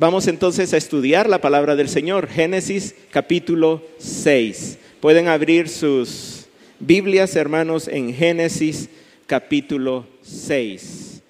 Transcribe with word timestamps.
Vamos 0.00 0.28
entonces 0.28 0.72
a 0.72 0.78
estudiar 0.78 1.28
la 1.28 1.42
palabra 1.42 1.76
del 1.76 1.90
Señor, 1.90 2.26
Génesis 2.26 2.94
capítulo 3.10 3.82
6. 3.98 4.78
Pueden 4.98 5.28
abrir 5.28 5.68
sus 5.68 6.46
Biblias, 6.78 7.36
hermanos, 7.36 7.86
en 7.86 8.14
Génesis 8.14 8.88
capítulo 9.26 10.06
6. 10.22 11.20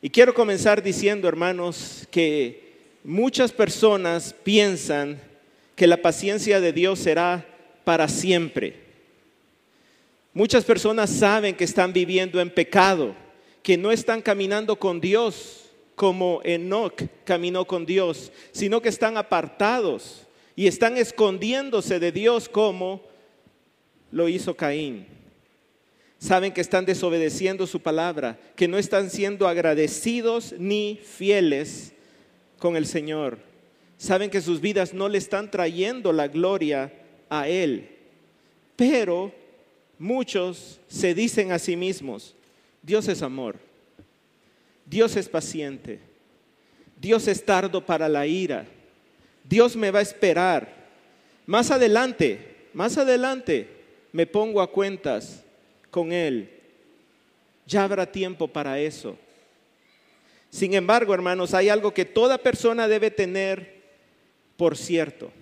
Y 0.00 0.08
quiero 0.08 0.32
comenzar 0.32 0.82
diciendo, 0.82 1.28
hermanos, 1.28 2.08
que 2.10 2.78
muchas 3.04 3.52
personas 3.52 4.34
piensan 4.42 5.20
que 5.76 5.86
la 5.86 5.98
paciencia 5.98 6.62
de 6.62 6.72
Dios 6.72 7.00
será 7.00 7.44
para 7.84 8.08
siempre. 8.08 8.76
Muchas 10.32 10.64
personas 10.64 11.10
saben 11.10 11.54
que 11.54 11.64
están 11.64 11.92
viviendo 11.92 12.40
en 12.40 12.48
pecado, 12.48 13.14
que 13.62 13.76
no 13.76 13.92
están 13.92 14.22
caminando 14.22 14.76
con 14.76 14.98
Dios 14.98 15.63
como 15.94 16.40
Enoch 16.44 17.02
caminó 17.24 17.66
con 17.66 17.86
Dios, 17.86 18.32
sino 18.52 18.82
que 18.82 18.88
están 18.88 19.16
apartados 19.16 20.26
y 20.56 20.66
están 20.66 20.96
escondiéndose 20.96 21.98
de 21.98 22.12
Dios 22.12 22.48
como 22.48 23.02
lo 24.10 24.28
hizo 24.28 24.54
Caín. 24.54 25.06
Saben 26.18 26.52
que 26.52 26.60
están 26.60 26.86
desobedeciendo 26.86 27.66
su 27.66 27.80
palabra, 27.80 28.38
que 28.56 28.68
no 28.68 28.78
están 28.78 29.10
siendo 29.10 29.46
agradecidos 29.46 30.54
ni 30.58 30.98
fieles 31.02 31.92
con 32.58 32.76
el 32.76 32.86
Señor. 32.86 33.38
Saben 33.98 34.30
que 34.30 34.40
sus 34.40 34.60
vidas 34.60 34.94
no 34.94 35.08
le 35.08 35.18
están 35.18 35.50
trayendo 35.50 36.12
la 36.12 36.28
gloria 36.28 36.92
a 37.28 37.48
Él. 37.48 37.90
Pero 38.76 39.32
muchos 39.98 40.80
se 40.88 41.14
dicen 41.14 41.52
a 41.52 41.58
sí 41.58 41.76
mismos, 41.76 42.34
Dios 42.82 43.08
es 43.08 43.22
amor. 43.22 43.58
Dios 44.86 45.16
es 45.16 45.28
paciente. 45.28 46.00
Dios 47.00 47.28
es 47.28 47.44
tardo 47.44 47.84
para 47.84 48.08
la 48.08 48.26
ira. 48.26 48.66
Dios 49.44 49.76
me 49.76 49.90
va 49.90 49.98
a 49.98 50.02
esperar. 50.02 50.68
Más 51.46 51.70
adelante, 51.70 52.68
más 52.72 52.96
adelante 52.96 53.68
me 54.12 54.26
pongo 54.26 54.62
a 54.62 54.70
cuentas 54.70 55.42
con 55.90 56.12
Él. 56.12 56.50
Ya 57.66 57.84
habrá 57.84 58.10
tiempo 58.10 58.48
para 58.48 58.78
eso. 58.78 59.18
Sin 60.50 60.74
embargo, 60.74 61.12
hermanos, 61.14 61.52
hay 61.52 61.68
algo 61.68 61.92
que 61.92 62.04
toda 62.04 62.38
persona 62.38 62.86
debe 62.86 63.10
tener 63.10 63.82
por 64.56 64.76
cierto. 64.76 65.32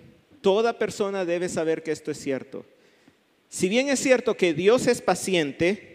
Toda 0.41 0.77
persona 0.77 1.23
debe 1.23 1.47
saber 1.49 1.83
que 1.83 1.91
esto 1.91 2.11
es 2.11 2.19
cierto. 2.19 2.65
Si 3.47 3.69
bien 3.69 3.89
es 3.89 3.99
cierto 3.99 4.35
que 4.35 4.53
Dios 4.53 4.87
es 4.87 5.01
paciente, 5.01 5.92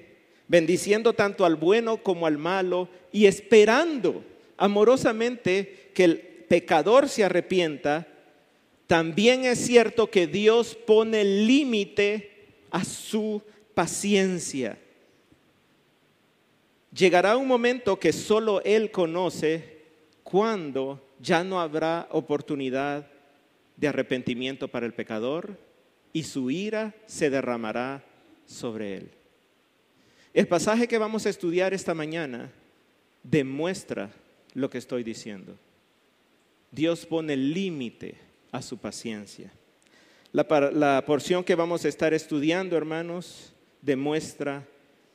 bendiciendo 0.48 1.12
tanto 1.12 1.44
al 1.44 1.56
bueno 1.56 2.02
como 2.02 2.27
al 2.27 2.38
malo 2.38 2.88
y 3.12 3.27
esperando 3.27 4.24
amorosamente 4.56 5.91
que 5.94 6.04
el 6.04 6.18
pecador 6.18 7.08
se 7.08 7.24
arrepienta, 7.24 8.08
también 8.86 9.44
es 9.44 9.58
cierto 9.58 10.10
que 10.10 10.26
Dios 10.26 10.74
pone 10.74 11.22
límite 11.22 12.30
a 12.70 12.84
su 12.84 13.42
paciencia. 13.74 14.78
Llegará 16.92 17.36
un 17.36 17.46
momento 17.46 18.00
que 18.00 18.12
solo 18.12 18.62
Él 18.64 18.91
conoce 18.91 19.78
cuando 20.24 21.06
ya 21.20 21.44
no 21.44 21.60
habrá 21.60 22.08
oportunidad 22.10 23.06
de 23.76 23.88
arrepentimiento 23.88 24.69
para 24.69 24.86
el 24.86 24.94
pecador 24.94 25.58
y 26.12 26.24
su 26.24 26.50
ira 26.50 26.94
se 27.06 27.30
derramará 27.30 28.04
sobre 28.46 28.96
él. 28.96 29.17
El 30.34 30.47
pasaje 30.47 30.87
que 30.87 30.98
vamos 30.98 31.27
a 31.27 31.31
estudiar 31.31 31.73
esta 31.75 31.95
mañana 31.95 32.51
demuestra 33.23 34.11
lo 34.55 34.71
que 34.71 34.79
estoy 34.79 35.03
diciendo. 35.03 35.57
Dios 36.71 37.07
pone 37.07 37.37
límite 37.37 38.17
a 38.53 38.62
su 38.62 38.79
paciencia. 38.79 39.51
La, 40.33 41.03
porción 41.06 41.43
que 41.43 41.55
vamos 41.55 41.84
a 41.84 41.89
estar 41.89 42.12
estudiando, 42.12 42.77
hermanos, 42.77 43.53
demuestra 43.81 44.67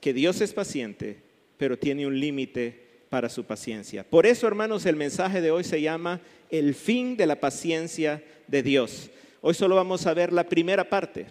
que 0.01 0.13
Dios 0.13 0.41
es 0.41 0.53
paciente, 0.53 1.21
pero 1.57 1.77
tiene 1.77 2.07
un 2.07 2.19
límite 2.19 2.81
para 3.09 3.29
su 3.29 3.43
paciencia. 3.43 4.03
Por 4.03 4.25
eso, 4.25 4.47
hermanos, 4.47 4.85
el 4.87 4.95
mensaje 4.95 5.39
de 5.39 5.51
hoy 5.51 5.63
se 5.63 5.81
llama 5.81 6.19
el 6.49 6.73
fin 6.73 7.15
de 7.15 7.27
la 7.27 7.39
paciencia 7.39 8.23
de 8.47 8.63
Dios. 8.63 9.11
Hoy 9.41 9.53
solo 9.53 9.75
vamos 9.75 10.07
a 10.07 10.13
ver 10.13 10.33
la 10.33 10.49
primera 10.49 10.89
parte, 10.89 11.27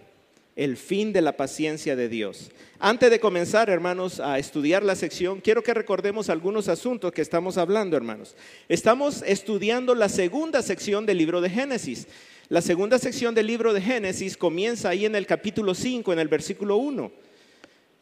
el 0.55 0.77
fin 0.77 1.13
de 1.13 1.21
la 1.21 1.35
paciencia 1.35 1.95
de 1.95 2.09
Dios. 2.09 2.51
Antes 2.79 3.09
de 3.09 3.19
comenzar, 3.19 3.69
hermanos, 3.69 4.19
a 4.19 4.37
estudiar 4.37 4.83
la 4.83 4.95
sección, 4.95 5.41
quiero 5.41 5.63
que 5.63 5.73
recordemos 5.73 6.29
algunos 6.29 6.67
asuntos 6.67 7.11
que 7.11 7.21
estamos 7.21 7.57
hablando, 7.57 7.97
hermanos. 7.97 8.35
Estamos 8.69 9.23
estudiando 9.25 9.95
la 9.95 10.09
segunda 10.09 10.61
sección 10.61 11.05
del 11.05 11.17
libro 11.17 11.41
de 11.41 11.49
Génesis. 11.49 12.07
La 12.49 12.61
segunda 12.61 12.99
sección 12.99 13.33
del 13.33 13.47
libro 13.47 13.73
de 13.73 13.81
Génesis 13.81 14.37
comienza 14.37 14.89
ahí 14.89 15.05
en 15.05 15.15
el 15.15 15.25
capítulo 15.25 15.73
5, 15.73 16.13
en 16.13 16.19
el 16.19 16.27
versículo 16.27 16.77
1. 16.77 17.11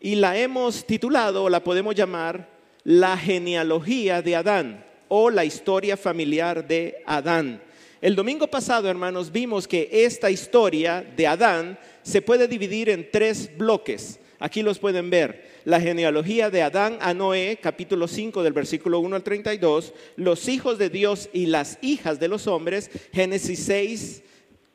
Y 0.02 0.16
la 0.16 0.38
hemos 0.38 0.86
titulado, 0.86 1.44
o 1.44 1.50
la 1.50 1.64
podemos 1.64 1.96
llamar, 1.96 2.50
la 2.84 3.16
genealogía 3.16 4.22
de 4.22 4.36
Adán 4.36 4.86
o 5.08 5.30
la 5.30 5.46
historia 5.46 5.96
familiar 5.96 6.68
de 6.68 7.04
Adán. 7.06 7.62
El 8.02 8.16
domingo 8.16 8.48
pasado, 8.48 8.90
hermanos, 8.90 9.32
vimos 9.32 9.68
que 9.68 9.88
esta 9.92 10.32
historia 10.32 11.06
de 11.16 11.28
Adán 11.28 11.78
se 12.04 12.22
puede 12.22 12.48
dividir 12.48 12.90
en 12.90 13.10
tres 13.12 13.56
bloques. 13.58 14.20
Aquí 14.40 14.64
los 14.64 14.80
pueden 14.80 15.10
ver. 15.10 15.52
La 15.66 15.80
genealogía 15.80 16.50
de 16.50 16.64
Adán 16.64 16.98
a 17.02 17.14
Noé, 17.14 17.60
capítulo 17.62 18.08
5 18.08 18.42
del 18.42 18.54
versículo 18.54 19.00
1 19.00 19.16
al 19.16 19.24
32, 19.24 19.94
los 20.16 20.48
hijos 20.48 20.80
de 20.80 20.90
Dios 20.90 21.30
y 21.32 21.46
las 21.46 21.78
hijas 21.82 22.20
de 22.20 22.28
los 22.28 22.48
hombres, 22.48 22.90
Génesis 23.14 23.60
6 23.66 24.24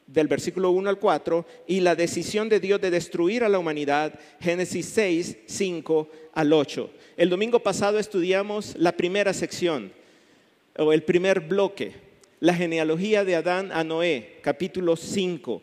del 0.07 0.29
versículo 0.29 0.71
1 0.71 0.89
al 0.89 0.99
4, 0.99 1.45
y 1.67 1.81
la 1.81 1.97
decisión 1.97 2.49
de 2.49 2.61
Dios 2.61 2.81
de 2.81 2.93
destruir 2.93 3.43
a 3.43 3.49
la 3.49 3.59
humanidad, 3.59 4.19
Génesis 4.41 4.87
6, 4.87 5.39
5 5.47 6.11
al 6.33 6.53
8. 6.53 6.91
El 7.17 7.29
domingo 7.29 7.59
pasado 7.59 7.99
estudiamos 7.99 8.77
la 8.79 8.93
primera 8.93 9.33
sección, 9.33 9.93
o 10.79 10.93
el 10.93 11.03
primer 11.03 11.41
bloque, 11.41 11.95
la 12.39 12.55
genealogía 12.55 13.25
de 13.25 13.35
Adán 13.35 13.73
a 13.73 13.83
Noé, 13.83 14.39
capítulo 14.43 14.95
5. 14.95 15.63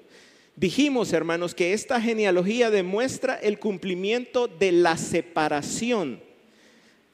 Dijimos, 0.56 1.14
hermanos, 1.14 1.56
que 1.56 1.74
esta 1.74 2.00
genealogía 2.00 2.70
demuestra 2.70 3.36
el 3.36 3.58
cumplimiento 3.58 4.48
de 4.48 4.72
la 4.72 4.98
separación. 4.98 6.22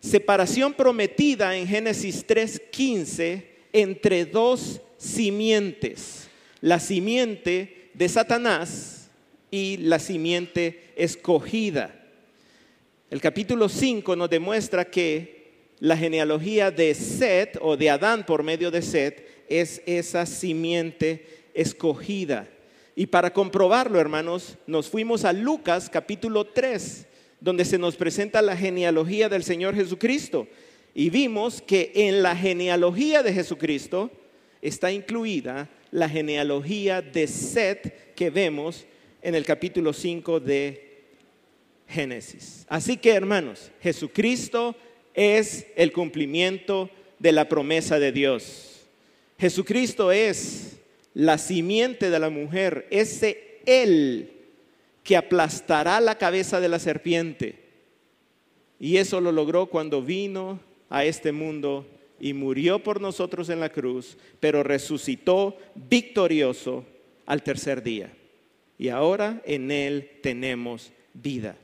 Separación 0.02 0.74
prometida 0.74 1.56
en 1.56 1.66
Génesis 1.66 2.26
3:15 2.28 3.44
entre 3.72 4.26
dos 4.26 4.82
simientes. 4.98 6.30
La 6.60 6.80
simiente 6.80 7.92
de 7.94 8.10
Satanás 8.10 9.10
y 9.50 9.78
la 9.78 10.00
simiente 10.00 10.92
escogida. 10.98 11.96
El 13.10 13.22
capítulo 13.22 13.70
5 13.70 14.16
nos 14.16 14.30
demuestra 14.30 14.86
que 14.86 15.40
la 15.80 15.96
genealogía 15.96 16.72
de 16.72 16.94
Set 16.94 17.58
o 17.62 17.78
de 17.78 17.90
Adán 17.90 18.26
por 18.26 18.44
medio 18.44 18.70
de 18.70 18.82
Set 18.82 19.46
es 19.48 19.82
esa 19.86 20.26
simiente 20.26 21.26
escogida. 21.54 22.48
Y 23.00 23.08
para 23.08 23.32
comprobarlo, 23.32 23.98
hermanos, 23.98 24.58
nos 24.68 24.90
fuimos 24.90 25.24
a 25.24 25.32
Lucas 25.32 25.90
capítulo 25.90 26.44
3, 26.44 27.08
donde 27.40 27.64
se 27.64 27.78
nos 27.78 27.96
presenta 27.96 28.42
la 28.42 28.58
genealogía 28.58 29.30
del 29.30 29.46
Señor 29.46 29.74
Jesucristo. 29.74 30.50
Y 30.94 31.10
vimos 31.10 31.62
que 31.62 31.94
en 31.96 32.22
la 32.22 32.36
genealogía 32.36 33.24
de 33.24 33.32
Jesucristo 33.32 34.12
está 34.62 34.92
incluida 34.92 35.70
la 35.92 36.10
genealogía 36.10 37.02
de 37.02 37.26
Set 37.28 38.16
que 38.16 38.30
vemos 38.30 38.86
en 39.22 39.34
el 39.34 39.46
capítulo 39.46 39.94
5 39.94 40.42
de 40.42 41.06
Génesis. 41.88 42.66
Así 42.68 42.98
que, 42.98 43.12
hermanos, 43.12 43.72
Jesucristo 43.80 44.76
es 45.14 45.68
el 45.78 45.94
cumplimiento 45.94 46.90
de 47.18 47.32
la 47.32 47.48
promesa 47.48 47.98
de 47.98 48.12
Dios. 48.12 48.82
Jesucristo 49.38 50.12
es 50.12 50.79
la 51.20 51.38
simiente 51.38 52.10
de 52.10 52.18
la 52.18 52.30
mujer, 52.30 52.88
ese 52.92 53.60
él 53.66 54.32
que 55.04 55.18
aplastará 55.18 56.00
la 56.00 56.18
cabeza 56.18 56.62
de 56.62 56.70
la 56.70 56.80
serpiente. 56.80 57.60
Y 58.80 58.96
eso 58.98 59.20
lo 59.20 59.34
logró 59.34 59.66
cuando 59.66 60.02
vino 60.02 60.62
a 60.90 61.04
este 61.04 61.34
mundo 61.34 61.86
y 62.22 62.32
murió 62.32 62.82
por 62.82 63.02
nosotros 63.02 63.50
en 63.50 63.60
la 63.60 63.68
cruz, 63.68 64.18
pero 64.40 64.64
resucitó 64.64 65.58
victorioso 65.76 66.86
al 67.26 67.44
tercer 67.44 67.84
día. 67.84 68.14
Y 68.78 68.88
ahora 68.88 69.42
en 69.44 69.72
Él 69.72 70.10
tenemos 70.24 70.94
vida. 71.14 71.58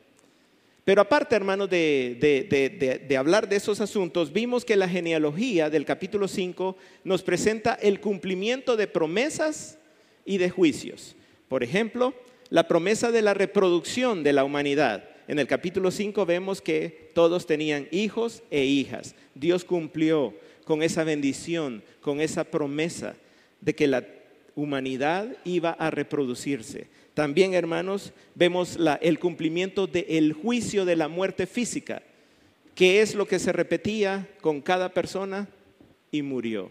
Pero 0.86 1.02
aparte, 1.02 1.36
hermanos, 1.36 1.68
de, 1.68 3.16
hablar 3.18 3.50
de 3.50 3.56
esos 3.56 3.82
asuntos, 3.82 4.32
vimos 4.32 4.64
que 4.64 4.76
la 4.76 4.88
genealogía 4.88 5.72
del 5.72 5.84
capítulo 5.84 6.28
5 6.28 6.78
nos 7.04 7.24
presenta 7.24 7.74
el 7.74 8.00
cumplimiento 8.00 8.78
de 8.78 8.86
promesas 8.86 9.80
y 10.26 10.38
de 10.38 10.52
juicios. 10.52 11.16
Por 11.48 11.64
ejemplo, 11.64 12.14
la 12.52 12.68
promesa 12.68 13.12
de 13.12 13.24
la 13.24 13.34
reproducción 13.34 14.22
de 14.22 14.34
la 14.34 14.44
humanidad. 14.44 15.10
En 15.28 15.40
el 15.40 15.48
capítulo 15.48 15.90
5 15.90 16.24
vemos 16.28 16.62
que 16.62 17.10
todos 17.16 17.48
tenían 17.48 17.88
hijos 17.90 18.44
e 18.52 18.64
hijas. 18.66 19.16
Dios 19.34 19.66
cumplió 19.66 20.36
con 20.66 20.84
esa 20.84 21.04
bendición, 21.04 21.84
con 22.00 22.22
esa 22.22 22.44
promesa 22.44 23.16
de 23.60 23.74
que 23.74 23.88
la 23.88 24.06
humanidad 24.54 25.36
iba 25.46 25.72
a 25.72 25.90
reproducirse. 25.90 26.88
También, 27.16 27.54
hermanos, 27.54 28.12
vemos 28.36 28.78
el 29.02 29.20
cumplimiento 29.20 29.88
del 29.88 30.34
juicio 30.34 30.84
de 30.84 30.98
la 30.98 31.08
muerte 31.08 31.48
física, 31.48 32.04
que 32.76 33.02
es 33.02 33.16
lo 33.16 33.26
que 33.26 33.40
se 33.40 33.54
repetía 33.54 34.28
con 34.42 34.62
cada 34.62 34.90
persona 34.90 35.48
y 36.12 36.22
murió. 36.22 36.70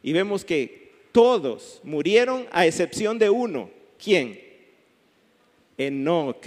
Y 0.00 0.12
vemos 0.12 0.44
que 0.44 0.92
todos 1.10 1.80
murieron 1.82 2.46
a 2.52 2.66
excepción 2.66 3.18
de 3.18 3.30
uno. 3.30 3.68
¿Quién? 4.02 4.40
Enoch. 5.76 6.46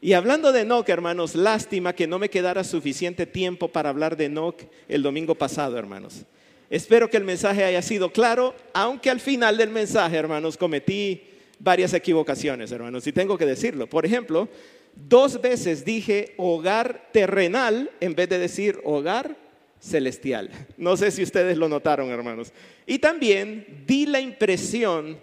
Y 0.00 0.14
hablando 0.14 0.50
de 0.50 0.62
Enoch, 0.62 0.88
hermanos, 0.88 1.34
lástima 1.34 1.92
que 1.94 2.06
no 2.06 2.18
me 2.18 2.30
quedara 2.30 2.64
suficiente 2.64 3.26
tiempo 3.26 3.68
para 3.68 3.90
hablar 3.90 4.16
de 4.16 4.24
Enoch 4.24 4.62
el 4.88 5.02
domingo 5.02 5.34
pasado, 5.34 5.76
hermanos. 5.76 6.24
Espero 6.70 7.10
que 7.10 7.18
el 7.18 7.24
mensaje 7.24 7.64
haya 7.64 7.82
sido 7.82 8.10
claro, 8.10 8.54
aunque 8.72 9.10
al 9.10 9.20
final 9.20 9.58
del 9.58 9.68
mensaje, 9.68 10.16
hermanos, 10.16 10.56
cometí 10.56 11.24
varias 11.60 11.94
equivocaciones, 11.94 12.72
hermanos, 12.72 13.06
y 13.06 13.12
tengo 13.12 13.38
que 13.38 13.46
decirlo. 13.46 13.86
Por 13.86 14.04
ejemplo, 14.04 14.48
dos 14.94 15.40
veces 15.40 15.84
dije 15.84 16.34
hogar 16.36 17.10
terrenal 17.12 17.90
en 18.00 18.14
vez 18.14 18.28
de 18.28 18.38
decir 18.38 18.80
hogar 18.82 19.36
celestial. 19.78 20.50
No 20.76 20.96
sé 20.96 21.10
si 21.10 21.22
ustedes 21.22 21.56
lo 21.56 21.68
notaron, 21.68 22.10
hermanos. 22.10 22.52
Y 22.86 22.98
también 22.98 23.84
di 23.86 24.06
la 24.06 24.20
impresión 24.20 25.20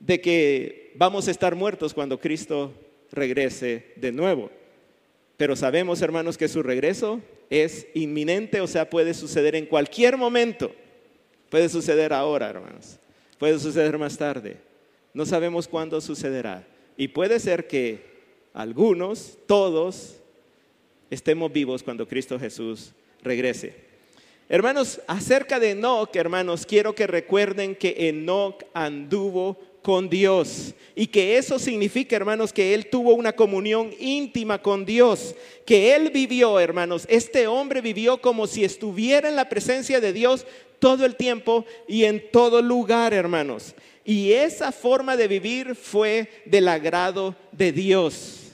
de 0.00 0.20
que 0.20 0.92
vamos 0.94 1.28
a 1.28 1.30
estar 1.32 1.54
muertos 1.54 1.92
cuando 1.92 2.20
Cristo 2.20 2.72
regrese 3.10 3.92
de 3.96 4.12
nuevo. 4.12 4.50
Pero 5.36 5.56
sabemos, 5.56 6.02
hermanos, 6.02 6.38
que 6.38 6.48
su 6.48 6.62
regreso 6.62 7.20
es 7.50 7.86
inminente, 7.94 8.60
o 8.60 8.66
sea, 8.66 8.90
puede 8.90 9.14
suceder 9.14 9.54
en 9.54 9.66
cualquier 9.66 10.16
momento. 10.16 10.72
Puede 11.48 11.68
suceder 11.68 12.12
ahora, 12.12 12.50
hermanos. 12.50 12.98
Puede 13.38 13.58
suceder 13.58 13.96
más 13.98 14.18
tarde. 14.18 14.67
No 15.18 15.26
sabemos 15.26 15.66
cuándo 15.66 16.00
sucederá. 16.00 16.64
Y 16.96 17.08
puede 17.08 17.40
ser 17.40 17.66
que 17.66 18.04
algunos, 18.54 19.36
todos, 19.48 20.14
estemos 21.10 21.52
vivos 21.52 21.82
cuando 21.82 22.06
Cristo 22.06 22.38
Jesús 22.38 22.92
regrese. 23.24 23.74
Hermanos, 24.48 25.00
acerca 25.08 25.58
de 25.58 25.72
Enoch, 25.72 26.14
hermanos, 26.14 26.64
quiero 26.64 26.94
que 26.94 27.08
recuerden 27.08 27.74
que 27.74 28.08
Enoch 28.08 28.62
anduvo 28.72 29.58
con 29.82 30.08
Dios. 30.08 30.72
Y 30.94 31.08
que 31.08 31.36
eso 31.36 31.58
significa, 31.58 32.14
hermanos, 32.14 32.52
que 32.52 32.72
Él 32.72 32.88
tuvo 32.88 33.14
una 33.14 33.32
comunión 33.32 33.90
íntima 33.98 34.62
con 34.62 34.84
Dios. 34.86 35.34
Que 35.66 35.96
Él 35.96 36.12
vivió, 36.14 36.60
hermanos, 36.60 37.06
este 37.10 37.48
hombre 37.48 37.80
vivió 37.80 38.20
como 38.20 38.46
si 38.46 38.62
estuviera 38.62 39.28
en 39.28 39.34
la 39.34 39.48
presencia 39.48 40.00
de 40.00 40.12
Dios 40.12 40.46
todo 40.78 41.04
el 41.04 41.16
tiempo 41.16 41.64
y 41.88 42.04
en 42.04 42.30
todo 42.30 42.62
lugar, 42.62 43.12
hermanos. 43.12 43.74
Y 44.08 44.32
esa 44.32 44.72
forma 44.72 45.18
de 45.18 45.28
vivir 45.28 45.74
fue 45.74 46.30
del 46.46 46.68
agrado 46.68 47.36
de 47.52 47.72
Dios. 47.72 48.52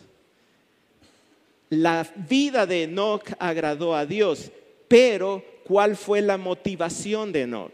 La 1.71 2.05
vida 2.29 2.67
de 2.67 2.83
Enoch 2.83 3.31
agradó 3.39 3.95
a 3.95 4.05
Dios, 4.05 4.51
pero 4.89 5.45
¿cuál 5.63 5.97
fue 5.97 6.23
la 6.23 6.39
motivación 6.39 7.31
de 7.31 7.43
Enoch? 7.43 7.71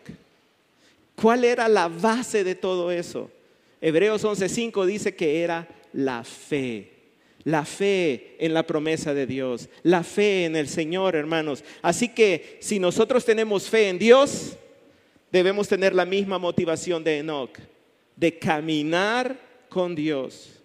¿Cuál 1.15 1.43
era 1.43 1.69
la 1.69 1.89
base 1.89 2.45
de 2.45 2.55
todo 2.55 2.91
eso? 2.91 3.31
Hebreos 3.81 4.25
11:5 4.25 4.85
dice 4.85 5.17
que 5.17 5.43
era 5.43 5.67
la 5.95 6.23
fe. 6.23 6.93
La 7.45 7.65
fe 7.65 8.37
en 8.41 8.53
la 8.53 8.67
promesa 8.67 9.15
de 9.15 9.27
Dios, 9.27 9.71
la 9.85 10.03
fe 10.03 10.45
en 10.45 10.55
el 10.55 10.69
Señor, 10.69 11.17
hermanos. 11.17 11.65
Así 11.81 12.11
que 12.11 12.59
si 12.61 12.79
nosotros 12.79 13.25
tenemos 13.25 13.71
fe 13.71 13.89
en 13.89 13.99
Dios, 13.99 14.59
debemos 15.31 15.69
tener 15.69 15.95
la 15.95 16.05
misma 16.05 16.39
motivación 16.39 17.05
de 17.05 17.19
Enoch, 17.19 17.59
de 18.17 18.39
caminar 18.39 19.37
con 19.69 19.95
Dios, 19.95 20.63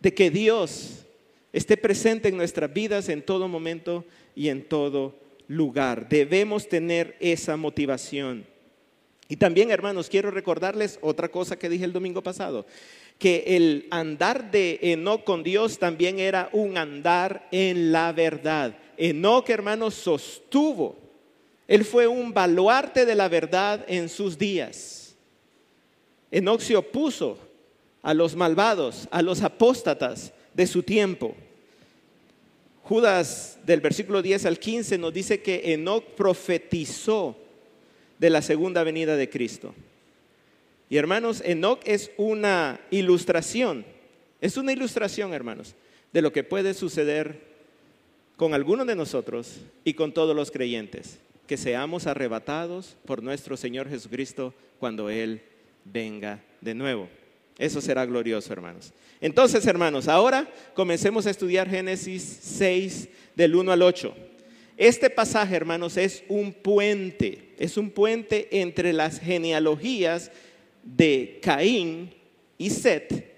de 0.00 0.14
que 0.14 0.30
Dios 0.30 1.04
esté 1.52 1.76
presente 1.76 2.28
en 2.28 2.36
nuestras 2.36 2.72
vidas 2.72 3.08
en 3.08 3.22
todo 3.22 3.48
momento 3.48 4.04
y 4.34 4.48
en 4.48 4.64
todo 4.64 5.14
lugar. 5.48 6.08
Debemos 6.08 6.68
tener 6.68 7.16
esa 7.20 7.56
motivación. 7.56 8.46
Y 9.28 9.36
también, 9.36 9.70
hermanos, 9.70 10.10
quiero 10.10 10.30
recordarles 10.30 10.98
otra 11.00 11.28
cosa 11.30 11.58
que 11.58 11.68
dije 11.68 11.84
el 11.84 11.92
domingo 11.92 12.22
pasado, 12.22 12.66
que 13.18 13.44
el 13.46 13.86
andar 13.90 14.50
de 14.50 14.78
Enoch 14.82 15.24
con 15.24 15.42
Dios 15.42 15.78
también 15.78 16.18
era 16.18 16.50
un 16.52 16.76
andar 16.76 17.48
en 17.50 17.90
la 17.90 18.12
verdad. 18.12 18.76
Enoch, 18.96 19.48
hermanos, 19.48 19.94
sostuvo, 19.94 21.03
él 21.66 21.84
fue 21.84 22.06
un 22.06 22.32
baluarte 22.32 23.06
de 23.06 23.14
la 23.14 23.28
verdad 23.28 23.84
en 23.88 24.08
sus 24.08 24.36
días. 24.36 25.14
Enoch 26.30 26.60
se 26.60 26.76
opuso 26.76 27.38
a 28.02 28.12
los 28.12 28.36
malvados, 28.36 29.08
a 29.10 29.22
los 29.22 29.42
apóstatas 29.42 30.32
de 30.52 30.66
su 30.66 30.82
tiempo. 30.82 31.34
Judas 32.82 33.58
del 33.64 33.80
versículo 33.80 34.20
10 34.20 34.44
al 34.44 34.58
15 34.58 34.98
nos 34.98 35.14
dice 35.14 35.40
que 35.40 35.72
Enoch 35.72 36.04
profetizó 36.16 37.36
de 38.18 38.30
la 38.30 38.42
segunda 38.42 38.84
venida 38.84 39.16
de 39.16 39.30
Cristo. 39.30 39.74
Y 40.90 40.98
hermanos, 40.98 41.42
Enoch 41.44 41.80
es 41.84 42.10
una 42.18 42.78
ilustración, 42.90 43.86
es 44.40 44.58
una 44.58 44.72
ilustración, 44.72 45.32
hermanos, 45.32 45.74
de 46.12 46.20
lo 46.20 46.32
que 46.32 46.44
puede 46.44 46.74
suceder 46.74 47.40
con 48.36 48.52
algunos 48.52 48.86
de 48.86 48.96
nosotros 48.96 49.60
y 49.84 49.94
con 49.94 50.12
todos 50.12 50.36
los 50.36 50.50
creyentes, 50.50 51.18
que 51.46 51.56
seamos 51.56 52.06
arrebatados 52.06 52.96
por 53.04 53.22
nuestro 53.22 53.56
Señor 53.56 53.88
Jesucristo 53.88 54.54
cuando 54.78 55.10
Él 55.10 55.42
venga 55.84 56.42
de 56.60 56.74
nuevo. 56.74 57.08
Eso 57.58 57.80
será 57.80 58.04
glorioso, 58.04 58.52
hermanos. 58.52 58.92
Entonces, 59.20 59.66
hermanos, 59.66 60.08
ahora 60.08 60.48
comencemos 60.74 61.26
a 61.26 61.30
estudiar 61.30 61.68
Génesis 61.68 62.22
6 62.42 63.08
del 63.36 63.54
1 63.54 63.72
al 63.72 63.82
8. 63.82 64.14
Este 64.76 65.08
pasaje, 65.08 65.54
hermanos, 65.54 65.96
es 65.96 66.24
un 66.28 66.52
puente, 66.52 67.54
es 67.58 67.76
un 67.76 67.90
puente 67.90 68.60
entre 68.60 68.92
las 68.92 69.20
genealogías 69.20 70.32
de 70.82 71.38
Caín 71.40 72.12
y 72.58 72.70
Set, 72.70 73.32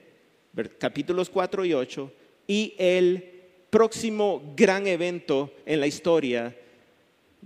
capítulos 0.79 1.29
4 1.29 1.65
y 1.67 1.75
8, 1.75 2.13
y 2.47 2.75
el 2.79 3.33
próximo 3.69 4.55
gran 4.57 4.87
evento 4.87 5.53
en 5.67 5.81
la 5.81 5.87
historia 5.87 6.57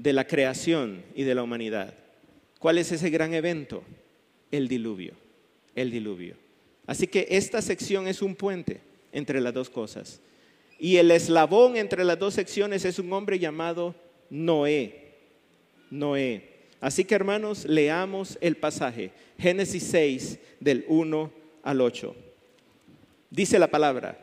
de 0.01 0.15
la 0.15 0.27
creación 0.27 1.05
y 1.15 1.25
de 1.25 1.35
la 1.35 1.43
humanidad. 1.43 1.93
¿Cuál 2.59 2.79
es 2.79 2.91
ese 2.91 3.11
gran 3.11 3.35
evento? 3.35 3.83
El 4.51 4.67
diluvio, 4.67 5.13
el 5.75 5.91
diluvio. 5.91 6.37
Así 6.87 7.07
que 7.07 7.27
esta 7.29 7.61
sección 7.61 8.09
es 8.09 8.23
un 8.23 8.35
puente 8.35 8.81
entre 9.13 9.43
las 9.43 9.53
dos 9.53 9.69
cosas. 9.69 10.21
Y 10.79 10.97
el 10.97 11.11
eslabón 11.11 11.77
entre 11.77 12.05
las 12.05 12.19
dos 12.19 12.33
secciones 12.33 12.87
es 12.87 12.99
un 12.99 13.13
hombre 13.13 13.39
llamado 13.39 13.95
Noé. 14.31 15.17
Noé. 15.91 16.49
Así 16.81 17.05
que 17.05 17.15
hermanos, 17.15 17.67
leamos 17.67 18.39
el 18.41 18.57
pasaje. 18.57 19.11
Génesis 19.39 19.83
6 19.83 20.39
del 20.61 20.87
1 20.89 21.31
al 21.63 21.81
8. 21.83 22.17
Dice 23.29 23.59
la 23.59 23.71
palabra. 23.71 24.19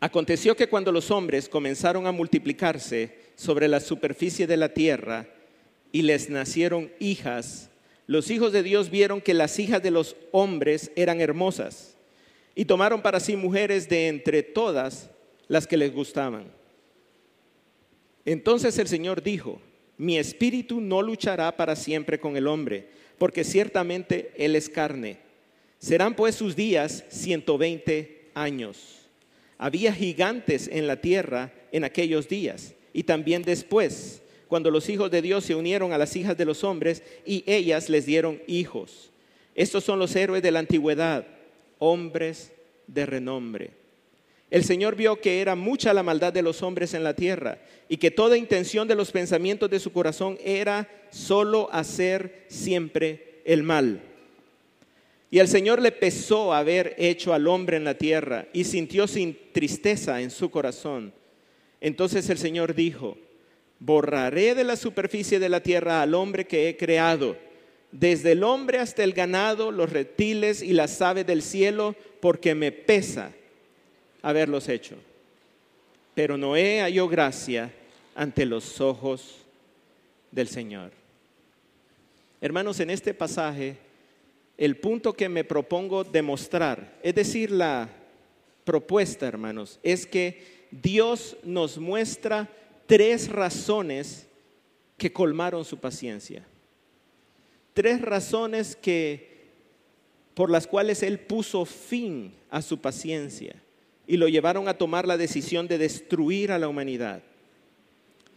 Aconteció 0.00 0.54
que 0.54 0.68
cuando 0.68 0.92
los 0.92 1.10
hombres 1.10 1.48
comenzaron 1.48 2.06
a 2.06 2.12
multiplicarse 2.12 3.23
sobre 3.36 3.68
la 3.68 3.80
superficie 3.80 4.46
de 4.46 4.56
la 4.56 4.70
tierra 4.70 5.26
y 5.92 6.02
les 6.02 6.30
nacieron 6.30 6.90
hijas, 6.98 7.70
los 8.06 8.30
hijos 8.30 8.52
de 8.52 8.62
Dios 8.62 8.90
vieron 8.90 9.20
que 9.20 9.34
las 9.34 9.58
hijas 9.58 9.82
de 9.82 9.90
los 9.90 10.16
hombres 10.32 10.90
eran 10.96 11.20
hermosas 11.20 11.96
y 12.54 12.64
tomaron 12.64 13.02
para 13.02 13.20
sí 13.20 13.36
mujeres 13.36 13.88
de 13.88 14.08
entre 14.08 14.42
todas 14.42 15.10
las 15.48 15.66
que 15.66 15.76
les 15.76 15.92
gustaban. 15.92 16.46
Entonces 18.24 18.78
el 18.78 18.88
Señor 18.88 19.22
dijo, 19.22 19.60
mi 19.96 20.18
espíritu 20.18 20.80
no 20.80 21.02
luchará 21.02 21.56
para 21.56 21.76
siempre 21.76 22.18
con 22.18 22.36
el 22.36 22.46
hombre, 22.46 22.88
porque 23.18 23.44
ciertamente 23.44 24.32
él 24.36 24.56
es 24.56 24.68
carne. 24.68 25.18
Serán 25.78 26.14
pues 26.14 26.34
sus 26.34 26.56
días 26.56 27.04
120 27.10 28.30
años. 28.34 29.00
Había 29.58 29.92
gigantes 29.92 30.68
en 30.68 30.86
la 30.86 31.00
tierra 31.00 31.52
en 31.70 31.84
aquellos 31.84 32.28
días 32.28 32.74
y 32.94 33.02
también 33.02 33.42
después, 33.42 34.22
cuando 34.48 34.70
los 34.70 34.88
hijos 34.88 35.10
de 35.10 35.20
Dios 35.20 35.44
se 35.44 35.54
unieron 35.54 35.92
a 35.92 35.98
las 35.98 36.16
hijas 36.16 36.38
de 36.38 36.46
los 36.46 36.64
hombres 36.64 37.02
y 37.26 37.44
ellas 37.46 37.90
les 37.90 38.06
dieron 38.06 38.40
hijos. 38.46 39.10
Estos 39.54 39.84
son 39.84 39.98
los 39.98 40.14
héroes 40.16 40.42
de 40.42 40.52
la 40.52 40.60
antigüedad, 40.60 41.26
hombres 41.78 42.52
de 42.86 43.04
renombre. 43.04 43.70
El 44.50 44.62
Señor 44.62 44.94
vio 44.94 45.20
que 45.20 45.40
era 45.40 45.56
mucha 45.56 45.92
la 45.92 46.04
maldad 46.04 46.32
de 46.32 46.42
los 46.42 46.62
hombres 46.62 46.94
en 46.94 47.02
la 47.02 47.14
tierra 47.14 47.58
y 47.88 47.96
que 47.96 48.12
toda 48.12 48.38
intención 48.38 48.86
de 48.86 48.94
los 48.94 49.10
pensamientos 49.10 49.68
de 49.68 49.80
su 49.80 49.92
corazón 49.92 50.38
era 50.44 50.88
solo 51.10 51.68
hacer 51.72 52.44
siempre 52.46 53.40
el 53.44 53.64
mal. 53.64 54.00
Y 55.32 55.40
el 55.40 55.48
Señor 55.48 55.82
le 55.82 55.90
pesó 55.90 56.54
haber 56.54 56.94
hecho 56.96 57.34
al 57.34 57.48
hombre 57.48 57.76
en 57.76 57.82
la 57.82 57.94
tierra 57.94 58.46
y 58.52 58.62
sintió 58.62 59.08
sin 59.08 59.36
tristeza 59.52 60.20
en 60.20 60.30
su 60.30 60.48
corazón. 60.48 61.12
Entonces 61.80 62.28
el 62.30 62.38
Señor 62.38 62.74
dijo, 62.74 63.16
borraré 63.78 64.54
de 64.54 64.64
la 64.64 64.76
superficie 64.76 65.38
de 65.38 65.48
la 65.48 65.62
tierra 65.62 66.02
al 66.02 66.14
hombre 66.14 66.46
que 66.46 66.68
he 66.68 66.76
creado, 66.76 67.36
desde 67.92 68.32
el 68.32 68.42
hombre 68.42 68.78
hasta 68.78 69.04
el 69.04 69.12
ganado, 69.12 69.70
los 69.70 69.90
reptiles 69.90 70.62
y 70.62 70.72
las 70.72 71.00
aves 71.00 71.26
del 71.26 71.42
cielo, 71.42 71.94
porque 72.20 72.54
me 72.54 72.72
pesa 72.72 73.32
haberlos 74.22 74.68
hecho. 74.68 74.96
Pero 76.14 76.36
Noé 76.36 76.80
halló 76.80 77.08
gracia 77.08 77.72
ante 78.14 78.46
los 78.46 78.80
ojos 78.80 79.36
del 80.30 80.48
Señor. 80.48 80.90
Hermanos, 82.40 82.80
en 82.80 82.90
este 82.90 83.14
pasaje, 83.14 83.76
el 84.56 84.76
punto 84.76 85.12
que 85.12 85.28
me 85.28 85.44
propongo 85.44 86.04
demostrar, 86.04 86.98
es 87.02 87.14
decir, 87.14 87.50
la 87.50 87.88
propuesta, 88.64 89.26
hermanos, 89.26 89.78
es 89.82 90.06
que 90.06 90.53
Dios 90.82 91.36
nos 91.44 91.78
muestra 91.78 92.48
tres 92.86 93.28
razones 93.28 94.26
que 94.96 95.12
colmaron 95.12 95.64
su 95.64 95.78
paciencia. 95.78 96.44
Tres 97.72 98.00
razones 98.00 98.76
que 98.76 99.34
por 100.34 100.50
las 100.50 100.66
cuales 100.66 101.02
él 101.02 101.20
puso 101.20 101.64
fin 101.64 102.32
a 102.50 102.60
su 102.60 102.78
paciencia 102.80 103.54
y 104.06 104.16
lo 104.16 104.28
llevaron 104.28 104.68
a 104.68 104.74
tomar 104.74 105.06
la 105.06 105.16
decisión 105.16 105.68
de 105.68 105.78
destruir 105.78 106.50
a 106.50 106.58
la 106.58 106.68
humanidad. 106.68 107.22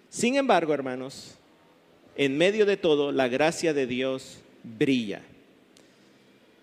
Sin 0.09 0.35
embargo, 0.35 0.73
hermanos, 0.73 1.35
en 2.15 2.37
medio 2.37 2.65
de 2.65 2.77
todo, 2.77 3.11
la 3.11 3.27
gracia 3.27 3.73
de 3.73 3.87
Dios 3.87 4.39
brilla. 4.63 5.23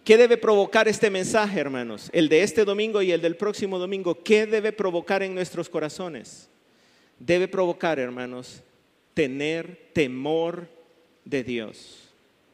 ¿Qué 0.04 0.18
debe 0.18 0.36
provocar 0.36 0.86
este 0.86 1.08
mensaje, 1.08 1.58
hermanos? 1.58 2.10
El 2.12 2.28
de 2.28 2.42
este 2.42 2.66
domingo 2.66 3.00
y 3.00 3.10
el 3.10 3.22
del 3.22 3.36
próximo 3.36 3.78
domingo. 3.78 4.22
¿Qué 4.22 4.44
debe 4.46 4.70
provocar 4.70 5.22
en 5.22 5.34
nuestros 5.34 5.70
corazones? 5.70 6.50
Debe 7.18 7.48
provocar, 7.48 7.98
hermanos, 7.98 8.62
tener 9.14 9.88
temor 9.94 10.68
de 11.24 11.42
Dios. 11.42 12.10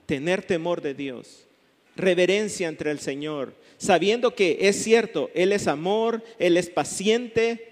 Tener 0.06 0.42
temor 0.42 0.80
de 0.80 0.94
Dios. 0.94 1.44
Reverencia 1.96 2.68
entre 2.68 2.92
el 2.92 3.00
Señor. 3.00 3.52
Sabiendo 3.78 4.34
que 4.36 4.58
es 4.60 4.80
cierto, 4.82 5.28
Él 5.34 5.52
es 5.52 5.66
amor, 5.66 6.22
Él 6.38 6.56
es 6.56 6.70
paciente, 6.70 7.66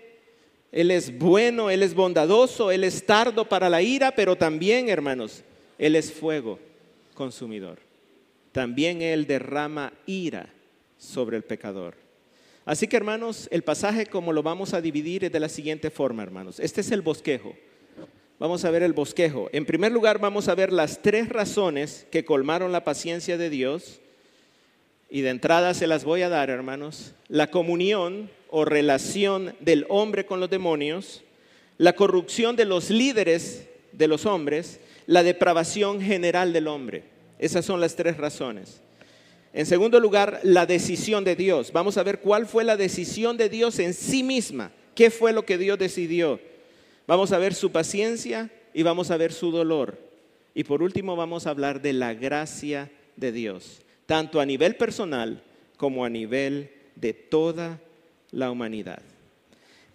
él 0.71 0.91
es 0.91 1.17
bueno, 1.19 1.71
Él 1.71 1.83
es 1.83 1.95
bondadoso, 1.95 2.71
Él 2.71 2.85
es 2.85 3.07
tardo 3.07 3.49
para 3.49 3.71
la 3.71 3.81
ira, 3.81 4.15
pero 4.15 4.37
también, 4.37 4.89
hermanos, 4.89 5.43
Él 5.79 5.97
es 5.97 6.13
fuego 6.13 6.59
consumidor. 7.15 7.88
También 8.59 9.03
Él 9.03 9.29
derrama 9.29 9.93
ira 10.05 10.53
sobre 10.97 11.37
el 11.37 11.45
pecador. 11.45 11.95
Así 12.65 12.89
que, 12.89 12.97
hermanos, 12.97 13.47
el 13.53 13.63
pasaje 13.63 14.07
como 14.07 14.33
lo 14.33 14.43
vamos 14.43 14.75
a 14.75 14.81
dividir 14.81 15.23
es 15.23 15.31
de 15.31 15.39
la 15.39 15.49
siguiente 15.49 15.93
forma, 15.93 16.25
hermanos. 16.25 16.59
Este 16.59 16.81
es 16.81 16.91
el 16.91 17.01
bosquejo. 17.01 17.55
Vamos 18.41 18.65
a 18.65 18.73
ver 18.73 18.83
el 18.83 18.95
bosquejo. 18.95 19.49
En 19.53 19.65
primer 19.65 19.93
lugar, 19.93 20.19
vamos 20.19 20.49
a 20.49 20.57
ver 20.57 20.73
las 20.73 21.03
tres 21.03 21.29
razones 21.29 22.09
que 22.11 22.25
colmaron 22.25 22.73
la 22.73 22.83
paciencia 22.83 23.39
de 23.39 23.49
Dios. 23.49 24.01
Y 25.09 25.21
de 25.21 25.31
entrada 25.31 25.73
se 25.73 25.87
las 25.87 26.03
voy 26.03 26.23
a 26.23 26.29
dar, 26.29 26.51
hermanos. 26.51 27.15
La 27.29 27.53
comunión 27.53 28.29
o 28.51 28.65
relación 28.65 29.55
del 29.61 29.87
hombre 29.89 30.27
con 30.27 30.41
los 30.41 30.51
demonios, 30.51 31.23
la 31.77 31.93
corrupción 31.93 32.57
de 32.57 32.65
los 32.65 32.91
líderes 32.91 33.69
de 33.93 34.09
los 34.09 34.27
hombres, 34.27 34.81
la 35.07 35.23
depravación 35.23 36.01
general 36.01 36.53
del 36.53 36.67
hombre. 36.67 37.18
Esas 37.39 37.65
son 37.65 37.81
las 37.81 37.95
tres 37.95 38.17
razones. 38.17 38.81
En 39.53 39.67
segundo 39.67 39.99
lugar, 40.01 40.41
la 40.43 40.67
decisión 40.67 41.25
de 41.25 41.37
Dios. 41.37 41.73
Vamos 41.73 41.97
a 41.97 42.03
ver 42.03 42.21
cuál 42.21 42.47
fue 42.47 42.65
la 42.65 42.77
decisión 42.77 43.37
de 43.37 43.49
Dios 43.49 43.79
en 43.79 43.95
sí 43.95 44.23
misma. 44.23 44.73
¿Qué 44.95 45.11
fue 45.11 45.33
lo 45.33 45.45
que 45.45 45.59
Dios 45.59 45.79
decidió? 45.79 46.41
Vamos 47.07 47.33
a 47.33 47.39
ver 47.39 47.55
su 47.55 47.73
paciencia 47.73 48.51
y 48.75 48.83
vamos 48.83 49.11
a 49.11 49.17
ver 49.17 49.33
su 49.33 49.51
dolor. 49.51 49.99
Y 50.55 50.65
por 50.65 50.83
último 50.83 51.17
vamos 51.17 51.47
a 51.47 51.51
hablar 51.51 51.81
de 51.81 51.93
la 51.93 52.15
gracia 52.15 52.91
de 53.17 53.33
Dios, 53.33 53.83
tanto 54.07 54.41
a 54.41 54.47
nivel 54.47 54.77
personal 54.77 55.43
como 55.77 56.05
a 56.05 56.11
nivel 56.11 56.71
de 56.97 57.13
toda 57.15 57.81
la 58.31 58.51
humanidad. 58.51 59.01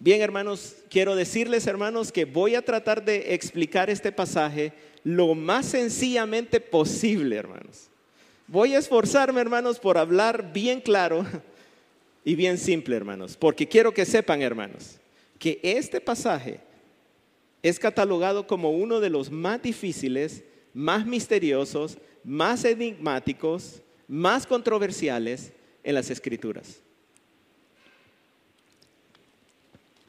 Bien, 0.00 0.20
hermanos, 0.20 0.76
quiero 0.90 1.14
decirles, 1.14 1.66
hermanos, 1.66 2.10
que 2.10 2.24
voy 2.24 2.54
a 2.54 2.62
tratar 2.62 3.04
de 3.04 3.34
explicar 3.34 3.90
este 3.90 4.10
pasaje 4.10 4.72
lo 5.04 5.34
más 5.34 5.66
sencillamente 5.66 6.60
posible, 6.60 7.36
hermanos. 7.36 7.88
Voy 8.48 8.74
a 8.74 8.78
esforzarme, 8.78 9.40
hermanos, 9.40 9.78
por 9.78 9.98
hablar 9.98 10.52
bien 10.52 10.80
claro 10.80 11.24
y 12.24 12.34
bien 12.34 12.58
simple, 12.58 12.96
hermanos, 12.96 13.36
porque 13.36 13.68
quiero 13.68 13.92
que 13.92 14.06
sepan, 14.06 14.42
hermanos, 14.42 14.98
que 15.38 15.60
este 15.62 16.00
pasaje 16.00 16.60
es 17.62 17.78
catalogado 17.78 18.46
como 18.46 18.70
uno 18.70 19.00
de 19.00 19.10
los 19.10 19.30
más 19.30 19.62
difíciles, 19.62 20.42
más 20.72 21.06
misteriosos, 21.06 21.98
más 22.22 22.64
enigmáticos, 22.64 23.82
más 24.08 24.46
controversiales 24.46 25.52
en 25.82 25.94
las 25.94 26.10
escrituras. 26.10 26.80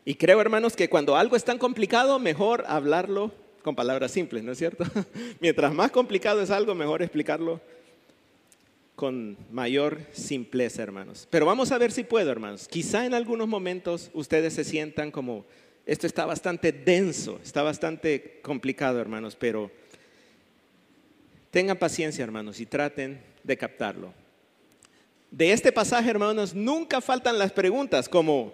Y 0.06 0.16
creo, 0.16 0.40
hermanos, 0.40 0.76
que 0.76 0.90
cuando 0.90 1.16
algo 1.16 1.36
es 1.36 1.44
tan 1.44 1.58
complicado, 1.58 2.20
mejor 2.20 2.64
hablarlo 2.68 3.32
con 3.66 3.76
palabras 3.76 4.12
simples, 4.12 4.44
¿no 4.44 4.52
es 4.52 4.60
cierto? 4.60 4.86
Mientras 5.40 5.74
más 5.74 5.90
complicado 5.90 6.40
es 6.40 6.52
algo, 6.52 6.76
mejor 6.76 7.02
explicarlo 7.02 7.60
con 8.96 9.36
mayor 9.50 10.02
simpleza, 10.12 10.84
hermanos. 10.84 11.28
Pero 11.32 11.48
vamos 11.48 11.72
a 11.72 11.80
ver 11.80 11.92
si 11.92 12.04
puedo, 12.04 12.32
hermanos. 12.32 12.68
Quizá 12.68 13.08
en 13.08 13.16
algunos 13.16 13.48
momentos 13.48 14.12
ustedes 14.14 14.54
se 14.54 14.64
sientan 14.64 15.10
como, 15.10 15.48
esto 15.88 16.06
está 16.06 16.28
bastante 16.28 16.72
denso, 16.72 17.40
está 17.44 17.64
bastante 17.64 18.40
complicado, 18.44 19.02
hermanos, 19.02 19.36
pero 19.36 19.72
tengan 21.50 21.80
paciencia, 21.80 22.24
hermanos, 22.24 22.60
y 22.60 22.68
traten 22.68 23.20
de 23.44 23.58
captarlo. 23.58 24.14
De 25.32 25.54
este 25.54 25.72
pasaje, 25.72 26.08
hermanos, 26.08 26.54
nunca 26.54 27.02
faltan 27.02 27.40
las 27.40 27.52
preguntas 27.52 28.08
como, 28.08 28.54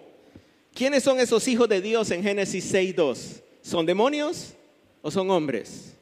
¿Quiénes 0.72 1.02
son 1.02 1.20
esos 1.20 1.46
hijos 1.48 1.68
de 1.68 1.82
Dios 1.82 2.10
en 2.12 2.22
Génesis 2.22 2.72
6.2? 2.72 3.42
¿Son 3.60 3.84
demonios 3.84 4.54
o 5.02 5.10
son 5.10 5.30
hombres? 5.30 5.94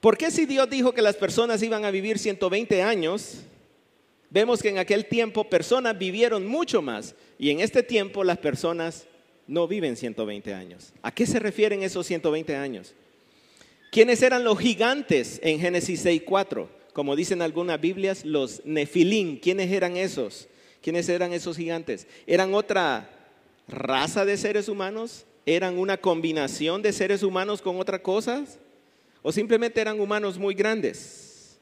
¿Por 0.00 0.16
qué 0.18 0.30
si 0.30 0.46
Dios 0.46 0.68
dijo 0.68 0.92
que 0.92 1.02
las 1.02 1.16
personas 1.16 1.62
iban 1.62 1.84
a 1.84 1.90
vivir 1.90 2.18
120 2.18 2.82
años, 2.82 3.38
vemos 4.30 4.62
que 4.62 4.68
en 4.68 4.78
aquel 4.78 5.06
tiempo 5.06 5.48
personas 5.48 5.98
vivieron 5.98 6.46
mucho 6.46 6.82
más 6.82 7.14
y 7.38 7.50
en 7.50 7.60
este 7.60 7.82
tiempo 7.82 8.22
las 8.22 8.38
personas 8.38 9.06
no 9.46 9.66
viven 9.66 9.96
120 9.96 10.54
años? 10.54 10.92
¿A 11.02 11.12
qué 11.12 11.26
se 11.26 11.38
refieren 11.38 11.82
esos 11.82 12.06
120 12.06 12.54
años? 12.54 12.94
¿Quiénes 13.90 14.22
eran 14.22 14.44
los 14.44 14.58
gigantes 14.58 15.40
en 15.42 15.58
Génesis 15.58 16.04
6.4? 16.04 16.68
Como 16.92 17.16
dicen 17.16 17.42
algunas 17.42 17.80
Biblias, 17.80 18.24
los 18.24 18.60
nefilín. 18.64 19.38
¿Quiénes 19.38 19.70
eran 19.72 19.96
esos? 19.96 20.48
¿Quiénes 20.82 21.08
eran 21.08 21.32
esos 21.32 21.56
gigantes? 21.56 22.06
Eran 22.26 22.54
otra 22.54 23.10
raza 23.66 24.24
de 24.24 24.36
seres 24.36 24.68
humanos? 24.68 25.24
¿Eran 25.48 25.78
una 25.78 25.96
combinación 25.96 26.82
de 26.82 26.92
seres 26.92 27.22
humanos 27.22 27.62
con 27.62 27.80
otras 27.80 28.02
cosas? 28.02 28.58
¿O 29.22 29.32
simplemente 29.32 29.80
eran 29.80 29.98
humanos 29.98 30.36
muy 30.36 30.52
grandes? 30.52 31.58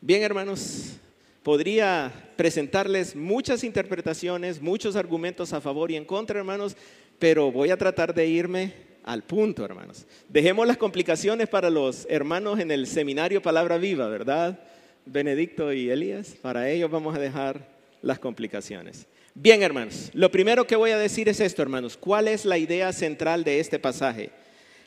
Bien, 0.00 0.24
hermanos, 0.24 0.96
podría 1.44 2.12
presentarles 2.34 3.14
muchas 3.14 3.62
interpretaciones, 3.62 4.60
muchos 4.60 4.96
argumentos 4.96 5.52
a 5.52 5.60
favor 5.60 5.92
y 5.92 5.96
en 5.96 6.04
contra, 6.04 6.40
hermanos, 6.40 6.76
pero 7.20 7.52
voy 7.52 7.70
a 7.70 7.76
tratar 7.76 8.12
de 8.12 8.26
irme 8.26 8.72
al 9.04 9.22
punto, 9.22 9.64
hermanos. 9.64 10.04
Dejemos 10.28 10.66
las 10.66 10.76
complicaciones 10.76 11.48
para 11.48 11.70
los 11.70 12.04
hermanos 12.10 12.58
en 12.58 12.72
el 12.72 12.88
seminario 12.88 13.40
Palabra 13.40 13.78
Viva, 13.78 14.08
¿verdad? 14.08 14.58
Benedicto 15.04 15.72
y 15.72 15.88
Elías, 15.88 16.34
para 16.42 16.68
ellos 16.68 16.90
vamos 16.90 17.14
a 17.14 17.20
dejar 17.20 17.64
las 18.02 18.18
complicaciones. 18.18 19.06
Bien, 19.38 19.62
hermanos, 19.62 20.08
lo 20.14 20.30
primero 20.30 20.66
que 20.66 20.76
voy 20.76 20.92
a 20.92 20.98
decir 20.98 21.28
es 21.28 21.40
esto, 21.40 21.60
hermanos. 21.60 21.98
¿Cuál 21.98 22.26
es 22.26 22.46
la 22.46 22.56
idea 22.56 22.90
central 22.94 23.44
de 23.44 23.60
este 23.60 23.78
pasaje? 23.78 24.30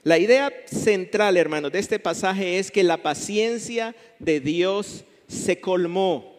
La 0.01 0.17
idea 0.17 0.51
central, 0.65 1.37
hermanos, 1.37 1.71
de 1.71 1.77
este 1.77 1.99
pasaje 1.99 2.57
es 2.57 2.71
que 2.71 2.81
la 2.81 2.97
paciencia 2.97 3.95
de 4.17 4.39
Dios 4.39 5.05
se 5.27 5.61
colmó. 5.61 6.35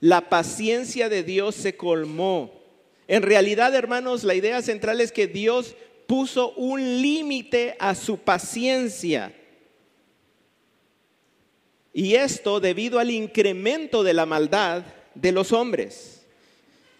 La 0.00 0.30
paciencia 0.30 1.10
de 1.10 1.22
Dios 1.22 1.54
se 1.54 1.76
colmó. 1.76 2.62
En 3.08 3.20
realidad, 3.20 3.74
hermanos, 3.74 4.24
la 4.24 4.34
idea 4.34 4.62
central 4.62 5.02
es 5.02 5.12
que 5.12 5.26
Dios 5.26 5.76
puso 6.06 6.54
un 6.54 7.02
límite 7.02 7.76
a 7.78 7.94
su 7.94 8.16
paciencia. 8.16 9.34
Y 11.92 12.14
esto 12.14 12.58
debido 12.58 12.98
al 12.98 13.10
incremento 13.10 14.02
de 14.02 14.14
la 14.14 14.24
maldad 14.24 14.82
de 15.14 15.32
los 15.32 15.52
hombres. 15.52 16.25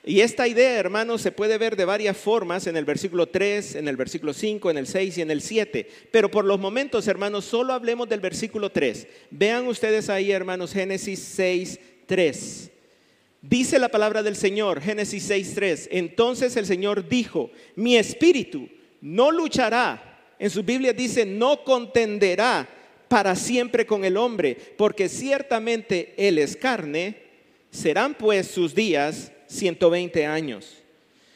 Y 0.08 0.20
esta 0.20 0.46
idea, 0.46 0.78
hermanos, 0.78 1.20
se 1.20 1.32
puede 1.32 1.58
ver 1.58 1.74
de 1.74 1.84
varias 1.84 2.16
formas 2.16 2.68
en 2.68 2.76
el 2.76 2.84
versículo 2.84 3.26
3, 3.26 3.74
en 3.74 3.88
el 3.88 3.96
versículo 3.96 4.32
5, 4.32 4.70
en 4.70 4.78
el 4.78 4.86
6 4.86 5.18
y 5.18 5.22
en 5.22 5.32
el 5.32 5.42
7. 5.42 5.90
Pero 6.12 6.30
por 6.30 6.44
los 6.44 6.60
momentos, 6.60 7.08
hermanos, 7.08 7.44
solo 7.44 7.72
hablemos 7.72 8.08
del 8.08 8.20
versículo 8.20 8.70
3. 8.70 9.08
Vean 9.32 9.66
ustedes 9.66 10.08
ahí, 10.08 10.30
hermanos, 10.30 10.72
Génesis 10.72 11.18
6, 11.18 11.80
3. 12.06 12.70
Dice 13.42 13.80
la 13.80 13.88
palabra 13.88 14.22
del 14.22 14.36
Señor, 14.36 14.80
Génesis 14.80 15.24
6, 15.24 15.52
3. 15.56 15.88
Entonces 15.90 16.56
el 16.56 16.66
Señor 16.66 17.08
dijo, 17.08 17.50
mi 17.74 17.96
espíritu 17.96 18.68
no 19.00 19.32
luchará 19.32 20.20
En 20.38 20.50
su 20.50 20.62
Biblia 20.62 20.92
dice, 20.92 21.26
no 21.26 21.64
contenderá 21.64 22.68
para 23.08 23.34
siempre 23.34 23.86
con 23.86 24.04
el 24.04 24.16
hombre, 24.16 24.56
porque 24.76 25.08
ciertamente 25.08 26.14
él 26.16 26.38
es 26.38 26.56
carne, 26.56 27.16
serán 27.70 28.14
pues 28.14 28.46
sus 28.46 28.72
días 28.72 29.32
120 29.46 30.26
años. 30.26 30.82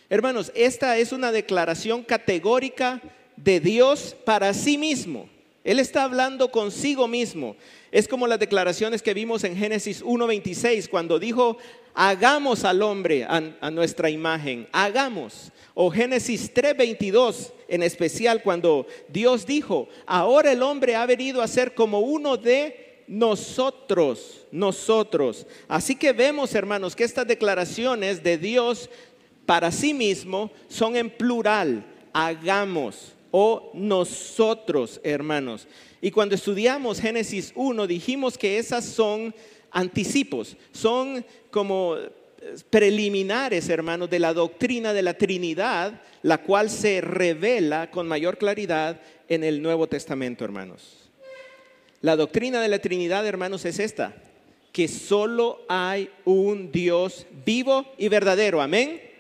Hermanos, 0.09 0.51
esta 0.55 0.99
es 0.99 1.13
una 1.13 1.31
declaración 1.33 2.03
categórica 2.03 3.01
de 3.37 3.61
Dios 3.61 4.17
para 4.25 4.53
sí 4.55 4.77
mismo. 4.77 5.29
Él 5.63 5.79
está 5.79 6.05
hablando 6.05 6.51
consigo 6.51 7.07
mismo. 7.07 7.57
Es 7.93 8.09
como 8.09 8.27
las 8.27 8.39
declaraciones 8.39 9.03
que 9.03 9.15
vimos 9.15 9.45
en 9.45 9.57
Génesis 9.57 10.03
1.26, 10.03 10.89
cuando 10.89 11.19
dijo, 11.19 11.59
hagamos 11.95 12.65
al 12.65 12.83
hombre 12.83 13.25
a, 13.25 13.71
nuestra 13.71 14.11
imagen, 14.11 14.69
hagamos. 14.73 15.53
O 15.75 15.91
Génesis 15.91 16.53
3.22 16.55 17.53
en 17.69 17.83
especial, 17.83 18.43
cuando 18.43 18.87
Dios 19.09 19.47
dijo, 19.47 19.89
ahora 20.07 20.53
el 20.53 20.63
hombre 20.63 20.97
ha 20.97 21.07
venido 21.07 21.43
a 21.43 21.49
ser 21.49 21.75
como 21.75 22.01
uno 22.01 22.37
de 22.37 22.90
nosotros, 23.11 24.47
nosotros. 24.53 25.45
Así 25.67 25.97
que 25.97 26.13
vemos, 26.13 26.55
hermanos, 26.55 26.95
que 26.95 27.03
estas 27.03 27.27
declaraciones 27.27 28.23
de 28.23 28.39
Dios 28.39 28.89
para 29.47 29.73
sí 29.73 29.93
mismo 29.93 30.53
son 30.69 30.95
en 30.95 31.11
plural, 31.11 31.85
hagamos 32.13 33.13
o 33.33 33.73
nosotros, 33.75 35.01
hermanos. 35.03 35.67
Y 36.01 36.13
cuando 36.13 36.37
estudiamos 36.37 37.01
Génesis 37.01 37.53
1, 37.57 37.89
dijimos 37.89 38.39
que 38.39 38.59
esas 38.59 38.85
son 38.85 39.35
anticipos, 39.73 40.57
son 40.71 41.27
como 41.51 41.97
eh, 41.97 42.13
preliminares, 42.71 43.69
hermanos, 43.69 44.09
de 44.09 44.21
la 44.21 44.33
doctrina 44.33 44.93
de 44.93 45.03
la 45.03 45.15
Trinidad, 45.15 46.01
la 46.23 46.39
cual 46.39 46.71
se 46.71 47.01
revela 47.01 47.91
con 47.91 48.07
mayor 48.07 48.39
claridad 48.39 49.01
en 49.29 49.43
el 49.43 49.63
Nuevo 49.63 49.89
Testamento, 49.89 50.45
hermanos. 50.45 51.00
La 52.01 52.17
doctrina 52.17 52.61
de 52.61 52.69
la 52.69 52.79
Trinidad, 52.79 53.27
hermanos, 53.27 53.65
es 53.65 53.79
esta, 53.79 54.15
que 54.73 54.89
solo 54.89 55.65
hay 55.69 56.11
un 56.25 56.73
Dios 56.73 57.27
vivo 57.45 57.87
y 57.99 58.09
verdadero, 58.09 58.61
amén 58.61 59.11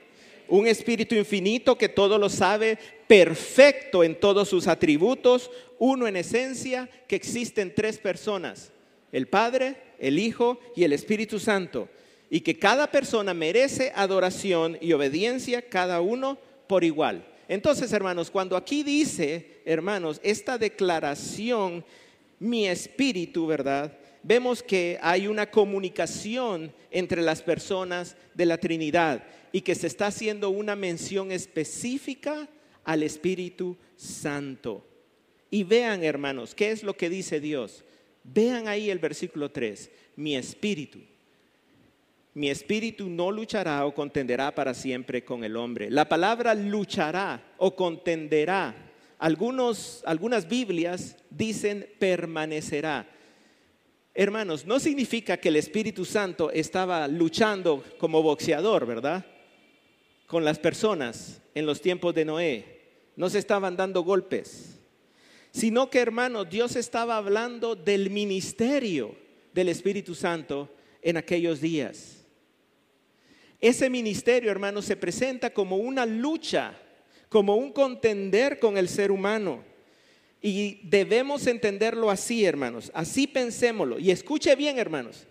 un 0.51 0.67
espíritu 0.67 1.15
infinito 1.15 1.79
que 1.79 1.89
todo 1.89 2.19
lo 2.19 2.29
sabe, 2.29 2.79
perfecto 3.07 4.05
en 4.05 4.19
todos 4.19 4.49
sus 4.49 4.67
atributos, 4.67 5.51
uno 5.79 6.07
en 6.07 6.17
esencia, 6.17 6.91
que 7.09 7.17
existen 7.17 7.73
tres 7.75 7.99
personas, 7.99 8.73
el 9.13 9.29
Padre, 9.29 9.77
el 9.99 10.19
Hijo 10.19 10.61
y 10.77 10.85
el 10.85 10.93
Espíritu 10.93 11.39
Santo, 11.39 11.89
y 12.29 12.41
que 12.41 12.59
cada 12.59 12.91
persona 12.91 13.33
merece 13.33 13.93
adoración 13.95 14.77
y 14.81 14.93
obediencia, 14.93 15.63
cada 15.63 16.01
uno 16.01 16.39
por 16.67 16.85
igual. 16.85 17.25
Entonces, 17.49 17.93
hermanos, 17.93 18.31
cuando 18.31 18.57
aquí 18.57 18.83
dice, 18.83 19.63
hermanos, 19.65 20.21
esta 20.23 20.59
declaración, 20.59 21.85
mi 22.40 22.66
espíritu, 22.66 23.47
¿verdad? 23.47 23.97
Vemos 24.23 24.62
que 24.62 24.99
hay 25.00 25.28
una 25.28 25.50
comunicación 25.50 26.73
entre 26.90 27.23
las 27.23 27.42
personas 27.42 28.16
de 28.35 28.47
la 28.47 28.59
Trinidad 28.59 29.23
y 29.52 29.61
que 29.61 29.75
se 29.75 29.87
está 29.87 30.09
haciendo 30.09 30.50
una 30.50 30.75
mención 30.75 31.30
específica 31.30 32.49
al 32.85 33.02
Espíritu 33.02 33.76
Santo. 33.97 34.87
Y 35.50 35.64
vean, 35.64 36.04
hermanos, 36.04 36.54
¿qué 36.54 36.70
es 36.70 36.82
lo 36.82 36.97
que 36.97 37.09
dice 37.09 37.40
Dios? 37.40 37.85
Vean 38.25 38.68
ahí 38.68 38.90
el 38.90 38.99
versículo 38.99 39.50
3, 39.50 39.90
mi 40.16 40.37
espíritu. 40.37 41.00
Mi 42.32 42.49
espíritu 42.49 43.09
no 43.09 43.32
luchará 43.32 43.85
o 43.87 43.94
contenderá 43.94 44.54
para 44.54 44.73
siempre 44.73 45.25
con 45.25 45.42
el 45.42 45.56
hombre. 45.56 45.90
La 45.90 46.09
palabra 46.09 46.54
luchará 46.54 47.54
o 47.59 47.75
contenderá. 47.75 48.89
Algunos, 49.21 50.03
algunas 50.05 50.49
Biblias 50.49 51.17
dicen 51.31 51.89
permanecerá. 52.00 53.09
Hermanos, 54.12 54.67
no 54.67 54.81
significa 54.81 55.37
que 55.37 55.50
el 55.50 55.57
Espíritu 55.57 56.05
Santo 56.05 56.50
estaba 56.50 57.07
luchando 57.07 57.85
como 57.99 58.21
boxeador, 58.23 58.85
¿verdad? 58.85 59.25
con 60.31 60.44
las 60.44 60.61
personas 60.61 61.42
en 61.57 61.66
los 61.66 61.81
tiempos 61.81 62.14
de 62.14 62.25
Noé. 62.25 62.64
No 63.16 63.29
se 63.29 63.40
estaban 63.40 63.77
dando 63.77 64.05
golpes, 64.05 64.79
sino 65.51 65.90
que 65.90 65.99
hermanos, 65.99 66.49
Dios 66.49 66.77
estaba 66.77 67.16
hablando 67.16 67.75
del 67.75 68.11
ministerio 68.11 69.16
del 69.53 69.68
Espíritu 69.68 70.14
Santo 70.14 70.73
en 71.03 71.16
aquellos 71.16 71.61
días. 71.61 72.25
Ese 73.61 73.90
ministerio, 73.90 74.53
hermanos, 74.53 74.85
se 74.85 74.97
presenta 74.97 75.53
como 75.53 75.79
una 75.79 76.07
lucha, 76.07 76.79
como 77.31 77.57
un 77.57 77.73
contender 77.73 78.59
con 78.59 78.77
el 78.77 78.90
ser 78.90 79.11
humano. 79.11 79.64
Y 80.43 80.81
debemos 80.87 81.47
entenderlo 81.47 82.11
así, 82.11 82.45
hermanos. 82.45 82.90
Así 82.93 83.27
pensémoslo. 83.27 83.99
Y 83.99 84.11
escuche 84.11 84.55
bien, 84.57 84.79
hermanos, 84.79 85.27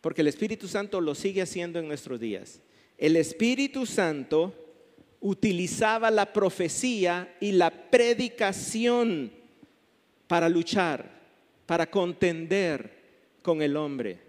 porque 0.00 0.22
el 0.22 0.28
Espíritu 0.28 0.68
Santo 0.68 1.02
lo 1.02 1.14
sigue 1.14 1.42
haciendo 1.42 1.78
en 1.78 1.88
nuestros 1.88 2.18
días 2.18 2.62
el 2.98 3.16
Espíritu 3.16 3.86
Santo 3.86 4.54
utilizaba 5.20 6.10
la 6.10 6.32
profecía 6.32 7.36
y 7.40 7.52
la 7.52 7.70
predicación 7.90 9.32
para 10.26 10.48
luchar, 10.48 11.10
para 11.66 11.90
contender 11.90 12.96
con 13.42 13.62
el 13.62 13.76
hombre. 13.76 14.25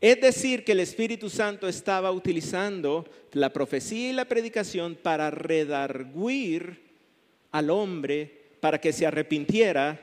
Es 0.00 0.20
decir, 0.20 0.64
que 0.64 0.72
el 0.72 0.80
Espíritu 0.80 1.30
Santo 1.30 1.66
estaba 1.68 2.12
utilizando 2.12 3.06
la 3.32 3.52
profecía 3.52 4.10
y 4.10 4.12
la 4.12 4.26
predicación 4.26 4.94
para 4.94 5.30
redarguir 5.30 6.80
al 7.50 7.70
hombre 7.70 8.46
para 8.60 8.80
que 8.80 8.92
se 8.92 9.06
arrepintiera 9.06 10.00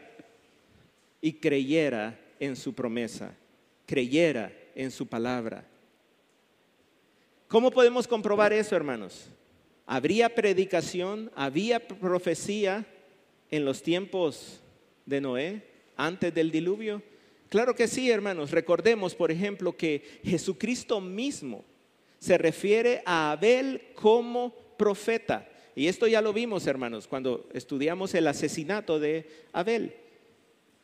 y 1.22 1.34
creyera 1.34 2.20
en 2.40 2.56
su 2.56 2.74
promesa, 2.74 3.36
creyera 3.86 4.52
en 4.76 4.90
su 4.90 5.06
palabra. 5.06 5.66
¿Cómo 7.48 7.70
podemos 7.70 8.08
comprobar 8.08 8.52
eso, 8.52 8.76
hermanos? 8.76 9.28
¿Habría 9.86 10.34
predicación, 10.34 11.32
había 11.36 11.88
profecía 11.88 12.86
en 13.52 13.64
los 13.64 13.84
tiempos 13.84 14.60
de 15.06 15.22
Noé, 15.22 15.64
antes 15.96 16.34
del 16.34 16.50
diluvio? 16.50 17.04
Claro 17.54 17.76
que 17.76 17.88
sí, 17.88 18.10
hermanos. 18.10 18.50
Recordemos, 18.50 19.14
por 19.14 19.30
ejemplo, 19.30 19.78
que 19.78 20.02
Jesucristo 20.24 21.00
mismo 21.00 21.64
se 22.18 22.40
refiere 22.40 23.04
a 23.06 23.32
Abel 23.32 23.90
como 23.94 24.56
profeta. 24.76 25.48
Y 25.76 25.86
esto 25.86 26.08
ya 26.08 26.20
lo 26.24 26.34
vimos, 26.34 26.66
hermanos, 26.66 27.08
cuando 27.08 27.48
estudiamos 27.54 28.16
el 28.16 28.26
asesinato 28.26 29.00
de 29.00 29.28
Abel. 29.52 29.96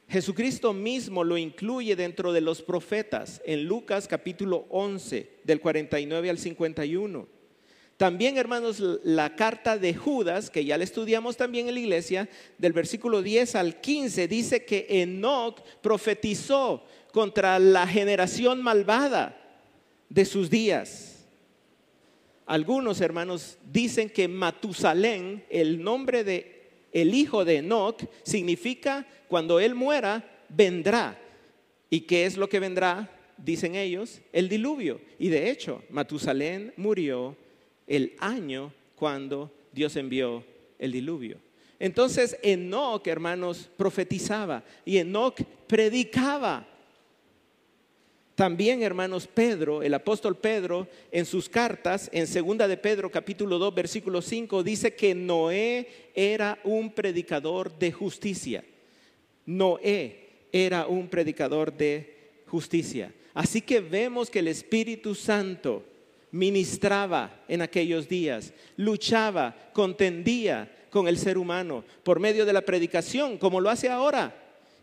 Jesucristo 0.10 0.72
mismo 0.72 1.24
lo 1.24 1.40
incluye 1.40 1.96
dentro 1.96 2.34
de 2.34 2.42
los 2.42 2.62
profetas 2.62 3.42
en 3.46 3.66
Lucas 3.66 4.08
capítulo 4.08 4.68
11, 4.70 5.40
del 5.44 5.62
49 5.62 6.30
al 6.30 6.38
51. 6.38 7.39
También, 8.00 8.38
hermanos, 8.38 8.82
la 9.04 9.36
carta 9.36 9.78
de 9.78 9.94
Judas, 9.94 10.50
que 10.50 10.64
ya 10.64 10.78
la 10.78 10.86
estudiamos 10.86 11.36
también 11.36 11.68
en 11.68 11.74
la 11.74 11.82
iglesia, 11.82 12.30
del 12.58 12.72
versículo 12.72 13.22
10 13.22 13.56
al 13.56 13.82
15, 13.82 14.26
dice 14.30 14.64
que 14.64 14.86
Enoch 14.88 15.60
profetizó 15.82 16.82
contra 17.12 17.60
la 17.60 17.86
generación 17.86 18.62
malvada 18.62 19.38
de 20.08 20.24
sus 20.24 20.50
días. 20.50 21.26
Algunos 22.46 23.02
hermanos 23.02 23.58
dicen 23.70 24.10
que 24.10 24.30
Matusalén, 24.30 25.44
el 25.50 25.84
nombre 25.84 26.24
de 26.24 26.70
el 26.94 27.14
hijo 27.14 27.44
de 27.44 27.58
Enoch, 27.58 28.02
significa 28.24 29.06
cuando 29.28 29.60
él 29.60 29.76
muera, 29.76 30.24
vendrá. 30.48 31.20
¿Y 31.90 32.00
qué 32.00 32.26
es 32.26 32.38
lo 32.38 32.48
que 32.48 32.62
vendrá? 32.62 33.12
Dicen 33.36 33.76
ellos, 33.76 34.22
el 34.32 34.48
diluvio. 34.48 35.02
Y 35.20 35.28
de 35.28 35.50
hecho, 35.50 35.84
Matusalén 35.90 36.74
murió 36.78 37.36
el 37.90 38.14
año 38.20 38.72
cuando 38.96 39.52
Dios 39.74 39.98
envió 39.98 40.46
el 40.78 40.94
diluvio. 40.94 41.38
Entonces 41.80 42.38
Enoch, 42.42 43.06
hermanos, 43.08 43.70
profetizaba 43.76 44.64
y 44.86 44.98
Enoch 44.98 45.42
predicaba. 45.68 46.66
También, 48.36 48.84
hermanos, 48.84 49.28
Pedro, 49.28 49.84
el 49.84 49.94
apóstol 49.94 50.38
Pedro, 50.38 50.88
en 51.12 51.26
sus 51.26 51.50
cartas, 51.50 52.10
en 52.14 52.26
segunda 52.26 52.70
de 52.70 52.78
Pedro 52.78 53.12
capítulo 53.12 53.58
2, 53.58 53.76
versículo 53.76 54.22
5, 54.22 54.64
dice 54.64 54.96
que 54.96 55.14
Noé 55.14 56.12
era 56.16 56.58
un 56.64 56.94
predicador 56.94 57.78
de 57.78 57.92
justicia. 57.92 58.64
Noé 59.46 60.30
era 60.54 60.88
un 60.88 61.10
predicador 61.10 61.76
de 61.76 62.16
justicia. 62.46 63.14
Así 63.34 63.62
que 63.62 63.82
vemos 63.82 64.30
que 64.30 64.40
el 64.40 64.48
Espíritu 64.48 65.16
Santo 65.16 65.84
ministraba 66.32 67.44
en 67.48 67.62
aquellos 67.62 68.08
días, 68.08 68.54
luchaba, 68.78 69.56
contendía 69.74 70.88
con 70.90 71.08
el 71.08 71.18
ser 71.18 71.38
humano 71.38 71.84
por 72.04 72.20
medio 72.20 72.46
de 72.46 72.54
la 72.54 72.62
predicación, 72.62 73.38
como 73.38 73.62
lo 73.62 73.70
hace 73.70 73.90
ahora 73.90 74.34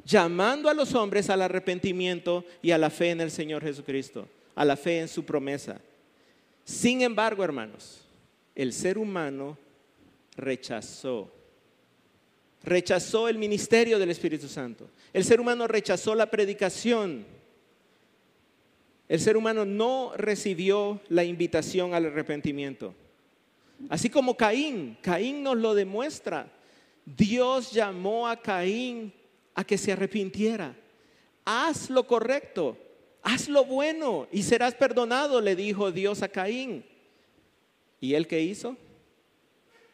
llamando 0.07 0.71
a 0.71 0.75
los 0.75 0.95
hombres 0.95 1.29
al 1.29 1.43
arrepentimiento 1.43 2.45
y 2.63 2.71
a 2.71 2.79
la 2.79 2.91
fe 2.91 3.11
en 3.11 3.21
el 3.21 3.31
Señor 3.31 3.63
Jesucristo, 3.63 4.29
a 4.55 4.65
la 4.65 4.77
fe 4.77 5.01
en 5.01 5.09
su 5.09 5.25
promesa. 5.25 5.81
Sin 6.65 7.03
embargo, 7.03 7.43
hermanos, 7.43 8.07
el 8.55 8.73
ser 8.73 8.99
humano 8.99 9.59
rechazó, 10.37 11.33
rechazó 12.63 13.29
el 13.29 13.37
ministerio 13.37 13.99
del 13.99 14.11
Espíritu 14.11 14.49
Santo. 14.49 14.89
El 15.13 15.25
ser 15.25 15.41
humano 15.41 15.67
rechazó 15.67 16.15
la 16.15 16.31
predicación. 16.31 17.27
El 19.09 19.21
ser 19.21 19.37
humano 19.37 19.65
no 19.65 20.13
recibió 20.17 21.01
la 21.09 21.25
invitación 21.25 21.95
al 21.95 22.07
arrepentimiento. 22.07 22.95
Así 23.89 24.11
como 24.11 24.37
Caín, 24.37 24.99
Caín 25.01 25.43
nos 25.43 25.57
lo 25.57 25.75
demuestra. 25.75 26.51
Dios 27.05 27.71
llamó 27.71 28.27
a 28.27 28.41
Caín 28.41 29.13
a 29.55 29.65
que 29.65 29.79
se 29.79 29.93
arrepintiera. 29.93 30.75
Haz 31.45 31.89
lo 31.91 32.07
correcto, 32.07 32.77
haz 33.23 33.49
lo 33.49 33.65
bueno 33.65 34.27
y 34.33 34.43
serás 34.43 34.75
perdonado, 34.75 35.41
le 35.41 35.55
dijo 35.55 35.93
Dios 35.93 36.23
a 36.23 36.29
Caín. 36.29 36.85
¿Y 38.01 38.15
él 38.15 38.27
qué 38.27 38.41
hizo? 38.41 38.77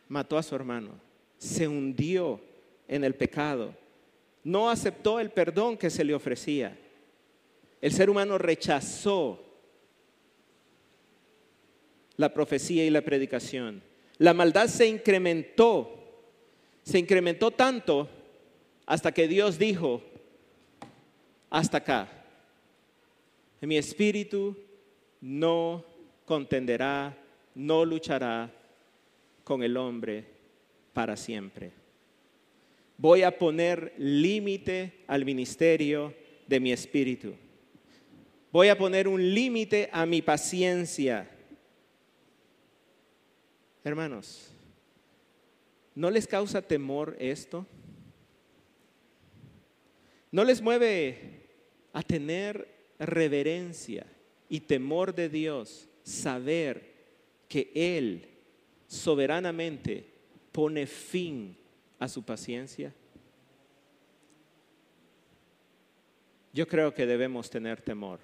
Mató 0.08 0.38
a 0.38 0.42
su 0.42 0.54
hermano, 0.54 0.92
se 1.36 1.68
hundió 1.68 2.40
en 2.88 3.04
el 3.04 3.14
pecado, 3.14 3.74
no 4.42 4.70
aceptó 4.70 5.20
el 5.20 5.30
perdón 5.30 5.76
que 5.76 5.90
se 5.90 6.04
le 6.04 6.14
ofrecía. 6.14 6.78
El 7.82 7.92
ser 7.92 8.08
humano 8.08 8.38
rechazó 8.38 9.44
la 12.16 12.32
profecía 12.32 12.86
y 12.86 12.90
la 12.90 13.02
predicación. 13.02 13.82
La 14.18 14.32
maldad 14.32 14.68
se 14.68 14.86
incrementó, 14.86 15.98
se 16.84 17.00
incrementó 17.00 17.50
tanto 17.50 18.08
hasta 18.86 19.10
que 19.12 19.26
Dios 19.26 19.58
dijo, 19.58 20.00
hasta 21.50 21.78
acá, 21.78 22.08
mi 23.60 23.76
espíritu 23.76 24.56
no 25.20 25.84
contenderá, 26.24 27.18
no 27.54 27.84
luchará 27.84 28.52
con 29.42 29.64
el 29.64 29.76
hombre 29.76 30.24
para 30.92 31.16
siempre. 31.16 31.72
Voy 32.96 33.22
a 33.22 33.36
poner 33.36 33.92
límite 33.98 35.02
al 35.08 35.24
ministerio 35.24 36.14
de 36.46 36.60
mi 36.60 36.70
espíritu. 36.70 37.34
Voy 38.52 38.68
a 38.68 38.78
poner 38.78 39.08
un 39.08 39.34
límite 39.34 39.88
a 39.92 40.06
mi 40.06 40.22
paciencia 40.22 41.28
Hermanos, 43.84 44.48
¿no 45.94 46.10
les 46.10 46.26
causa 46.26 46.62
temor 46.62 47.16
esto? 47.18 47.66
¿No 50.30 50.44
les 50.44 50.62
mueve 50.62 51.48
a 51.92 52.02
tener 52.02 52.68
reverencia 52.98 54.06
y 54.48 54.60
temor 54.60 55.14
de 55.14 55.28
Dios 55.28 55.88
saber 56.04 56.92
que 57.48 57.72
Él 57.74 58.28
soberanamente 58.86 60.06
pone 60.52 60.86
fin 60.86 61.56
a 61.98 62.08
su 62.08 62.22
paciencia? 62.22 62.94
Yo 66.52 66.68
creo 66.68 66.94
que 66.94 67.04
debemos 67.04 67.50
tener 67.50 67.80
temor. 67.80 68.20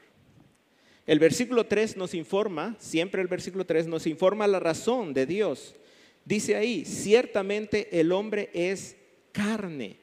El 1.08 1.18
versículo 1.18 1.64
3 1.64 1.96
nos 1.96 2.12
informa, 2.12 2.76
siempre 2.78 3.22
el 3.22 3.28
versículo 3.28 3.64
3 3.64 3.86
nos 3.86 4.06
informa 4.06 4.46
la 4.46 4.60
razón 4.60 5.14
de 5.14 5.24
Dios. 5.24 5.74
Dice 6.22 6.54
ahí, 6.54 6.84
ciertamente 6.84 7.98
el 7.98 8.12
hombre 8.12 8.50
es 8.52 8.94
carne. 9.32 9.96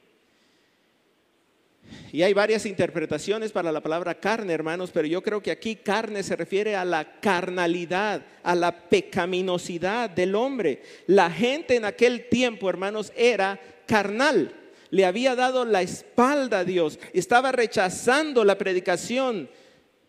Y 2.10 2.24
hay 2.24 2.32
varias 2.32 2.66
interpretaciones 2.66 3.52
para 3.52 3.70
la 3.70 3.80
palabra 3.80 4.18
carne, 4.18 4.52
hermanos, 4.52 4.90
pero 4.92 5.06
yo 5.06 5.22
creo 5.22 5.40
que 5.40 5.52
aquí 5.52 5.76
carne 5.76 6.24
se 6.24 6.34
refiere 6.34 6.74
a 6.74 6.84
la 6.84 7.20
carnalidad, 7.20 8.26
a 8.42 8.56
la 8.56 8.88
pecaminosidad 8.88 10.10
del 10.10 10.34
hombre. 10.34 10.82
La 11.06 11.30
gente 11.30 11.76
en 11.76 11.84
aquel 11.84 12.28
tiempo, 12.28 12.68
hermanos, 12.68 13.12
era 13.14 13.60
carnal. 13.86 14.52
Le 14.90 15.04
había 15.04 15.36
dado 15.36 15.64
la 15.64 15.82
espalda 15.82 16.60
a 16.60 16.64
Dios, 16.64 16.98
estaba 17.12 17.52
rechazando 17.52 18.42
la 18.42 18.58
predicación 18.58 19.48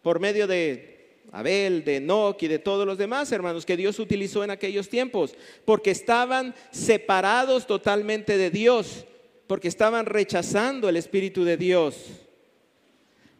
por 0.08 0.22
medio 0.22 0.48
de 0.48 1.26
Abel, 1.34 1.84
de 1.84 1.98
Enoch 1.98 2.41
y 2.41 2.48
de 2.48 2.60
todos 2.60 2.88
los 2.88 2.98
demás 2.98 3.30
hermanos 3.34 3.65
que 3.65 3.76
Dios 3.76 4.00
utilizó 4.00 4.41
en 4.41 4.52
aquellos 4.52 4.88
tiempos, 4.88 5.36
porque 5.65 5.91
estaban 5.91 6.56
separados 6.72 7.67
totalmente 7.67 8.38
de 8.38 8.50
Dios, 8.50 9.06
porque 9.48 9.67
estaban 9.67 10.06
rechazando 10.06 10.88
el 10.88 10.96
Espíritu 10.96 11.43
de 11.43 11.58
Dios, 11.58 12.06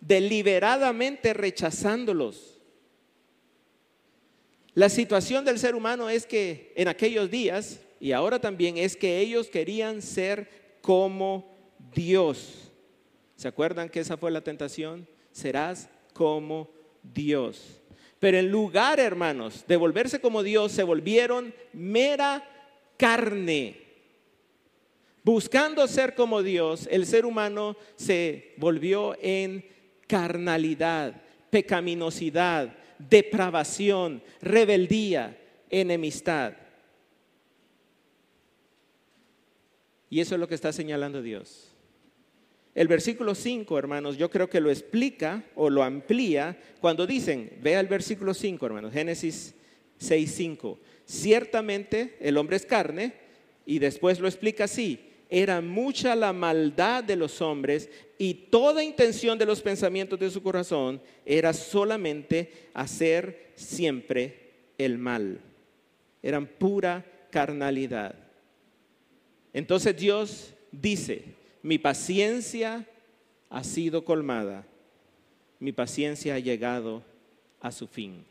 deliberadamente 0.02 1.34
rechazándolos. 1.34 2.60
La 4.74 4.90
situación 4.90 5.46
del 5.46 5.58
ser 5.58 5.74
humano 5.74 6.10
es 6.10 6.26
que 6.26 6.74
en 6.76 6.90
aquellos 6.90 7.32
días, 7.32 7.80
y 8.02 8.12
ahora 8.12 8.42
también, 8.42 8.78
es 8.78 8.98
que 8.98 9.20
ellos 9.20 9.48
querían 9.48 10.02
ser 10.02 10.50
como 10.82 11.58
Dios. 11.96 12.74
¿Se 13.38 13.48
acuerdan 13.48 13.88
que 13.88 14.02
esa 14.02 14.18
fue 14.18 14.32
la 14.32 14.42
tentación? 14.42 15.08
Serás 15.32 15.88
como 16.18 16.70
Dios. 17.04 17.80
Pero 18.20 18.40
en 18.40 18.50
lugar, 18.50 19.00
hermanos, 19.00 19.64
de 19.68 19.78
volverse 19.78 20.20
como 20.20 20.42
Dios, 20.42 20.72
se 20.72 20.82
volvieron 20.84 21.54
mera 21.72 22.44
carne. 22.98 23.78
Buscando 25.24 25.88
ser 25.88 26.16
como 26.16 26.42
Dios, 26.42 26.88
el 26.90 27.06
ser 27.06 27.26
humano 27.26 27.78
se 27.96 28.56
volvió 28.58 29.16
en 29.22 29.64
carnalidad, 30.08 31.22
pecaminosidad, 31.52 32.76
depravación, 32.98 34.24
rebeldía, 34.42 35.38
enemistad. 35.70 36.54
Y 40.10 40.22
eso 40.22 40.36
es 40.36 40.40
lo 40.40 40.48
que 40.48 40.56
está 40.56 40.72
señalando 40.72 41.22
Dios. 41.22 41.77
El 42.78 42.88
versículo 42.88 43.34
5, 43.34 43.80
hermanos, 43.80 44.20
yo 44.20 44.30
creo 44.30 44.52
que 44.52 44.62
lo 44.62 44.70
explica 44.70 45.44
o 45.56 45.68
lo 45.68 45.82
amplía 45.82 46.56
cuando 46.80 47.08
dicen, 47.08 47.58
vea 47.60 47.80
el 47.80 47.88
versículo 47.88 48.36
5, 48.36 48.64
hermanos, 48.68 48.94
Génesis 48.94 49.56
6, 49.98 50.32
5. 50.32 50.80
Ciertamente 51.04 52.18
el 52.20 52.38
hombre 52.38 52.56
es 52.56 52.68
carne 52.68 53.14
y 53.66 53.80
después 53.80 54.20
lo 54.20 54.28
explica 54.28 54.66
así. 54.66 55.00
Era 55.28 55.60
mucha 55.60 56.16
la 56.16 56.34
maldad 56.34 57.04
de 57.04 57.16
los 57.16 57.42
hombres 57.42 57.90
y 58.20 58.36
toda 58.52 58.84
intención 58.84 59.40
de 59.40 59.48
los 59.48 59.64
pensamientos 59.64 60.20
de 60.20 60.30
su 60.30 60.44
corazón 60.44 61.02
era 61.26 61.54
solamente 61.54 62.70
hacer 62.76 63.54
siempre 63.56 64.52
el 64.78 65.00
mal. 65.00 65.42
Eran 66.22 66.46
pura 66.46 67.04
carnalidad. 67.32 68.14
Entonces 69.52 69.98
Dios 69.98 70.54
dice, 70.72 71.38
mi 71.62 71.78
paciencia 71.78 72.88
ha 73.50 73.64
sido 73.64 74.04
colmada, 74.06 74.66
mi 75.60 75.72
paciencia 75.72 76.36
ha 76.36 76.40
llegado 76.40 77.04
a 77.60 77.72
su 77.72 77.88
fin. 77.88 78.26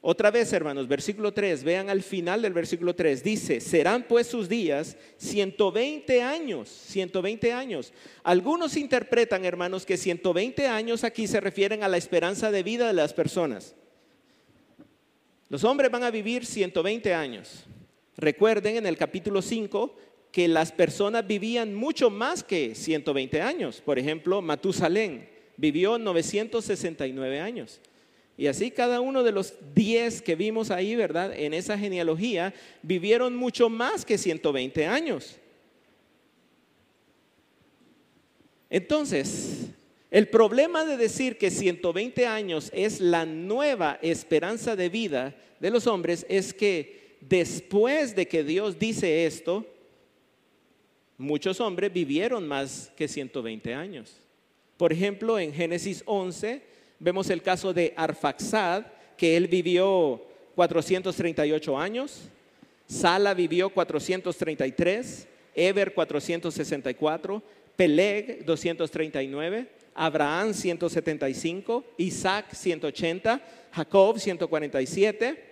Otra 0.00 0.30
vez, 0.30 0.52
hermanos, 0.52 0.86
versículo 0.86 1.32
3, 1.32 1.64
vean 1.64 1.90
al 1.90 2.02
final 2.02 2.40
del 2.40 2.52
versículo 2.52 2.94
3, 2.94 3.22
dice, 3.24 3.60
serán 3.60 4.04
pues 4.04 4.28
sus 4.28 4.48
días 4.48 4.96
120 5.16 6.22
años, 6.22 6.68
120 6.68 7.52
años. 7.52 7.92
Algunos 8.22 8.76
interpretan, 8.76 9.44
hermanos, 9.44 9.84
que 9.84 9.96
120 9.96 10.68
años 10.68 11.02
aquí 11.02 11.26
se 11.26 11.40
refieren 11.40 11.82
a 11.82 11.88
la 11.88 11.96
esperanza 11.96 12.52
de 12.52 12.62
vida 12.62 12.86
de 12.86 12.92
las 12.92 13.12
personas. 13.12 13.74
Los 15.48 15.64
hombres 15.64 15.90
van 15.90 16.04
a 16.04 16.12
vivir 16.12 16.46
120 16.46 17.12
años. 17.12 17.64
Recuerden 18.16 18.76
en 18.76 18.86
el 18.86 18.96
capítulo 18.96 19.42
5 19.42 19.96
que 20.32 20.48
las 20.48 20.72
personas 20.72 21.26
vivían 21.26 21.74
mucho 21.74 22.10
más 22.10 22.42
que 22.42 22.74
120 22.74 23.40
años. 23.40 23.80
Por 23.84 23.98
ejemplo, 23.98 24.42
Matusalén 24.42 25.28
vivió 25.56 25.98
969 25.98 27.40
años. 27.40 27.80
Y 28.36 28.46
así 28.46 28.70
cada 28.70 29.00
uno 29.00 29.24
de 29.24 29.32
los 29.32 29.54
10 29.74 30.22
que 30.22 30.36
vimos 30.36 30.70
ahí, 30.70 30.94
¿verdad? 30.94 31.36
En 31.36 31.52
esa 31.54 31.76
genealogía, 31.76 32.54
vivieron 32.82 33.34
mucho 33.34 33.68
más 33.68 34.04
que 34.04 34.16
120 34.16 34.86
años. 34.86 35.36
Entonces, 38.70 39.66
el 40.10 40.28
problema 40.28 40.84
de 40.84 40.96
decir 40.96 41.36
que 41.36 41.50
120 41.50 42.26
años 42.26 42.70
es 42.72 43.00
la 43.00 43.26
nueva 43.26 43.98
esperanza 44.02 44.76
de 44.76 44.88
vida 44.88 45.34
de 45.58 45.70
los 45.70 45.86
hombres 45.86 46.24
es 46.28 46.54
que 46.54 47.16
después 47.20 48.14
de 48.14 48.28
que 48.28 48.44
Dios 48.44 48.78
dice 48.78 49.26
esto, 49.26 49.66
muchos 51.18 51.60
hombres 51.60 51.92
vivieron 51.92 52.46
más 52.46 52.90
que 52.96 53.08
120 53.08 53.74
años. 53.74 54.16
Por 54.76 54.92
ejemplo, 54.92 55.38
en 55.38 55.52
Génesis 55.52 56.02
11 56.06 56.62
vemos 57.00 57.28
el 57.28 57.42
caso 57.42 57.74
de 57.74 57.92
Arfaxad, 57.96 58.84
que 59.16 59.36
él 59.36 59.48
vivió 59.48 60.22
438 60.54 61.76
años, 61.76 62.28
Sala 62.86 63.34
vivió 63.34 63.68
433, 63.70 65.26
Eber 65.54 65.92
464, 65.92 67.42
Peleg 67.76 68.44
239, 68.44 69.68
Abraham 69.94 70.54
175, 70.54 71.84
Isaac 71.98 72.54
180, 72.54 73.42
Jacob 73.72 74.18
147. 74.18 75.44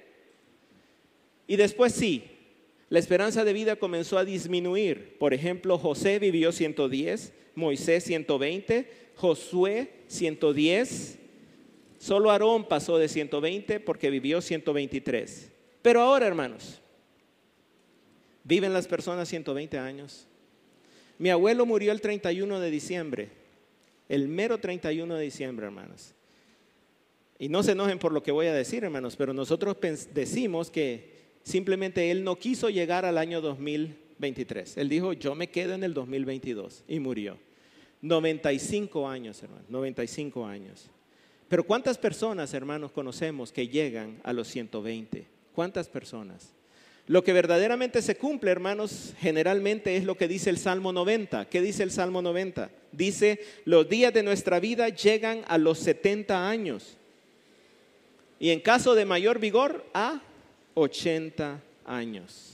Y 1.48 1.57
después 1.57 1.92
sí, 1.92 2.24
la 2.88 2.99
esperanza 2.99 3.44
de 3.44 3.53
vida 3.53 3.77
comenzó 3.77 4.16
a 4.16 4.25
disminuir. 4.25 5.18
Por 5.18 5.35
ejemplo, 5.35 5.77
José 5.77 6.18
vivió 6.18 6.53
110, 6.53 7.33
Moisés 7.55 8.05
120, 8.05 8.88
Josué 9.16 9.90
110. 10.07 11.18
Solo 11.99 12.31
Aarón 12.31 12.68
pasó 12.68 12.99
de 12.99 13.09
120 13.09 13.81
porque 13.81 14.11
vivió 14.11 14.40
123. 14.40 15.51
Pero 15.83 16.01
ahora, 16.01 16.27
hermanos, 16.27 16.81
viven 18.44 18.72
las 18.72 18.87
personas 18.87 19.29
120 19.29 19.79
años. 19.79 20.29
Mi 21.18 21.31
abuelo 21.31 21.66
murió 21.66 21.90
el 21.90 22.01
31 22.01 22.61
de 22.61 22.70
diciembre, 22.70 23.31
el 24.09 24.29
mero 24.29 24.59
31 24.59 25.16
de 25.16 25.25
diciembre, 25.25 25.66
hermanos. 25.66 26.14
Y 27.38 27.49
no 27.49 27.62
se 27.62 27.72
enojen 27.72 27.99
por 27.99 28.12
lo 28.12 28.22
que 28.22 28.33
voy 28.33 28.46
a 28.46 28.55
decir, 28.55 28.85
hermanos, 28.85 29.16
pero 29.16 29.33
nosotros 29.33 29.77
decimos 30.14 30.70
que 30.70 31.15
simplemente 31.46 32.11
él 32.11 32.24
no 32.24 32.37
quiso 32.37 32.68
llegar 32.68 33.04
al 33.04 33.16
año 33.16 33.40
2023. 33.40 34.76
Él 34.78 34.88
dijo, 34.88 35.12
yo 35.12 35.37
me 35.37 35.46
quedo 35.46 35.74
en 35.74 35.85
el 35.85 35.94
2022 35.94 36.82
y 36.88 36.98
murió. 36.98 37.38
95 38.02 39.09
años, 39.09 39.42
hermanos, 39.42 39.64
95 39.70 40.44
años. 40.44 40.90
Pero 41.48 41.64
¿cuántas 41.64 41.98
personas, 41.98 42.52
hermanos, 42.52 42.90
conocemos 42.90 43.52
que 43.52 43.68
llegan 43.68 44.20
a 44.24 44.32
los 44.32 44.48
120? 44.48 45.24
¿Cuántas 45.54 45.88
personas? 45.88 46.52
Lo 47.06 47.22
que 47.22 47.32
verdaderamente 47.32 48.02
se 48.02 48.16
cumple, 48.16 48.50
hermanos, 48.50 49.14
generalmente 49.20 49.96
es 49.96 50.04
lo 50.04 50.16
que 50.16 50.26
dice 50.26 50.50
el 50.50 50.59
Salmo 50.59 50.92
90. 50.92 51.48
¿Qué 51.48 51.61
dice 51.61 51.85
el 51.85 51.92
Salmo 51.92 52.22
90? 52.22 52.70
Dice, 52.90 53.40
los 53.64 53.88
días 53.88 54.12
de 54.12 54.24
nuestra 54.24 54.59
vida 54.59 54.88
llegan 54.88 55.44
a 55.46 55.59
los 55.59 55.78
70 55.78 56.48
años. 56.48 56.96
Y 58.40 58.50
en 58.50 58.59
caso 58.59 58.96
de 58.96 59.04
mayor 59.04 59.38
vigor, 59.38 59.87
a 59.94 60.20
80 60.76 61.62
años. 61.86 62.52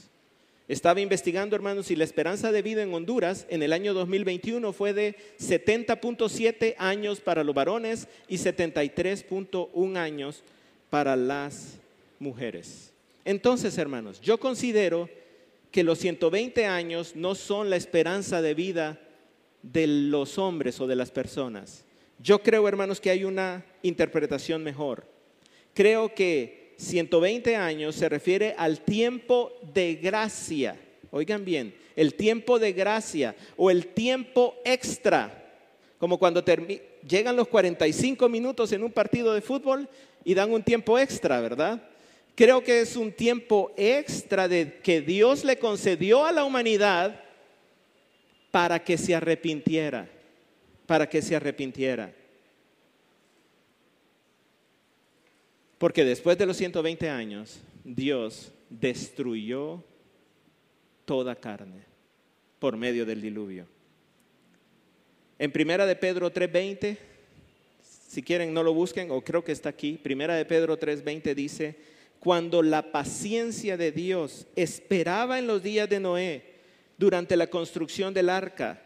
Estaba 0.69 1.01
investigando, 1.01 1.57
hermanos, 1.57 1.91
y 1.91 1.95
la 1.97 2.05
esperanza 2.05 2.53
de 2.53 2.61
vida 2.61 2.81
en 2.81 2.93
Honduras 2.93 3.45
en 3.49 3.61
el 3.63 3.73
año 3.73 3.93
2021 3.93 4.71
fue 4.71 4.93
de 4.93 5.15
70.7 5.39 6.75
años 6.77 7.19
para 7.19 7.43
los 7.43 7.53
varones 7.53 8.07
y 8.29 8.37
73.1 8.37 9.97
años 9.97 10.41
para 10.89 11.17
las 11.17 11.77
mujeres. 12.17 12.93
Entonces, 13.25 13.77
hermanos, 13.77 14.21
yo 14.21 14.39
considero 14.39 15.09
que 15.69 15.83
los 15.83 15.99
120 15.99 16.65
años 16.65 17.17
no 17.17 17.35
son 17.35 17.69
la 17.69 17.75
esperanza 17.75 18.41
de 18.41 18.53
vida 18.53 19.01
de 19.63 19.85
los 19.85 20.37
hombres 20.37 20.79
o 20.79 20.87
de 20.87 20.95
las 20.95 21.11
personas. 21.11 21.83
Yo 22.19 22.41
creo, 22.41 22.67
hermanos, 22.69 23.01
que 23.01 23.09
hay 23.09 23.25
una 23.25 23.65
interpretación 23.81 24.63
mejor. 24.63 25.05
Creo 25.73 26.15
que 26.15 26.62
120 26.77 27.55
años 27.55 27.95
se 27.95 28.09
refiere 28.09 28.55
al 28.57 28.81
tiempo 28.81 29.53
de 29.73 29.95
gracia. 29.95 30.79
Oigan 31.11 31.45
bien, 31.45 31.75
el 31.95 32.15
tiempo 32.15 32.59
de 32.59 32.73
gracia 32.73 33.35
o 33.55 33.69
el 33.69 33.87
tiempo 33.87 34.55
extra. 34.65 35.39
Como 35.97 36.17
cuando 36.17 36.43
llegan 37.07 37.35
los 37.35 37.47
45 37.47 38.27
minutos 38.29 38.71
en 38.71 38.83
un 38.83 38.91
partido 38.91 39.33
de 39.33 39.41
fútbol 39.41 39.87
y 40.23 40.33
dan 40.33 40.51
un 40.51 40.63
tiempo 40.63 40.99
extra, 40.99 41.39
¿verdad? 41.39 41.89
Creo 42.35 42.63
que 42.63 42.81
es 42.81 42.95
un 42.95 43.11
tiempo 43.11 43.71
extra 43.77 44.47
de 44.47 44.79
que 44.81 45.01
Dios 45.01 45.43
le 45.43 45.59
concedió 45.59 46.25
a 46.25 46.31
la 46.31 46.43
humanidad 46.43 47.21
para 48.49 48.83
que 48.83 48.97
se 48.97 49.13
arrepintiera, 49.13 50.09
para 50.87 51.07
que 51.07 51.21
se 51.21 51.35
arrepintiera. 51.35 52.13
Porque 55.83 56.05
después 56.05 56.37
de 56.37 56.45
los 56.45 56.55
120 56.55 57.09
años, 57.09 57.59
Dios 57.83 58.53
destruyó 58.69 59.83
toda 61.03 61.35
carne 61.35 61.83
por 62.57 62.77
medio 62.77 63.05
del 63.05 63.21
diluvio. 63.21 63.67
En 65.37 65.51
Primera 65.51 65.85
de 65.85 65.97
Pedro 65.97 66.31
3:20, 66.31 66.97
si 67.81 68.23
quieren 68.23 68.53
no 68.53 68.63
lo 68.63 68.73
busquen 68.73 69.11
o 69.11 69.19
creo 69.25 69.43
que 69.43 69.51
está 69.51 69.67
aquí, 69.67 69.99
Primera 70.01 70.35
de 70.35 70.45
Pedro 70.45 70.79
3:20 70.79 71.35
dice, 71.35 71.75
cuando 72.21 72.63
la 72.63 72.93
paciencia 72.93 73.75
de 73.75 73.91
Dios 73.91 74.47
esperaba 74.55 75.37
en 75.37 75.47
los 75.47 75.63
días 75.63 75.89
de 75.89 75.99
Noé 75.99 76.43
durante 76.97 77.35
la 77.35 77.47
construcción 77.47 78.13
del 78.13 78.29
arca, 78.29 78.81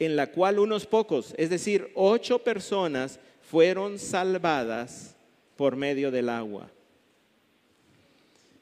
en 0.00 0.16
la 0.16 0.32
cual 0.32 0.58
unos 0.58 0.86
pocos, 0.86 1.36
es 1.38 1.50
decir, 1.50 1.92
ocho 1.94 2.40
personas, 2.40 3.20
fueron 3.42 4.00
salvadas 4.00 5.15
por 5.56 5.76
medio 5.76 6.10
del 6.10 6.28
agua. 6.28 6.70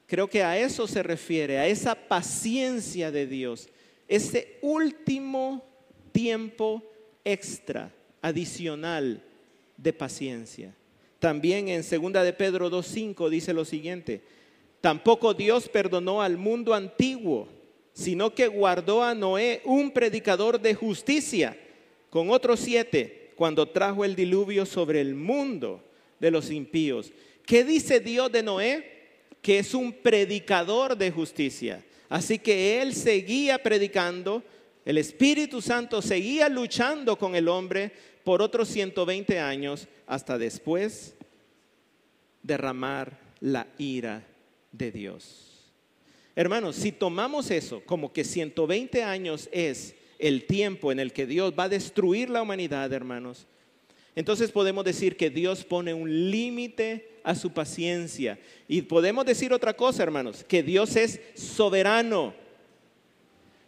Creo 0.07 0.28
que 0.28 0.42
a 0.42 0.59
eso 0.59 0.87
se 0.87 1.02
refiere, 1.02 1.59
a 1.59 1.66
esa 1.66 1.94
paciencia 1.94 3.11
de 3.11 3.26
Dios, 3.26 3.68
ese 4.07 4.59
último 4.62 5.64
tiempo 6.12 6.83
extra, 7.24 7.90
adicional 8.22 9.22
de 9.76 9.92
paciencia. 9.92 10.74
También 11.18 11.68
en 11.68 11.83
2 11.83 12.12
de 12.12 12.33
Pedro 12.33 12.70
2.5 12.70 13.28
dice 13.28 13.52
lo 13.52 13.64
siguiente, 13.64 14.22
tampoco 14.80 15.35
Dios 15.35 15.68
perdonó 15.68 16.20
al 16.22 16.37
mundo 16.37 16.74
antiguo, 16.74 17.48
sino 17.92 18.35
que 18.35 18.46
guardó 18.46 19.02
a 19.02 19.14
Noé 19.14 19.62
un 19.64 19.90
predicador 19.90 20.61
de 20.61 20.74
justicia 20.74 21.57
con 22.11 22.30
otros 22.30 22.61
siete 22.61 23.33
cuando 23.37 23.66
trajo 23.66 24.04
el 24.04 24.14
diluvio 24.14 24.66
sobre 24.66 25.00
el 25.00 25.14
mundo 25.14 25.83
de 26.24 26.30
los 26.30 26.50
impíos. 26.50 27.12
¿Qué 27.44 27.64
dice 27.64 28.00
Dios 28.00 28.32
de 28.32 28.42
Noé? 28.42 28.92
Que 29.42 29.58
es 29.58 29.74
un 29.74 29.92
predicador 29.92 30.96
de 30.96 31.10
justicia. 31.10 31.84
Así 32.08 32.38
que 32.38 32.80
él 32.80 32.94
seguía 32.94 33.62
predicando, 33.62 34.42
el 34.87 34.96
Espíritu 34.96 35.60
Santo 35.60 36.00
seguía 36.00 36.48
luchando 36.48 37.18
con 37.18 37.34
el 37.34 37.46
hombre 37.46 37.92
por 38.24 38.40
otros 38.40 38.68
120 38.68 39.38
años 39.38 39.87
hasta 40.06 40.38
después 40.38 41.14
derramar 42.42 43.18
la 43.40 43.66
ira 43.76 44.26
de 44.72 44.92
Dios. 44.92 45.72
Hermanos, 46.34 46.76
si 46.76 46.90
tomamos 46.90 47.50
eso 47.50 47.82
como 47.84 48.14
que 48.14 48.24
120 48.24 49.02
años 49.02 49.50
es 49.52 49.94
el 50.18 50.46
tiempo 50.46 50.90
en 50.90 51.00
el 51.00 51.12
que 51.12 51.26
Dios 51.26 51.52
va 51.58 51.64
a 51.64 51.68
destruir 51.68 52.30
la 52.30 52.40
humanidad, 52.40 52.90
hermanos, 52.94 53.46
entonces 54.16 54.53
podemos 54.53 54.85
decir 54.85 55.16
que 55.16 55.31
Dios 55.31 55.64
pone 55.64 55.92
un 55.92 56.31
límite 56.31 57.14
a 57.24 57.35
su 57.35 57.53
paciencia. 57.53 58.38
Y 58.68 58.83
podemos 58.83 59.24
decir 59.24 59.53
otra 59.53 59.74
cosa, 59.74 60.03
hermanos, 60.03 60.44
que 60.46 60.62
Dios 60.62 60.94
es 60.94 61.20
soberano. 61.35 62.35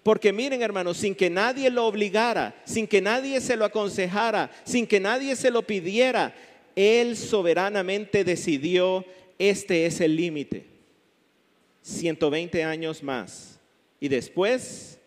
Porque 0.05 0.33
miren, 0.33 0.63
hermanos, 0.63 0.99
sin 0.99 1.17
que 1.17 1.29
nadie 1.29 1.69
lo 1.69 1.87
obligara, 1.87 2.63
sin 2.65 2.87
que 2.87 3.03
nadie 3.03 3.41
se 3.41 3.57
lo 3.57 3.65
aconsejara, 3.65 4.53
sin 4.63 4.87
que 4.87 5.01
nadie 5.01 5.35
se 5.35 5.51
lo 5.51 5.63
pidiera, 5.63 6.33
Él 6.77 7.17
soberanamente 7.17 8.23
decidió, 8.23 9.05
este 9.39 9.85
es 9.87 10.01
el 10.01 10.15
límite. 10.15 10.67
120 11.83 12.63
años 12.63 13.03
más. 13.03 13.59
Y 13.99 14.07
después 14.07 15.01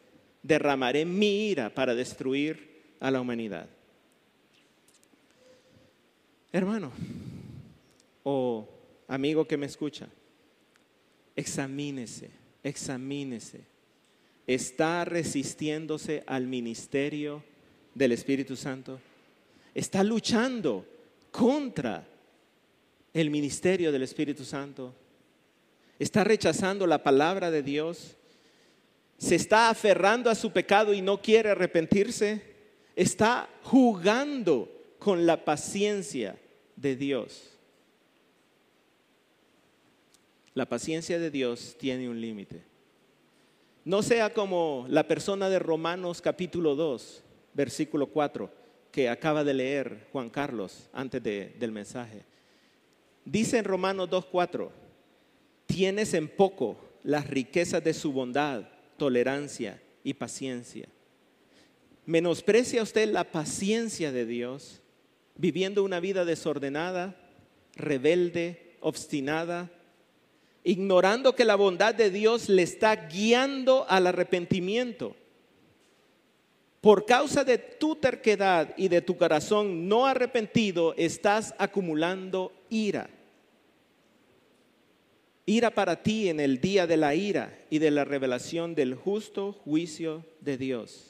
derramaré 0.44 1.06
mi 1.06 1.50
ira 1.50 1.70
para 1.70 1.96
destruir 1.96 2.68
a 3.00 3.10
la 3.10 3.22
humanidad. 3.22 3.70
Hermano 6.52 6.92
o 8.24 8.68
amigo 9.08 9.46
que 9.46 9.58
me 9.58 9.68
escucha, 9.68 10.08
examínese, 11.36 12.32
examínese. 12.64 13.62
¿Está 14.48 15.06
resistiéndose 15.06 16.24
al 16.26 16.48
ministerio 16.48 17.44
del 17.94 18.14
Espíritu 18.14 18.56
Santo? 18.56 19.00
¿Está 19.76 20.04
luchando 20.04 20.88
contra 21.32 22.08
el 23.14 23.30
ministerio 23.30 23.92
del 23.92 24.02
Espíritu 24.02 24.44
Santo? 24.44 24.96
¿Está 26.00 26.24
rechazando 26.24 26.88
la 26.88 27.04
palabra 27.04 27.52
de 27.52 27.62
Dios? 27.62 28.18
¿Se 29.20 29.36
está 29.36 29.70
aferrando 29.70 30.32
a 30.32 30.36
su 30.36 30.52
pecado 30.52 30.96
y 30.96 31.02
no 31.02 31.22
quiere 31.22 31.50
arrepentirse? 31.50 32.42
¿Está 32.96 33.50
jugando 33.62 34.79
con 35.00 35.26
la 35.26 35.46
paciencia 35.46 36.38
de 36.76 36.96
Dios. 36.96 37.58
La 40.54 40.68
paciencia 40.68 41.18
de 41.18 41.32
Dios 41.32 41.78
tiene 41.80 42.10
un 42.10 42.20
límite. 42.20 42.62
No 43.86 44.04
sea 44.04 44.34
como 44.34 44.86
la 44.90 45.08
persona 45.08 45.50
de 45.50 45.58
Romanos 45.58 46.22
capítulo 46.22 46.76
2, 46.76 47.24
versículo 47.54 48.08
4, 48.08 48.52
que 48.92 49.08
acaba 49.08 49.44
de 49.44 49.54
leer 49.54 50.08
Juan 50.12 50.30
Carlos 50.30 50.90
antes 50.92 51.24
del 51.24 51.72
mensaje. 51.72 52.26
Dice 53.24 53.58
en 53.58 53.66
Romanos 53.66 54.10
2.4, 54.10 54.70
tienes 55.66 56.14
en 56.14 56.28
poco 56.28 56.78
las 57.04 57.28
riquezas 57.28 57.84
de 57.84 57.94
su 57.94 58.12
bondad, 58.12 58.68
tolerancia 58.98 59.82
y 60.04 60.14
paciencia. 60.14 60.90
¿Menosprecia 62.06 62.84
usted 62.84 63.10
la 63.12 63.32
paciencia 63.32 64.12
de 64.12 64.26
Dios? 64.26 64.82
Viviendo 65.40 65.86
una 65.86 66.02
vida 66.02 66.26
desordenada, 66.26 67.16
rebelde, 67.74 68.76
obstinada, 68.82 69.72
ignorando 70.66 71.34
que 71.34 71.46
la 71.46 71.56
bondad 71.56 71.96
de 71.96 72.10
Dios 72.10 72.50
le 72.50 72.62
está 72.62 73.08
guiando 73.08 73.86
al 73.88 74.08
arrepentimiento. 74.08 75.16
Por 76.82 77.06
causa 77.06 77.46
de 77.46 77.58
tu 77.58 77.96
terquedad 77.96 78.74
y 78.76 78.90
de 78.90 79.02
tu 79.02 79.16
corazón 79.16 79.88
no 79.88 80.06
arrepentido, 80.06 80.94
estás 80.98 81.56
acumulando 81.58 82.52
ira. 82.70 83.10
Ira 85.46 85.72
para 85.72 86.04
ti 86.04 86.28
en 86.28 86.42
el 86.42 86.60
día 86.60 86.86
de 86.86 86.98
la 86.98 87.16
ira 87.16 87.58
y 87.70 87.80
de 87.80 87.92
la 87.92 88.04
revelación 88.04 88.76
del 88.76 88.94
justo 88.94 89.54
juicio 89.54 90.26
de 90.42 90.58
Dios. 90.58 91.09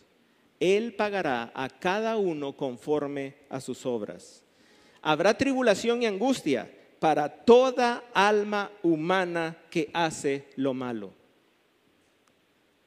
Él 0.60 0.94
pagará 0.96 1.52
a 1.54 1.70
cada 1.70 2.18
uno 2.18 2.56
conforme 2.56 3.36
a 3.50 3.62
sus 3.62 3.86
obras. 3.86 4.44
Habrá 5.02 5.38
tribulación 5.38 6.04
y 6.04 6.06
angustia 6.06 6.70
para 7.00 7.30
toda 7.30 8.04
alma 8.14 8.72
humana 8.84 9.58
que 9.70 9.90
hace 9.94 10.48
lo 10.56 10.74
malo. 10.74 11.14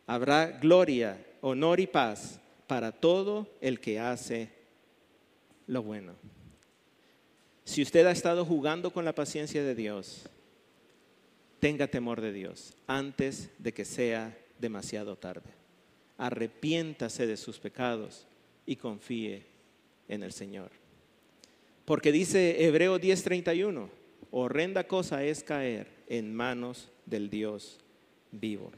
Habrá 0.07 0.47
gloria, 0.47 1.25
honor 1.41 1.81
y 1.81 1.87
paz 1.87 2.39
para 2.67 2.93
todo 2.93 3.49
el 3.61 3.81
que 3.81 3.99
hace 3.99 4.51
lo 5.67 5.83
bueno. 5.83 6.15
Si 7.65 7.81
usted 7.81 8.05
ha 8.07 8.11
estado 8.11 8.45
jugando 8.45 8.93
con 8.93 9.05
la 9.05 9.15
paciencia 9.15 9.63
de 9.63 9.75
Dios, 9.75 10.29
tenga 11.61 11.87
temor 11.87 12.21
de 12.21 12.33
Dios 12.33 12.75
antes 12.87 13.51
de 13.59 13.73
que 13.73 13.85
sea 13.85 14.37
demasiado 14.59 15.17
tarde. 15.17 15.62
Arrepiéntase 16.23 17.27
de 17.27 17.37
sus 17.37 17.59
pecados 17.59 18.29
y 18.65 18.77
confíe 18.77 19.43
en 20.07 20.23
el 20.23 20.33
Señor. 20.33 20.71
Porque 21.85 22.13
dice 22.13 22.65
Hebreo 22.65 23.01
10:31, 23.01 23.89
horrenda 24.31 24.87
cosa 24.87 25.25
es 25.25 25.43
caer 25.43 25.89
en 26.07 26.33
manos 26.33 26.91
del 27.07 27.29
Dios 27.29 27.81
vivo. 28.31 28.71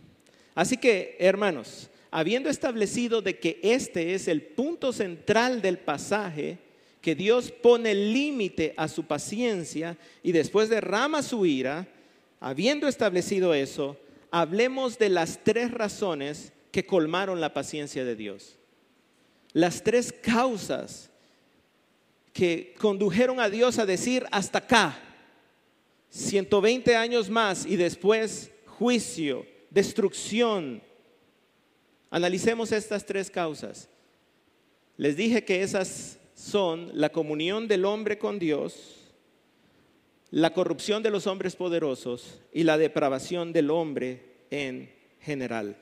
Así 0.55 0.79
que, 0.79 1.19
hermanos, 1.19 1.91
habiendo 2.11 2.49
establecido 2.49 3.21
de 3.21 3.39
que 3.39 3.61
este 3.63 4.15
es 4.15 4.27
el 4.27 4.41
punto 4.41 4.91
central 4.95 5.61
del 5.61 5.77
pasaje, 5.77 6.57
que 7.03 7.15
Dios 7.15 7.51
pone 7.51 7.95
límite 7.95 8.73
a 8.79 8.89
su 8.89 9.05
paciencia 9.05 9.99
y 10.23 10.33
después 10.33 10.71
derrama 10.71 11.23
su 11.23 11.45
ira, 11.45 11.87
habiendo 12.41 12.89
establecido 12.89 13.53
eso, 13.53 13.99
hablemos 14.31 14.99
de 14.99 15.11
las 15.11 15.45
tres 15.45 15.71
razones 15.71 16.54
que 16.75 16.85
colmaron 16.85 17.41
la 17.41 17.55
paciencia 17.55 18.05
de 18.05 18.17
Dios. 18.17 18.57
Las 19.53 19.85
tres 19.85 20.13
causas 20.13 21.09
que 22.33 22.75
condujeron 22.81 23.39
a 23.39 23.49
Dios 23.49 23.79
a 23.79 23.87
decir 23.87 24.27
hasta 24.33 24.59
acá, 24.59 24.99
120 26.09 26.97
años 26.97 27.31
más 27.31 27.65
y 27.65 27.77
después 27.77 28.51
juicio, 28.67 29.47
destrucción. 29.71 30.83
Analicemos 32.11 32.73
estas 32.73 33.07
tres 33.07 33.31
causas. 33.31 33.89
Les 34.97 35.17
dije 35.17 35.45
que 35.45 35.63
esas 35.63 36.19
son 36.35 36.91
la 36.93 37.11
comunión 37.11 37.69
del 37.69 37.85
hombre 37.85 38.19
con 38.19 38.41
Dios, 38.41 39.13
la 40.33 40.53
corrupción 40.53 41.05
de 41.05 41.11
los 41.11 41.29
hombres 41.29 41.55
poderosos 41.55 42.41
y 42.53 42.65
la 42.65 42.79
depravación 42.79 43.53
del 43.53 43.71
hombre 43.71 44.47
en 44.51 44.93
general. 45.21 45.77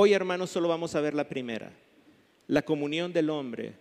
Hoy, 0.00 0.12
hermanos, 0.12 0.50
solo 0.50 0.68
vamos 0.68 0.94
a 0.94 1.00
ver 1.00 1.12
la 1.12 1.28
primera, 1.28 1.72
la 2.46 2.62
comunión 2.62 3.12
del 3.12 3.30
hombre 3.30 3.74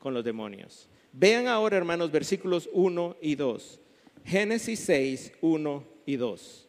con 0.00 0.12
los 0.12 0.24
demonios. 0.24 0.88
Vean 1.12 1.46
ahora, 1.46 1.76
hermanos, 1.76 2.10
versículos 2.10 2.68
1 2.72 3.18
y 3.22 3.36
2. 3.36 3.78
Génesis 4.24 4.80
6, 4.80 5.32
1 5.40 5.84
y 6.06 6.16
2. 6.16 6.68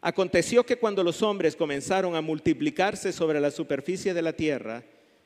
Aconteció 0.00 0.64
que 0.64 0.76
cuando 0.76 1.02
los 1.02 1.22
hombres 1.22 1.56
comenzaron 1.56 2.14
a 2.14 2.20
multiplicarse 2.20 3.12
sobre 3.12 3.40
la 3.40 3.50
superficie 3.50 4.14
de 4.14 4.22
la 4.22 4.32
tierra 4.32 4.84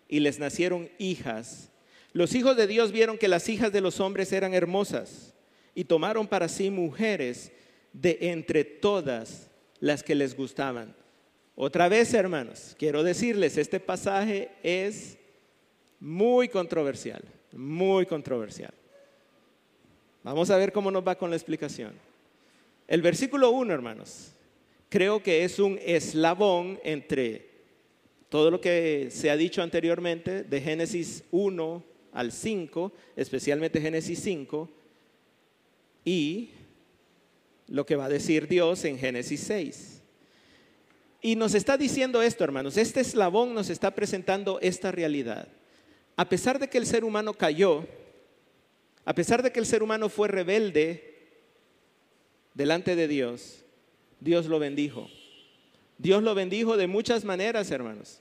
y 0.08 0.20
les 0.20 0.38
nacieron 0.38 0.88
hijas, 0.96 1.70
los 2.14 2.34
hijos 2.34 2.56
de 2.56 2.66
Dios 2.66 2.90
vieron 2.90 3.18
que 3.18 3.28
las 3.28 3.50
hijas 3.50 3.70
de 3.70 3.82
los 3.82 4.00
hombres 4.00 4.32
eran 4.32 4.54
hermosas 4.54 5.34
y 5.74 5.84
tomaron 5.84 6.26
para 6.26 6.48
sí 6.48 6.70
mujeres 6.70 7.52
de 7.92 8.16
entre 8.22 8.64
todas 8.64 9.50
las 9.78 10.02
que 10.02 10.14
les 10.14 10.34
gustaban. 10.34 11.01
Otra 11.54 11.88
vez, 11.88 12.14
hermanos, 12.14 12.74
quiero 12.78 13.02
decirles, 13.02 13.58
este 13.58 13.78
pasaje 13.78 14.50
es 14.62 15.18
muy 16.00 16.48
controversial, 16.48 17.22
muy 17.52 18.06
controversial. 18.06 18.72
Vamos 20.22 20.50
a 20.50 20.56
ver 20.56 20.72
cómo 20.72 20.90
nos 20.90 21.06
va 21.06 21.16
con 21.16 21.30
la 21.30 21.36
explicación. 21.36 21.92
El 22.88 23.02
versículo 23.02 23.50
1, 23.50 23.72
hermanos, 23.72 24.32
creo 24.88 25.22
que 25.22 25.44
es 25.44 25.58
un 25.58 25.78
eslabón 25.82 26.80
entre 26.84 27.50
todo 28.28 28.50
lo 28.50 28.60
que 28.60 29.08
se 29.10 29.30
ha 29.30 29.36
dicho 29.36 29.62
anteriormente 29.62 30.44
de 30.44 30.60
Génesis 30.60 31.24
1 31.32 31.84
al 32.12 32.32
5, 32.32 32.92
especialmente 33.14 33.80
Génesis 33.80 34.20
5, 34.20 34.70
y 36.04 36.50
lo 37.68 37.84
que 37.84 37.96
va 37.96 38.06
a 38.06 38.08
decir 38.08 38.48
Dios 38.48 38.84
en 38.84 38.98
Génesis 38.98 39.40
6. 39.40 40.01
Y 41.22 41.36
nos 41.36 41.54
está 41.54 41.78
diciendo 41.78 42.20
esto, 42.20 42.42
hermanos, 42.42 42.76
este 42.76 43.00
eslabón 43.00 43.54
nos 43.54 43.70
está 43.70 43.92
presentando 43.92 44.58
esta 44.60 44.90
realidad. 44.90 45.46
A 46.16 46.28
pesar 46.28 46.58
de 46.58 46.68
que 46.68 46.78
el 46.78 46.84
ser 46.84 47.04
humano 47.04 47.32
cayó, 47.32 47.86
a 49.04 49.14
pesar 49.14 49.40
de 49.40 49.52
que 49.52 49.60
el 49.60 49.66
ser 49.66 49.84
humano 49.84 50.08
fue 50.08 50.26
rebelde 50.26 51.30
delante 52.54 52.96
de 52.96 53.06
Dios, 53.06 53.64
Dios 54.18 54.46
lo 54.46 54.58
bendijo. 54.58 55.08
Dios 55.96 56.24
lo 56.24 56.34
bendijo 56.34 56.76
de 56.76 56.88
muchas 56.88 57.24
maneras, 57.24 57.70
hermanos. 57.70 58.20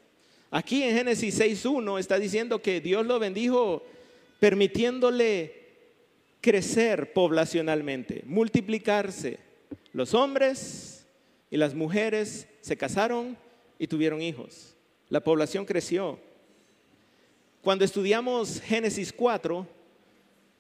Aquí 0.52 0.84
en 0.84 0.96
Génesis 0.96 1.40
6.1 1.40 2.00
está 2.00 2.20
diciendo 2.20 2.62
que 2.62 2.82
Dios 2.82 3.06
lo 3.08 3.18
bendijo 3.18 3.84
permitiéndole 4.40 5.56
crecer 6.40 7.14
poblacionalmente, 7.14 8.22
multiplicarse. 8.26 9.40
Los 9.94 10.14
hombres 10.14 11.01
y 11.52 11.58
las 11.58 11.76
mujeres 11.76 12.48
se 12.62 12.78
casaron 12.78 13.38
y 13.78 13.86
tuvieron 13.86 14.22
hijos. 14.22 14.74
La 15.10 15.20
población 15.20 15.66
creció. 15.66 16.18
Cuando 17.62 17.84
estudiamos 17.84 18.62
Génesis 18.62 19.12
4, 19.12 19.68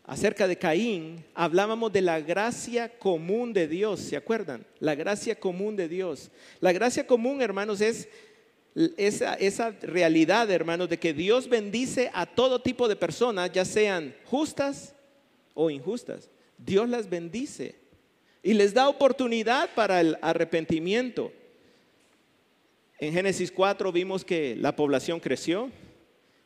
acerca 0.03 0.47
de 0.47 0.57
Caín, 0.57 1.23
hablábamos 1.33 1.93
de 1.93 2.01
la 2.01 2.19
gracia 2.19 2.89
común 2.99 3.53
de 3.53 3.69
Dios, 3.69 4.01
¿se 4.01 4.17
acuerdan? 4.17 4.65
La 4.79 4.93
gracia 4.93 5.39
común 5.39 5.77
de 5.77 5.87
Dios. 5.87 6.29
La 6.59 6.73
gracia 6.73 7.07
común, 7.07 7.41
hermanos, 7.41 7.79
es 7.79 8.09
esa, 8.97 9.35
esa 9.35 9.71
realidad, 9.81 10.51
hermanos, 10.51 10.89
de 10.89 10.99
que 10.99 11.13
Dios 11.13 11.47
bendice 11.47 12.11
a 12.13 12.25
todo 12.25 12.61
tipo 12.61 12.89
de 12.89 12.97
personas, 12.97 13.51
ya 13.53 13.63
sean 13.63 14.13
justas 14.25 14.93
o 15.53 15.69
injustas. 15.69 16.29
Dios 16.57 16.89
las 16.89 17.09
bendice 17.09 17.80
y 18.43 18.53
les 18.53 18.73
da 18.73 18.89
oportunidad 18.89 19.69
para 19.75 20.01
el 20.01 20.17
arrepentimiento. 20.21 21.31
En 22.99 23.13
Génesis 23.13 23.51
4 23.51 23.91
vimos 23.91 24.25
que 24.25 24.55
la 24.55 24.75
población 24.75 25.19
creció, 25.19 25.71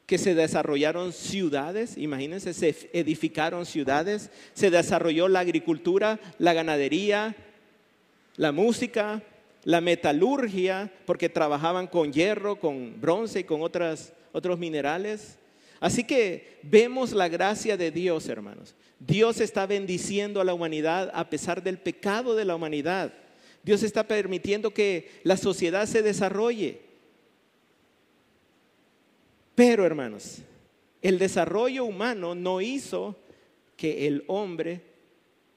que 0.06 0.18
se 0.18 0.36
desarrollaron 0.36 1.14
ciudades, 1.14 1.98
imagínense, 1.98 2.54
se 2.54 2.90
edificaron 2.94 3.66
ciudades, 3.66 4.30
se 4.54 4.70
desarrolló 4.70 5.28
la 5.28 5.40
agricultura, 5.40 6.20
la 6.38 6.54
ganadería, 6.54 7.36
la 8.36 8.52
música, 8.52 9.24
la 9.64 9.82
metalurgia, 9.82 10.92
porque 11.06 11.28
trabajaban 11.28 11.88
con 11.88 12.14
hierro, 12.14 12.58
con 12.60 13.02
bronce 13.02 13.40
y 13.40 13.44
con 13.46 13.62
otras, 13.62 14.14
otros 14.32 14.60
minerales. 14.60 15.40
Así 15.80 16.04
que 16.04 16.60
vemos 16.64 17.12
la 17.12 17.28
gracia 17.28 17.78
de 17.78 17.92
Dios, 17.92 18.28
hermanos. 18.28 18.76
Dios 19.00 19.40
está 19.42 19.66
bendiciendo 19.66 20.42
a 20.42 20.46
la 20.46 20.54
humanidad 20.54 21.12
a 21.14 21.30
pesar 21.30 21.62
del 21.62 21.78
pecado 21.78 22.36
de 22.36 22.46
la 22.46 22.56
humanidad. 22.56 23.14
Dios 23.64 23.84
está 23.84 24.08
permitiendo 24.08 24.74
que 24.74 25.20
la 25.24 25.38
sociedad 25.38 25.86
se 25.86 26.02
desarrolle. 26.02 26.82
Pero, 29.56 29.86
hermanos, 29.86 30.40
el 31.02 31.18
desarrollo 31.18 31.86
humano 31.86 32.36
no 32.36 32.62
hizo 32.62 33.18
que 33.78 34.08
el 34.08 34.24
hombre 34.28 34.82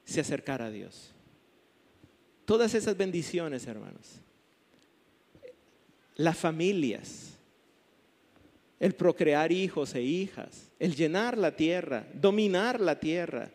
se 0.05 0.21
acercara 0.21 0.67
a 0.67 0.71
Dios. 0.71 1.13
Todas 2.45 2.73
esas 2.73 2.97
bendiciones, 2.97 3.67
hermanos, 3.67 4.19
las 6.15 6.37
familias, 6.37 7.28
el 8.79 8.93
procrear 8.95 9.51
hijos 9.51 9.93
e 9.95 10.01
hijas, 10.01 10.69
el 10.79 10.95
llenar 10.95 11.37
la 11.37 11.55
tierra, 11.55 12.07
dominar 12.13 12.79
la 12.79 12.99
tierra, 12.99 13.51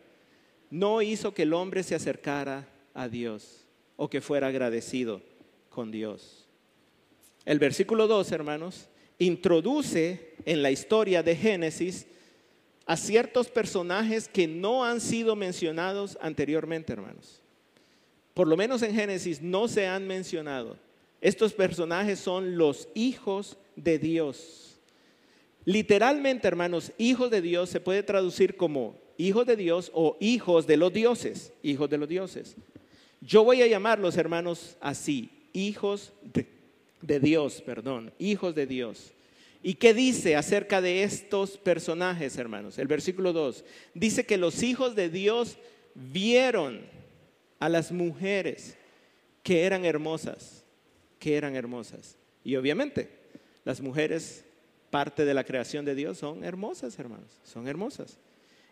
no 0.69 1.01
hizo 1.01 1.33
que 1.33 1.43
el 1.43 1.53
hombre 1.53 1.83
se 1.83 1.95
acercara 1.95 2.67
a 2.93 3.07
Dios 3.07 3.65
o 3.95 4.09
que 4.09 4.21
fuera 4.21 4.47
agradecido 4.47 5.21
con 5.69 5.91
Dios. 5.91 6.47
El 7.45 7.59
versículo 7.59 8.07
2, 8.07 8.31
hermanos, 8.31 8.87
introduce 9.19 10.33
en 10.45 10.61
la 10.61 10.71
historia 10.71 11.23
de 11.23 11.35
Génesis 11.35 12.07
a 12.85 12.97
ciertos 12.97 13.47
personajes 13.47 14.27
que 14.27 14.47
no 14.47 14.85
han 14.85 15.01
sido 15.01 15.35
mencionados 15.35 16.17
anteriormente, 16.21 16.93
hermanos. 16.93 17.41
por 18.33 18.47
lo 18.49 18.57
menos 18.57 18.81
en 18.81 18.93
Génesis, 18.93 19.41
no 19.41 19.69
se 19.69 19.87
han 19.87 20.05
mencionado. 20.05 20.77
Estos 21.21 21.53
personajes 21.53 22.19
son 22.19 22.57
los 22.57 22.89
hijos 22.93 23.57
de 23.77 23.97
Dios. 23.97 24.74
Literalmente, 25.65 26.47
hermanos, 26.47 26.91
hijos 26.97 27.31
de 27.31 27.41
Dios 27.41 27.69
se 27.69 27.79
puede 27.79 28.03
traducir 28.03 28.55
como 28.55 28.95
hijos 29.17 29.45
de 29.45 29.55
Dios 29.55 29.91
o 29.93 30.15
hijos 30.19 30.67
de 30.67 30.77
los 30.77 30.93
dioses, 30.93 31.51
hijos 31.63 31.89
de 31.89 31.97
los 31.97 32.07
dioses. 32.07 32.55
Yo 33.21 33.43
voy 33.43 33.61
a 33.61 33.67
llamarlos, 33.67 34.17
hermanos, 34.17 34.77
así, 34.79 35.29
hijos 35.53 36.13
de, 36.21 36.45
de 37.01 37.19
Dios, 37.19 37.61
perdón, 37.61 38.13
hijos 38.19 38.53
de 38.53 38.67
Dios. 38.67 39.11
¿Y 39.63 39.73
qué 39.73 39.95
dice 39.95 40.35
acerca 40.35 40.79
de 40.79 41.01
estos 41.01 41.57
personajes, 41.57 42.37
hermanos? 42.37 42.77
El 42.77 42.85
versículo 42.87 43.33
2 43.33 43.65
dice 43.95 44.23
que 44.23 44.37
los 44.37 44.61
hijos 44.61 44.95
de 44.95 45.09
Dios 45.09 45.57
vieron 45.95 46.81
a 47.57 47.67
las 47.67 47.91
mujeres 47.91 48.77
que 49.41 49.63
eran 49.63 49.83
hermosas, 49.83 50.63
que 51.17 51.35
eran 51.35 51.55
hermosas. 51.55 52.15
Y 52.43 52.55
obviamente, 52.57 53.09
las 53.63 53.81
mujeres, 53.81 54.45
parte 54.95 55.25
de 55.25 55.33
la 55.33 55.43
creación 55.43 55.83
de 55.83 55.93
Dios, 55.93 56.19
son 56.19 56.45
hermosas, 56.45 56.97
hermanos, 56.97 57.29
son 57.43 57.67
hermosas. 57.67 58.17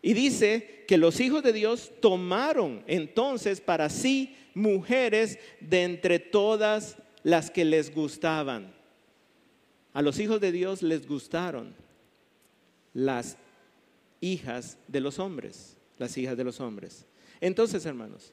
Y 0.02 0.14
dice 0.14 0.86
que 0.88 0.98
los 0.98 1.20
hijos 1.20 1.44
de 1.44 1.52
Dios 1.52 1.92
tomaron 2.00 2.82
entonces 2.88 3.60
para 3.60 3.90
sí 3.90 4.34
mujeres 4.54 5.38
de 5.60 5.84
entre 5.84 6.20
todas 6.20 6.96
las 7.24 7.52
que 7.52 7.66
les 7.66 7.94
gustaban. 7.94 8.74
A 9.92 10.02
los 10.02 10.18
hijos 10.18 10.40
de 10.40 10.54
Dios 10.54 10.82
les 10.82 11.06
gustaron 11.06 11.76
las 12.94 13.36
hijas 14.22 14.78
de 14.88 15.02
los 15.02 15.20
hombres, 15.20 15.76
las 15.98 16.18
hijas 16.18 16.38
de 16.38 16.46
los 16.46 16.62
hombres. 16.62 17.06
Entonces, 17.42 17.86
hermanos, 17.86 18.32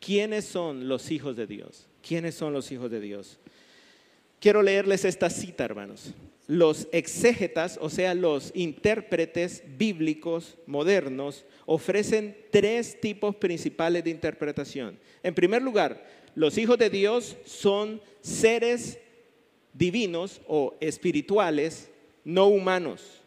¿quiénes 0.00 0.44
son 0.44 0.88
los 0.88 1.12
hijos 1.12 1.36
de 1.36 1.46
Dios? 1.46 1.86
¿Quiénes 2.02 2.34
son 2.34 2.52
los 2.52 2.72
hijos 2.72 2.90
de 2.90 2.98
Dios? 2.98 3.38
Quiero 4.40 4.60
leerles 4.60 5.04
esta 5.04 5.30
cita, 5.30 5.64
hermanos. 5.64 6.12
Los 6.48 6.88
exégetas, 6.92 7.78
o 7.80 7.90
sea, 7.90 8.14
los 8.14 8.52
intérpretes 8.54 9.62
bíblicos 9.76 10.56
modernos, 10.66 11.44
ofrecen 11.66 12.36
tres 12.50 12.98
tipos 13.00 13.36
principales 13.36 14.02
de 14.02 14.10
interpretación. 14.10 14.98
En 15.22 15.34
primer 15.34 15.62
lugar, 15.62 16.04
los 16.34 16.56
hijos 16.56 16.78
de 16.78 16.88
Dios 16.88 17.36
son 17.44 18.00
seres 18.22 18.98
divinos 19.74 20.40
o 20.48 20.74
espirituales, 20.80 21.90
no 22.24 22.46
humanos. 22.46 23.20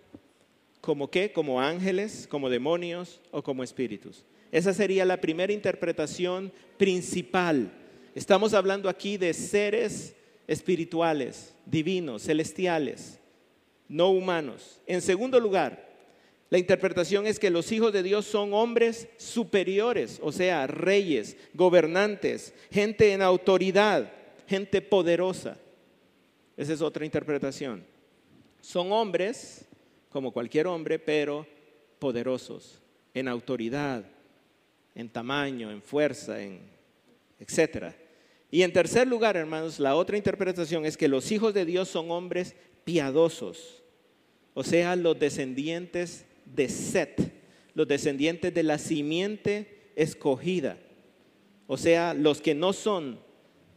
¿Como 0.82 1.12
qué? 1.12 1.32
Como 1.32 1.62
ángeles, 1.62 2.26
como 2.28 2.50
demonios 2.50 3.22
o 3.30 3.44
como 3.44 3.64
espíritus. 3.64 4.26
Esa 4.52 4.74
sería 4.74 5.06
la 5.06 5.22
primera 5.22 5.54
interpretación 5.54 6.52
principal. 6.78 7.72
Estamos 8.16 8.56
hablando 8.56 8.90
aquí 8.90 9.18
de 9.18 9.34
seres 9.34 10.16
espirituales, 10.52 11.56
divinos, 11.66 12.24
celestiales, 12.24 13.20
no 13.88 14.10
humanos. 14.10 14.82
En 14.86 15.02
segundo 15.02 15.40
lugar, 15.40 15.90
la 16.50 16.58
interpretación 16.58 17.26
es 17.26 17.40
que 17.40 17.50
los 17.50 17.72
hijos 17.72 17.94
de 17.94 18.04
Dios 18.04 18.26
son 18.26 18.54
hombres 18.54 19.08
superiores, 19.16 20.20
o 20.22 20.34
sea, 20.34 20.68
reyes, 20.68 21.38
gobernantes, 21.54 22.54
gente 22.70 23.14
en 23.14 23.22
autoridad, 23.22 24.12
gente 24.46 24.82
poderosa. 24.82 25.58
Esa 26.58 26.74
es 26.74 26.82
otra 26.82 27.06
interpretación. 27.06 27.86
Son 28.60 28.92
hombres, 28.92 29.66
como 30.10 30.34
cualquier 30.34 30.68
hombre, 30.68 31.00
pero 31.00 31.48
poderosos, 31.98 32.82
en 33.14 33.30
autoridad, 33.30 34.04
en 34.96 35.08
tamaño, 35.08 35.72
en 35.72 35.82
fuerza, 35.82 36.44
en 36.44 36.60
etcétera. 37.40 37.96
Y 38.52 38.64
en 38.64 38.74
tercer 38.74 39.08
lugar, 39.08 39.38
hermanos, 39.38 39.80
la 39.80 39.96
otra 39.96 40.18
interpretación 40.18 40.86
es 40.86 40.98
que 40.98 41.08
los 41.08 41.32
hijos 41.32 41.54
de 41.54 41.66
Dios 41.66 41.88
son 41.88 42.12
hombres 42.12 42.54
piadosos, 42.84 43.82
o 44.54 44.64
sea, 44.64 44.98
los 44.98 45.18
descendientes 45.18 46.26
de 46.46 46.68
Set, 46.68 47.32
los 47.74 47.88
descendientes 47.88 48.54
de 48.54 48.64
la 48.64 48.78
simiente 48.78 49.94
escogida, 49.96 50.78
o 51.66 51.78
sea, 51.78 52.14
los 52.14 52.42
que 52.42 52.54
no 52.54 52.74
son 52.74 53.20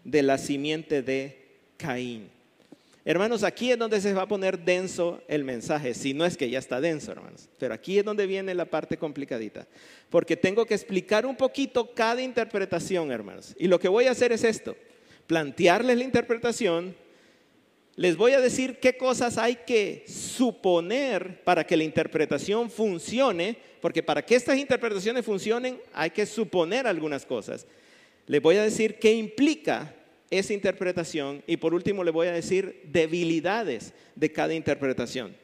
de 0.03 0.25
la 0.25 0.39
simiente 0.39 1.03
de 1.03 1.61
Caín. 1.77 2.29
Hermanos, 3.07 3.43
aquí 3.43 3.71
es 3.71 3.79
donde 3.79 4.01
se 4.01 4.15
va 4.15 4.23
a 4.23 4.29
poner 4.29 4.59
denso 4.59 5.23
el 5.29 5.45
mensaje, 5.45 5.93
si 5.93 6.15
no 6.15 6.25
es 6.25 6.39
que 6.39 6.49
ya 6.49 6.59
está 6.59 6.81
denso, 6.81 7.13
hermanos. 7.13 7.51
Pero 7.59 7.75
aquí 7.75 7.99
es 7.99 8.05
donde 8.05 8.27
viene 8.27 8.55
la 8.55 8.65
parte 8.65 8.97
complicadita, 8.97 9.67
porque 10.09 10.39
tengo 10.39 10.65
que 10.65 10.73
explicar 10.73 11.27
un 11.27 11.37
poquito 11.37 11.93
cada 11.95 12.23
interpretación, 12.23 13.13
hermanos. 13.13 13.55
Y 13.59 13.69
lo 13.69 13.79
que 13.79 13.89
voy 13.89 14.07
a 14.07 14.13
hacer 14.13 14.33
es 14.33 14.43
esto, 14.43 14.75
plantearles 15.27 15.99
la 15.99 16.05
interpretación, 16.05 16.97
les 17.97 18.17
voy 18.17 18.33
a 18.33 18.41
decir 18.41 18.81
qué 18.81 18.97
cosas 18.97 19.37
hay 19.37 19.57
que 19.67 20.05
suponer 20.09 21.45
para 21.45 21.65
que 21.65 21.77
la 21.77 21.85
interpretación 21.85 22.71
funcione, 22.71 23.57
porque 23.83 24.03
para 24.03 24.25
que 24.25 24.35
estas 24.35 24.57
interpretaciones 24.57 25.27
funcionen 25.27 25.79
hay 25.93 26.09
que 26.09 26.25
suponer 26.25 26.87
algunas 26.87 27.27
cosas. 27.27 27.67
Les 28.27 28.41
voy 28.41 28.57
a 28.57 28.63
decir 28.63 28.99
qué 28.99 29.13
implica 29.13 29.95
esa 30.39 30.53
interpretación 30.53 31.43
y 31.47 31.57
por 31.57 31.75
último 31.75 32.05
le 32.05 32.11
voy 32.11 32.27
a 32.27 32.33
decir 32.33 32.83
debilidades 32.85 33.93
de 34.15 34.33
cada 34.33 34.55
interpretación. 34.55 35.37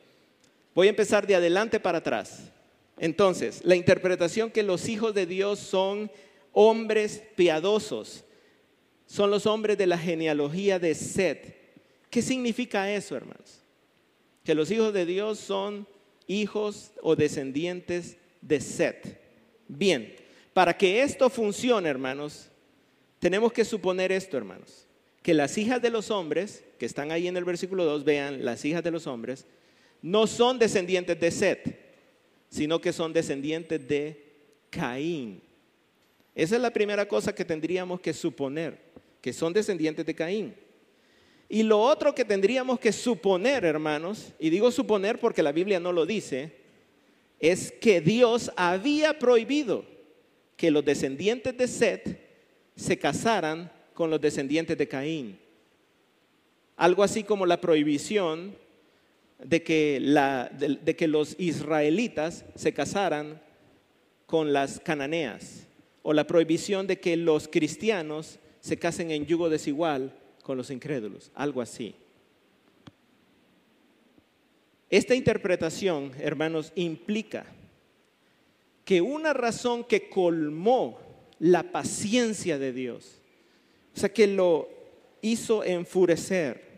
Voy 0.75 0.87
a 0.87 0.91
empezar 0.91 1.27
de 1.27 1.35
adelante 1.35 1.81
para 1.81 1.99
atrás. 1.99 2.51
Entonces, 2.99 3.63
la 3.65 3.77
interpretación 3.77 4.51
que 4.51 4.63
los 4.63 4.89
hijos 4.89 5.15
de 5.15 5.27
Dios 5.27 5.59
son 5.59 6.11
hombres 6.53 7.23
piadosos, 7.37 8.25
son 9.07 9.31
los 9.31 9.47
hombres 9.47 9.79
de 9.79 9.87
la 9.87 9.99
genealogía 9.99 10.79
de 10.79 10.95
Seth. 10.95 11.57
¿Qué 12.11 12.23
significa 12.23 12.93
eso, 12.93 13.17
hermanos? 13.17 13.63
Que 14.45 14.55
los 14.55 14.71
hijos 14.71 14.93
de 14.93 15.07
Dios 15.07 15.39
son 15.39 15.87
hijos 16.27 16.93
o 17.03 17.17
descendientes 17.17 18.17
de 18.41 18.61
Seth. 18.61 19.19
Bien, 19.67 20.15
para 20.53 20.77
que 20.77 21.03
esto 21.03 21.31
funcione, 21.31 21.89
hermanos, 21.89 22.50
tenemos 23.21 23.53
que 23.53 23.65
suponer 23.65 24.11
esto, 24.11 24.37
hermanos, 24.37 24.87
que 25.23 25.35
las 25.35 25.57
hijas 25.59 25.81
de 25.81 25.91
los 25.91 26.11
hombres, 26.11 26.65
que 26.79 26.87
están 26.87 27.13
ahí 27.13 27.29
en 27.29 27.37
el 27.37 27.45
versículo 27.45 27.85
2, 27.85 28.03
vean, 28.03 28.45
las 28.45 28.65
hijas 28.65 28.83
de 28.83 28.91
los 28.91 29.07
hombres, 29.07 29.47
no 30.01 30.27
son 30.27 30.59
descendientes 30.59 31.21
de 31.21 31.31
Set, 31.31 31.79
sino 32.49 32.81
que 32.81 32.95
son 32.95 33.13
descendientes 33.13 33.87
de 33.87 34.25
Caín. 34.71 35.43
Esa 36.35 36.57
es 36.57 36.63
la 36.63 36.73
primera 36.73 37.07
cosa 37.07 37.35
que 37.35 37.45
tendríamos 37.45 38.01
que 38.01 38.15
suponer, 38.15 38.81
que 39.21 39.35
son 39.35 39.53
descendientes 39.53 40.07
de 40.07 40.15
Caín. 40.15 40.55
Y 41.47 41.63
lo 41.63 41.79
otro 41.79 42.15
que 42.15 42.25
tendríamos 42.25 42.81
que 42.81 42.93
suponer, 42.93 43.67
hermanos, 43.67 44.33
y 44.39 44.49
digo 44.49 44.71
suponer 44.71 45.21
porque 45.21 45.43
la 45.43 45.53
Biblia 45.53 45.79
no 45.79 45.93
lo 45.93 46.07
dice, 46.07 46.53
es 47.39 47.71
que 47.71 48.01
Dios 48.01 48.51
había 48.57 49.19
prohibido 49.19 49.85
que 50.57 50.71
los 50.71 50.85
descendientes 50.85 51.57
de 51.59 51.69
Set 51.69 52.30
se 52.77 52.99
casaran 52.99 53.71
con 53.95 54.11
los 54.11 54.21
descendientes 54.21 54.77
de 54.79 54.89
Caín. 54.89 55.39
Algo 56.77 57.03
así 57.03 57.25
como 57.25 57.45
la 57.45 57.61
prohibición 57.61 58.57
de 59.45 59.63
que, 59.63 61.07
los 61.09 61.37
israelitas 61.39 62.45
se 62.55 62.73
casaran 62.73 63.41
con 64.27 64.53
las 64.53 64.81
cananeas, 64.81 65.67
o 66.03 66.13
la 66.13 66.27
prohibición 66.27 66.87
de 66.87 66.99
que 66.99 67.17
los 67.17 67.49
cristianos 67.49 68.39
se 68.61 68.79
casen 68.79 69.11
en 69.11 69.27
yugo 69.27 69.51
desigual 69.51 70.15
con 70.43 70.57
los 70.57 70.71
incrédulos, 70.71 71.31
algo 71.35 71.61
así. 71.61 71.95
Esta 74.89 75.15
interpretación, 75.15 76.13
hermanos, 76.19 76.73
implica 76.75 77.47
que 78.85 79.01
una 79.01 79.33
razón 79.33 79.85
que 79.85 80.09
colmó 80.09 80.99
la 81.41 81.73
paciencia 81.73 82.59
de 82.59 82.73
Dios. 82.73 83.19
O 83.97 83.99
sea, 83.99 84.13
que 84.13 84.29
lo 84.29 84.69
hizo 85.21 85.65
enfurecer. 85.65 86.71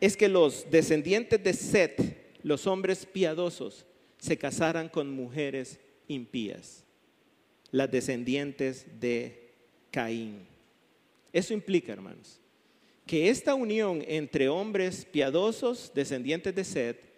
Es 0.00 0.16
que 0.16 0.28
los 0.28 0.68
descendientes 0.68 1.42
de 1.44 1.52
Set, 1.52 2.40
los 2.42 2.66
hombres 2.66 3.06
piadosos, 3.06 3.86
se 4.18 4.36
casaran 4.36 4.88
con 4.88 5.10
mujeres 5.10 5.78
impías, 6.08 6.84
las 7.70 7.90
descendientes 7.90 8.86
de 8.98 9.50
Caín. 9.90 10.46
Eso 11.32 11.54
implica, 11.54 11.92
hermanos, 11.92 12.40
que 13.06 13.28
esta 13.28 13.54
unión 13.54 14.02
entre 14.06 14.48
hombres 14.48 15.04
piadosos, 15.04 15.92
descendientes 15.94 16.54
de 16.54 16.64
Set, 16.64 17.12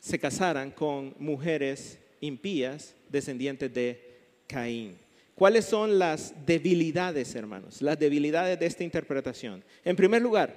se 0.00 0.18
casaran 0.18 0.70
con 0.70 1.14
mujeres 1.18 1.98
impías, 2.20 2.94
descendientes 3.08 3.72
de 3.72 4.11
Caín. 4.46 4.96
¿Cuáles 5.34 5.64
son 5.64 5.98
las 5.98 6.34
debilidades, 6.46 7.34
hermanos? 7.34 7.82
Las 7.82 7.98
debilidades 7.98 8.58
de 8.58 8.66
esta 8.66 8.84
interpretación. 8.84 9.64
En 9.84 9.96
primer 9.96 10.22
lugar, 10.22 10.54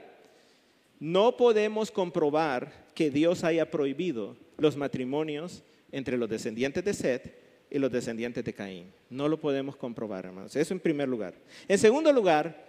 no 1.00 1.38
podemos 1.38 1.92
comprobar 1.92 2.86
que 2.94 3.10
Dios 3.10 3.44
haya 3.44 3.70
prohibido 3.70 4.36
los 4.58 4.78
matrimonios 4.78 5.64
entre 5.92 6.18
los 6.18 6.30
descendientes 6.30 6.84
de 6.84 6.94
Seth 6.94 7.34
y 7.70 7.80
los 7.80 7.92
descendientes 7.92 8.44
de 8.44 8.54
Caín. 8.54 8.92
No 9.10 9.28
lo 9.28 9.40
podemos 9.40 9.76
comprobar, 9.76 10.26
hermanos. 10.26 10.56
Eso 10.56 10.74
en 10.74 10.80
primer 10.80 11.10
lugar. 11.10 11.34
En 11.68 11.78
segundo 11.78 12.12
lugar, 12.12 12.66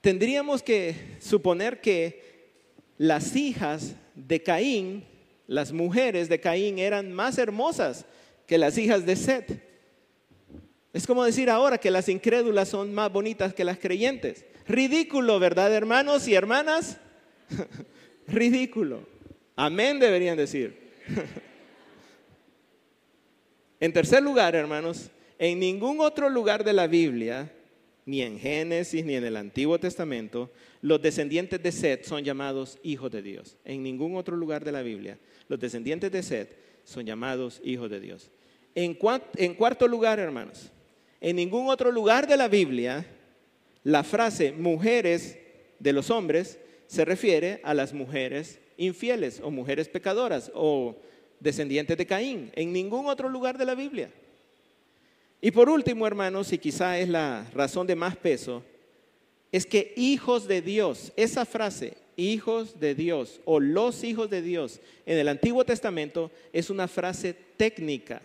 tendríamos 0.00 0.62
que 0.62 0.94
suponer 1.20 1.80
que 1.80 2.34
las 2.98 3.34
hijas 3.36 3.94
de 4.14 4.42
Caín, 4.42 5.04
las 5.46 5.72
mujeres 5.72 6.28
de 6.28 6.40
Caín, 6.40 6.78
eran 6.78 7.12
más 7.12 7.38
hermosas 7.38 8.04
que 8.46 8.58
las 8.58 8.78
hijas 8.78 9.06
de 9.06 9.16
Set. 9.16 9.73
Es 10.94 11.08
como 11.08 11.24
decir 11.24 11.50
ahora 11.50 11.78
que 11.78 11.90
las 11.90 12.08
incrédulas 12.08 12.68
son 12.68 12.94
más 12.94 13.12
bonitas 13.12 13.52
que 13.52 13.64
las 13.64 13.78
creyentes. 13.78 14.46
Ridículo, 14.68 15.40
¿verdad, 15.40 15.74
hermanos 15.74 16.28
y 16.28 16.34
hermanas? 16.34 16.98
Ridículo. 18.28 19.00
Amén 19.56 19.98
deberían 19.98 20.36
decir. 20.36 20.92
en 23.80 23.92
tercer 23.92 24.22
lugar, 24.22 24.54
hermanos, 24.54 25.10
en 25.40 25.58
ningún 25.58 26.00
otro 26.00 26.30
lugar 26.30 26.62
de 26.62 26.72
la 26.72 26.86
Biblia, 26.86 27.52
ni 28.06 28.22
en 28.22 28.38
Génesis 28.38 29.04
ni 29.04 29.16
en 29.16 29.24
el 29.24 29.36
Antiguo 29.36 29.80
Testamento, 29.80 30.52
los 30.80 31.02
descendientes 31.02 31.60
de 31.60 31.72
Seth 31.72 32.04
son 32.04 32.22
llamados 32.22 32.78
hijos 32.84 33.10
de 33.10 33.20
Dios. 33.20 33.56
En 33.64 33.82
ningún 33.82 34.14
otro 34.14 34.36
lugar 34.36 34.64
de 34.64 34.70
la 34.70 34.82
Biblia, 34.82 35.18
los 35.48 35.58
descendientes 35.58 36.12
de 36.12 36.22
Seth 36.22 36.56
son 36.84 37.04
llamados 37.04 37.60
hijos 37.64 37.90
de 37.90 37.98
Dios. 37.98 38.30
En, 38.76 38.96
en 39.36 39.54
cuarto 39.54 39.88
lugar, 39.88 40.20
hermanos, 40.20 40.70
en 41.24 41.36
ningún 41.36 41.70
otro 41.70 41.90
lugar 41.90 42.26
de 42.26 42.36
la 42.36 42.48
Biblia, 42.48 43.06
la 43.82 44.04
frase 44.04 44.52
mujeres 44.52 45.38
de 45.78 45.94
los 45.94 46.10
hombres 46.10 46.58
se 46.86 47.06
refiere 47.06 47.62
a 47.64 47.72
las 47.72 47.94
mujeres 47.94 48.58
infieles 48.76 49.40
o 49.42 49.50
mujeres 49.50 49.88
pecadoras 49.88 50.52
o 50.54 50.94
descendientes 51.40 51.96
de 51.96 52.04
Caín, 52.04 52.52
en 52.54 52.74
ningún 52.74 53.06
otro 53.06 53.30
lugar 53.30 53.56
de 53.56 53.64
la 53.64 53.74
Biblia. 53.74 54.10
Y 55.40 55.50
por 55.50 55.70
último, 55.70 56.06
hermanos, 56.06 56.52
y 56.52 56.58
quizá 56.58 56.98
es 56.98 57.08
la 57.08 57.50
razón 57.54 57.86
de 57.86 57.96
más 57.96 58.18
peso, 58.18 58.62
es 59.50 59.64
que 59.64 59.94
hijos 59.96 60.46
de 60.46 60.60
Dios, 60.60 61.10
esa 61.16 61.46
frase, 61.46 61.96
hijos 62.18 62.78
de 62.78 62.94
Dios 62.94 63.40
o 63.46 63.60
los 63.60 64.04
hijos 64.04 64.28
de 64.28 64.42
Dios 64.42 64.78
en 65.06 65.16
el 65.16 65.28
Antiguo 65.28 65.64
Testamento 65.64 66.30
es 66.52 66.68
una 66.68 66.86
frase 66.86 67.34
técnica 67.56 68.20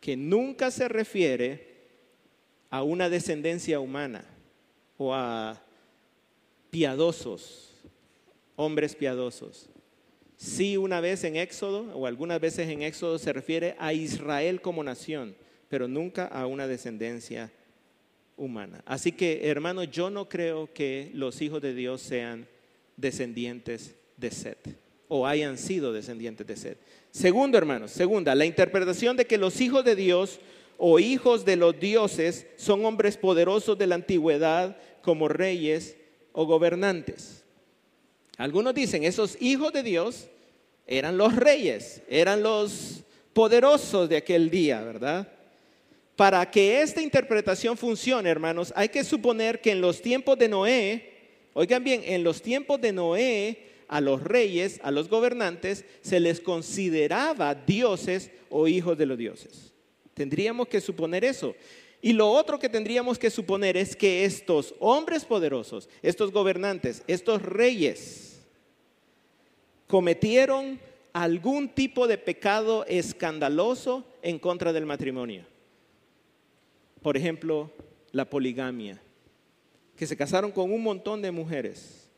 que 0.00 0.16
nunca 0.16 0.70
se 0.70 0.88
refiere 0.88 1.69
a 2.70 2.82
una 2.82 3.10
descendencia 3.10 3.80
humana 3.80 4.24
o 4.96 5.12
a 5.12 5.60
piadosos, 6.70 7.72
hombres 8.56 8.94
piadosos. 8.94 9.68
Sí, 10.36 10.76
una 10.76 11.00
vez 11.00 11.24
en 11.24 11.36
Éxodo, 11.36 11.94
o 11.94 12.06
algunas 12.06 12.40
veces 12.40 12.68
en 12.68 12.82
Éxodo 12.82 13.18
se 13.18 13.32
refiere 13.32 13.76
a 13.78 13.92
Israel 13.92 14.62
como 14.62 14.82
nación, 14.82 15.34
pero 15.68 15.88
nunca 15.88 16.26
a 16.26 16.46
una 16.46 16.66
descendencia 16.66 17.52
humana. 18.36 18.82
Así 18.86 19.12
que, 19.12 19.50
hermano, 19.50 19.84
yo 19.84 20.08
no 20.08 20.28
creo 20.28 20.72
que 20.72 21.10
los 21.12 21.42
hijos 21.42 21.60
de 21.60 21.74
Dios 21.74 22.00
sean 22.00 22.46
descendientes 22.96 23.96
de 24.16 24.30
Set 24.30 24.78
o 25.08 25.26
hayan 25.26 25.58
sido 25.58 25.92
descendientes 25.92 26.46
de 26.46 26.56
Set. 26.56 26.78
Segundo, 27.10 27.58
hermanos, 27.58 27.90
segunda, 27.90 28.34
la 28.34 28.46
interpretación 28.46 29.16
de 29.16 29.26
que 29.26 29.38
los 29.38 29.60
hijos 29.60 29.84
de 29.84 29.96
Dios 29.96 30.40
o 30.82 30.98
hijos 30.98 31.44
de 31.44 31.56
los 31.56 31.78
dioses 31.78 32.46
son 32.56 32.86
hombres 32.86 33.18
poderosos 33.18 33.76
de 33.76 33.86
la 33.86 33.96
antigüedad 33.96 34.78
como 35.02 35.28
reyes 35.28 35.94
o 36.32 36.46
gobernantes. 36.46 37.44
Algunos 38.38 38.74
dicen, 38.74 39.04
esos 39.04 39.36
hijos 39.42 39.74
de 39.74 39.82
Dios 39.82 40.28
eran 40.86 41.18
los 41.18 41.36
reyes, 41.36 42.00
eran 42.08 42.42
los 42.42 43.02
poderosos 43.34 44.08
de 44.08 44.16
aquel 44.16 44.48
día, 44.48 44.80
¿verdad? 44.80 45.30
Para 46.16 46.50
que 46.50 46.80
esta 46.80 47.02
interpretación 47.02 47.76
funcione, 47.76 48.30
hermanos, 48.30 48.72
hay 48.74 48.88
que 48.88 49.04
suponer 49.04 49.60
que 49.60 49.72
en 49.72 49.82
los 49.82 50.00
tiempos 50.00 50.38
de 50.38 50.48
Noé, 50.48 51.12
oigan 51.52 51.84
bien, 51.84 52.00
en 52.06 52.24
los 52.24 52.40
tiempos 52.40 52.80
de 52.80 52.92
Noé, 52.92 53.66
a 53.86 54.00
los 54.00 54.24
reyes, 54.24 54.80
a 54.82 54.90
los 54.90 55.10
gobernantes, 55.10 55.84
se 56.00 56.20
les 56.20 56.40
consideraba 56.40 57.54
dioses 57.54 58.30
o 58.48 58.66
hijos 58.66 58.96
de 58.96 59.04
los 59.04 59.18
dioses. 59.18 59.69
Tendríamos 60.20 60.68
que 60.68 60.82
suponer 60.82 61.24
eso. 61.24 61.54
Y 62.02 62.12
lo 62.12 62.30
otro 62.30 62.58
que 62.58 62.68
tendríamos 62.68 63.18
que 63.18 63.30
suponer 63.30 63.78
es 63.78 63.96
que 63.96 64.26
estos 64.26 64.74
hombres 64.78 65.24
poderosos, 65.24 65.88
estos 66.02 66.30
gobernantes, 66.30 67.02
estos 67.06 67.40
reyes, 67.40 68.42
cometieron 69.86 70.78
algún 71.14 71.70
tipo 71.70 72.06
de 72.06 72.18
pecado 72.18 72.84
escandaloso 72.84 74.04
en 74.20 74.38
contra 74.38 74.74
del 74.74 74.84
matrimonio. 74.84 75.46
Por 77.00 77.16
ejemplo, 77.16 77.70
la 78.12 78.28
poligamia, 78.28 79.00
que 79.96 80.06
se 80.06 80.18
casaron 80.18 80.52
con 80.52 80.70
un 80.70 80.82
montón 80.82 81.22
de 81.22 81.30
mujeres. 81.30 82.10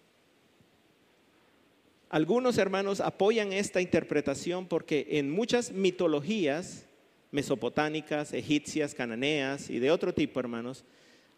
Algunos 2.10 2.58
hermanos 2.58 2.98
apoyan 2.98 3.52
esta 3.52 3.80
interpretación 3.80 4.66
porque 4.66 5.06
en 5.10 5.30
muchas 5.30 5.70
mitologías 5.70 6.86
mesopotámicas, 7.32 8.32
egipcias, 8.32 8.94
cananeas 8.94 9.68
y 9.68 9.80
de 9.80 9.90
otro 9.90 10.14
tipo, 10.14 10.38
hermanos, 10.38 10.84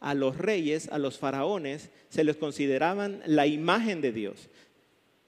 a 0.00 0.12
los 0.12 0.36
reyes, 0.36 0.88
a 0.88 0.98
los 0.98 1.18
faraones, 1.18 1.88
se 2.10 2.24
les 2.24 2.36
consideraban 2.36 3.22
la 3.24 3.46
imagen 3.46 4.02
de 4.02 4.12
Dios 4.12 4.50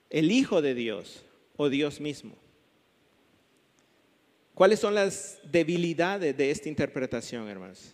el 0.09 0.31
Hijo 0.31 0.61
de 0.61 0.73
Dios 0.73 1.23
o 1.55 1.69
Dios 1.69 1.99
mismo. 1.99 2.35
¿Cuáles 4.53 4.79
son 4.79 4.95
las 4.95 5.39
debilidades 5.51 6.35
de 6.35 6.49
esta 6.49 6.69
interpretación, 6.69 7.47
hermanos? 7.47 7.93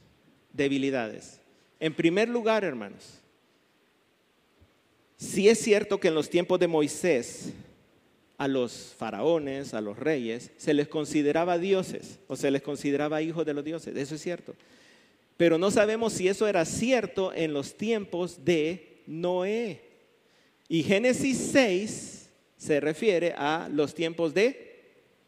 Debilidades. 0.51 1.39
En 1.79 1.93
primer 1.93 2.29
lugar, 2.29 2.63
hermanos, 2.63 3.19
si 5.17 5.49
es 5.49 5.59
cierto 5.59 5.99
que 5.99 6.07
en 6.07 6.15
los 6.15 6.29
tiempos 6.29 6.59
de 6.59 6.67
Moisés 6.67 7.51
a 8.43 8.47
los 8.49 8.93
faraones, 8.97 9.73
a 9.73 9.79
los 9.79 9.97
reyes, 9.97 10.51
se 10.57 10.73
les 10.73 10.89
consideraba 10.89 11.57
dioses 11.57 12.19
o 12.27 12.35
se 12.35 12.51
les 12.51 12.61
consideraba 12.61 13.21
hijos 13.21 13.45
de 13.45 13.53
los 13.53 13.63
dioses, 13.63 13.95
eso 13.95 14.15
es 14.15 14.21
cierto. 14.21 14.53
Pero 15.37 15.57
no 15.57 15.71
sabemos 15.71 16.11
si 16.11 16.27
eso 16.27 16.45
era 16.45 16.65
cierto 16.65 17.31
en 17.33 17.53
los 17.53 17.75
tiempos 17.77 18.43
de 18.43 19.01
Noé. 19.07 19.79
Y 20.67 20.83
Génesis 20.83 21.37
6 21.53 22.29
se 22.57 22.81
refiere 22.81 23.33
a 23.37 23.69
los 23.71 23.93
tiempos 23.93 24.33
de 24.33 24.81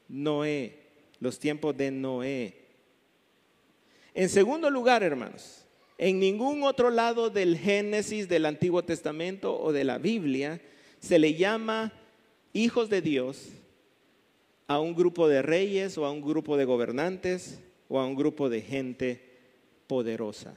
Noé, 0.09 0.77
los 1.21 1.39
tiempos 1.39 1.77
de 1.77 1.91
Noé. 1.91 2.53
En 4.13 4.27
segundo 4.27 4.69
lugar, 4.69 5.03
hermanos, 5.03 5.63
en 5.97 6.19
ningún 6.19 6.63
otro 6.63 6.89
lado 6.89 7.29
del 7.29 7.57
Génesis 7.57 8.27
del 8.27 8.45
Antiguo 8.45 8.83
Testamento 8.83 9.57
o 9.57 9.71
de 9.71 9.85
la 9.85 9.99
Biblia 9.99 10.59
se 10.99 11.17
le 11.17 11.35
llama 11.35 11.93
hijos 12.55 12.89
de 12.89 13.01
Dios 13.01 13.49
a 14.65 14.79
un 14.79 14.95
grupo 14.95 15.27
de 15.27 15.41
reyes 15.41 15.97
o 15.97 16.05
a 16.05 16.11
un 16.11 16.21
grupo 16.21 16.57
de 16.57 16.65
gobernantes 16.65 17.59
o 17.89 17.99
a 17.99 18.07
un 18.07 18.15
grupo 18.15 18.49
de 18.49 18.61
gente 18.61 19.21
poderosa. 19.87 20.55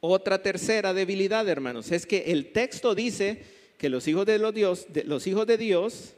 Otra 0.00 0.42
tercera 0.42 0.92
debilidad, 0.92 1.48
hermanos, 1.48 1.90
es 1.92 2.04
que 2.04 2.24
el 2.26 2.52
texto 2.52 2.94
dice 2.94 3.42
que 3.78 3.88
los 3.88 4.06
hijos 4.08 4.26
de, 4.26 4.38
los, 4.38 4.52
Dios, 4.52 4.86
los 5.04 5.26
hijos 5.26 5.46
de 5.46 5.56
Dios 5.56 6.14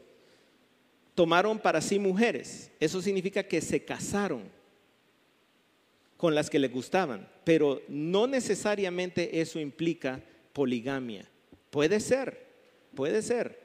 tomaron 1.15 1.59
para 1.59 1.81
sí 1.81 1.99
mujeres. 1.99 2.71
Eso 2.81 3.03
significa 3.03 3.43
que 3.43 3.61
se 3.61 3.85
casaron 3.85 4.45
con 6.17 6.35
las 6.35 6.51
que 6.51 6.59
les 6.59 6.73
gustaban, 6.73 7.29
pero 7.45 7.83
no 7.87 8.27
necesariamente 8.27 9.41
eso 9.41 9.61
implica 9.61 10.21
poligamia. 10.53 11.29
Puede 11.71 12.01
ser, 12.01 12.48
puede 12.99 13.23
ser 13.23 13.61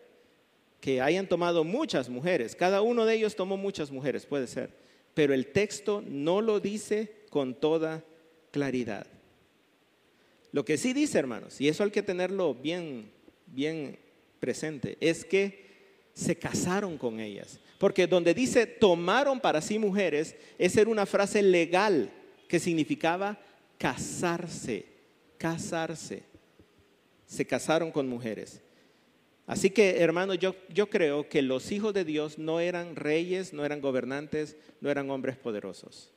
que 0.80 1.02
hayan 1.02 1.26
tomado 1.26 1.64
muchas 1.64 2.08
mujeres, 2.08 2.56
cada 2.56 2.84
uno 2.84 3.04
de 3.04 3.16
ellos 3.16 3.36
tomó 3.36 3.58
muchas 3.58 3.90
mujeres, 3.90 4.28
puede 4.28 4.46
ser, 4.46 4.70
pero 5.16 5.34
el 5.34 5.48
texto 5.48 6.04
no 6.08 6.40
lo 6.40 6.60
dice 6.60 7.12
con 7.32 7.56
toda 7.56 8.04
claridad. 8.52 9.08
Lo 10.52 10.64
que 10.64 10.78
sí 10.78 10.94
dice, 10.94 11.18
hermanos, 11.18 11.60
y 11.60 11.68
eso 11.68 11.84
hay 11.84 11.90
que 11.90 12.04
tenerlo 12.04 12.54
bien, 12.54 13.10
bien 13.48 13.98
presente, 14.40 14.98
es 15.00 15.26
que 15.26 15.66
se 16.14 16.36
casaron 16.36 17.00
con 17.00 17.20
ellas. 17.20 17.60
Porque 17.80 18.06
donde 18.06 18.36
dice 18.36 18.68
tomaron 18.68 19.40
para 19.40 19.62
sí 19.62 19.80
mujeres, 19.80 20.36
esa 20.60 20.82
era 20.82 20.92
una 20.92 21.08
frase 21.08 21.42
legal 21.42 22.12
que 22.48 22.60
significaba 22.60 23.40
casarse, 23.80 24.86
casarse. 25.40 26.22
Se 27.26 27.48
casaron 27.48 27.90
con 27.90 28.08
mujeres. 28.08 28.62
Así 29.46 29.70
que, 29.70 30.00
hermanos, 30.00 30.40
yo, 30.40 30.56
yo 30.70 30.90
creo 30.90 31.28
que 31.28 31.42
los 31.42 31.72
hijos 31.72 31.94
de 31.94 32.06
Dios 32.06 32.38
no 32.38 32.60
eran 32.60 32.96
reyes, 32.96 33.54
no 33.54 33.66
eran 33.66 33.82
gobernantes, 33.82 34.56
no 34.80 34.90
eran 34.90 35.10
hombres 35.10 35.38
poderosos. 35.38 36.12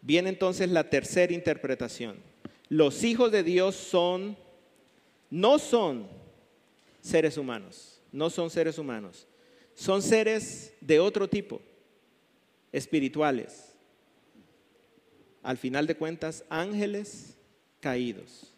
Viene 0.00 0.28
entonces 0.28 0.70
la 0.70 0.88
tercera 0.88 1.32
interpretación 1.32 2.16
los 2.72 3.04
hijos 3.04 3.30
de 3.30 3.42
Dios 3.42 3.76
son, 3.76 4.34
no 5.28 5.58
son 5.58 6.08
seres 7.02 7.36
humanos, 7.36 8.00
no 8.10 8.30
son 8.30 8.48
seres 8.48 8.78
humanos, 8.78 9.26
son 9.74 10.00
seres 10.00 10.72
de 10.80 10.98
otro 10.98 11.28
tipo, 11.28 11.60
espirituales, 12.72 13.74
al 15.42 15.58
final 15.58 15.86
de 15.86 15.96
cuentas, 15.96 16.44
ángeles 16.48 17.36
caídos. 17.78 18.51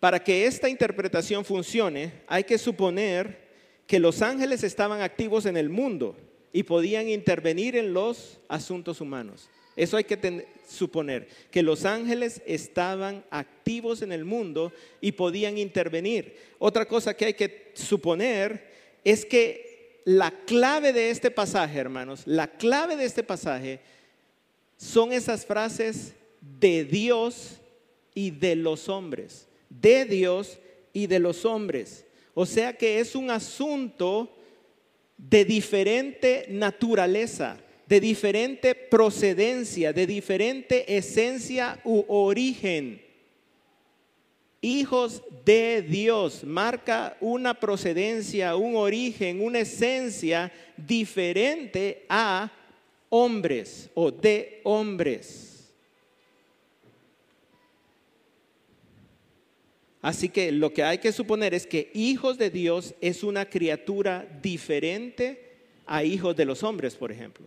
Para 0.00 0.24
que 0.24 0.46
esta 0.46 0.68
interpretación 0.68 1.44
funcione, 1.44 2.22
hay 2.26 2.44
que 2.44 2.58
suponer 2.58 3.48
que 3.86 4.00
los 4.00 4.22
ángeles 4.22 4.64
estaban 4.64 5.02
activos 5.02 5.46
en 5.46 5.56
el 5.56 5.68
mundo 5.68 6.16
y 6.52 6.62
podían 6.62 7.08
intervenir 7.08 7.76
en 7.76 7.92
los 7.92 8.40
asuntos 8.48 9.00
humanos. 9.00 9.48
Eso 9.76 9.96
hay 9.96 10.04
que 10.04 10.46
suponer, 10.68 11.28
que 11.50 11.62
los 11.62 11.84
ángeles 11.84 12.42
estaban 12.46 13.24
activos 13.30 14.02
en 14.02 14.12
el 14.12 14.24
mundo 14.24 14.72
y 15.00 15.12
podían 15.12 15.58
intervenir. 15.58 16.36
Otra 16.58 16.86
cosa 16.86 17.14
que 17.14 17.26
hay 17.26 17.34
que 17.34 17.72
suponer 17.74 18.70
es 19.04 19.24
que 19.24 20.02
la 20.04 20.30
clave 20.30 20.92
de 20.92 21.10
este 21.10 21.30
pasaje, 21.30 21.78
hermanos, 21.78 22.22
la 22.26 22.48
clave 22.48 22.96
de 22.96 23.04
este 23.04 23.22
pasaje 23.22 23.80
son 24.76 25.12
esas 25.12 25.44
frases 25.44 26.14
de 26.40 26.84
Dios 26.84 27.60
y 28.14 28.30
de 28.30 28.56
los 28.56 28.88
hombres, 28.88 29.46
de 29.70 30.04
Dios 30.04 30.58
y 30.92 31.06
de 31.06 31.18
los 31.18 31.46
hombres. 31.46 32.04
O 32.34 32.44
sea 32.44 32.76
que 32.76 33.00
es 33.00 33.14
un 33.14 33.30
asunto 33.30 34.36
de 35.16 35.44
diferente 35.44 36.46
naturaleza, 36.50 37.58
de 37.86 38.00
diferente 38.00 38.74
procedencia, 38.74 39.92
de 39.92 40.06
diferente 40.06 40.96
esencia 40.96 41.80
u 41.84 42.04
origen. 42.08 43.02
Hijos 44.62 45.22
de 45.44 45.82
Dios 45.82 46.44
marca 46.44 47.16
una 47.20 47.54
procedencia, 47.54 48.56
un 48.56 48.76
origen, 48.76 49.42
una 49.42 49.60
esencia 49.60 50.52
diferente 50.76 52.04
a 52.08 52.52
hombres 53.08 53.88
o 53.94 54.10
de 54.10 54.60
hombres. 54.64 55.49
Así 60.02 60.30
que 60.30 60.50
lo 60.50 60.72
que 60.72 60.82
hay 60.82 60.98
que 60.98 61.12
suponer 61.12 61.52
es 61.52 61.66
que 61.66 61.90
hijos 61.92 62.38
de 62.38 62.50
Dios 62.50 62.94
es 63.00 63.22
una 63.22 63.44
criatura 63.48 64.26
diferente 64.42 65.50
a 65.86 66.04
hijos 66.04 66.34
de 66.36 66.46
los 66.46 66.62
hombres, 66.62 66.94
por 66.94 67.12
ejemplo. 67.12 67.46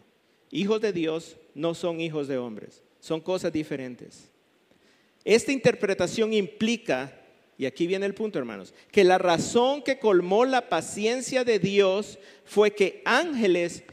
Hijos 0.52 0.80
de 0.82 0.94
Dios 0.94 1.38
no 1.56 1.74
son 1.74 2.00
hijos 2.00 2.28
de 2.28 2.38
hombres, 2.38 2.84
son 3.00 3.22
cosas 3.22 3.52
diferentes. 3.52 4.30
Esta 5.26 5.52
interpretación 5.52 6.32
implica, 6.34 7.20
y 7.58 7.66
aquí 7.66 7.88
viene 7.88 8.06
el 8.06 8.14
punto 8.14 8.38
hermanos, 8.38 8.74
que 8.92 9.04
la 9.04 9.18
razón 9.18 9.82
que 9.82 9.98
colmó 9.98 10.46
la 10.46 10.70
paciencia 10.70 11.44
de 11.44 11.58
Dios 11.58 12.20
fue 12.46 12.72
que 12.72 13.02
ángeles 13.06 13.84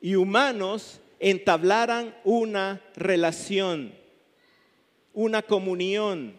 y 0.00 0.16
humanos 0.16 1.00
entablaran 1.20 2.16
una 2.24 2.82
relación, 2.96 3.92
una 5.12 5.42
comunión 5.42 6.34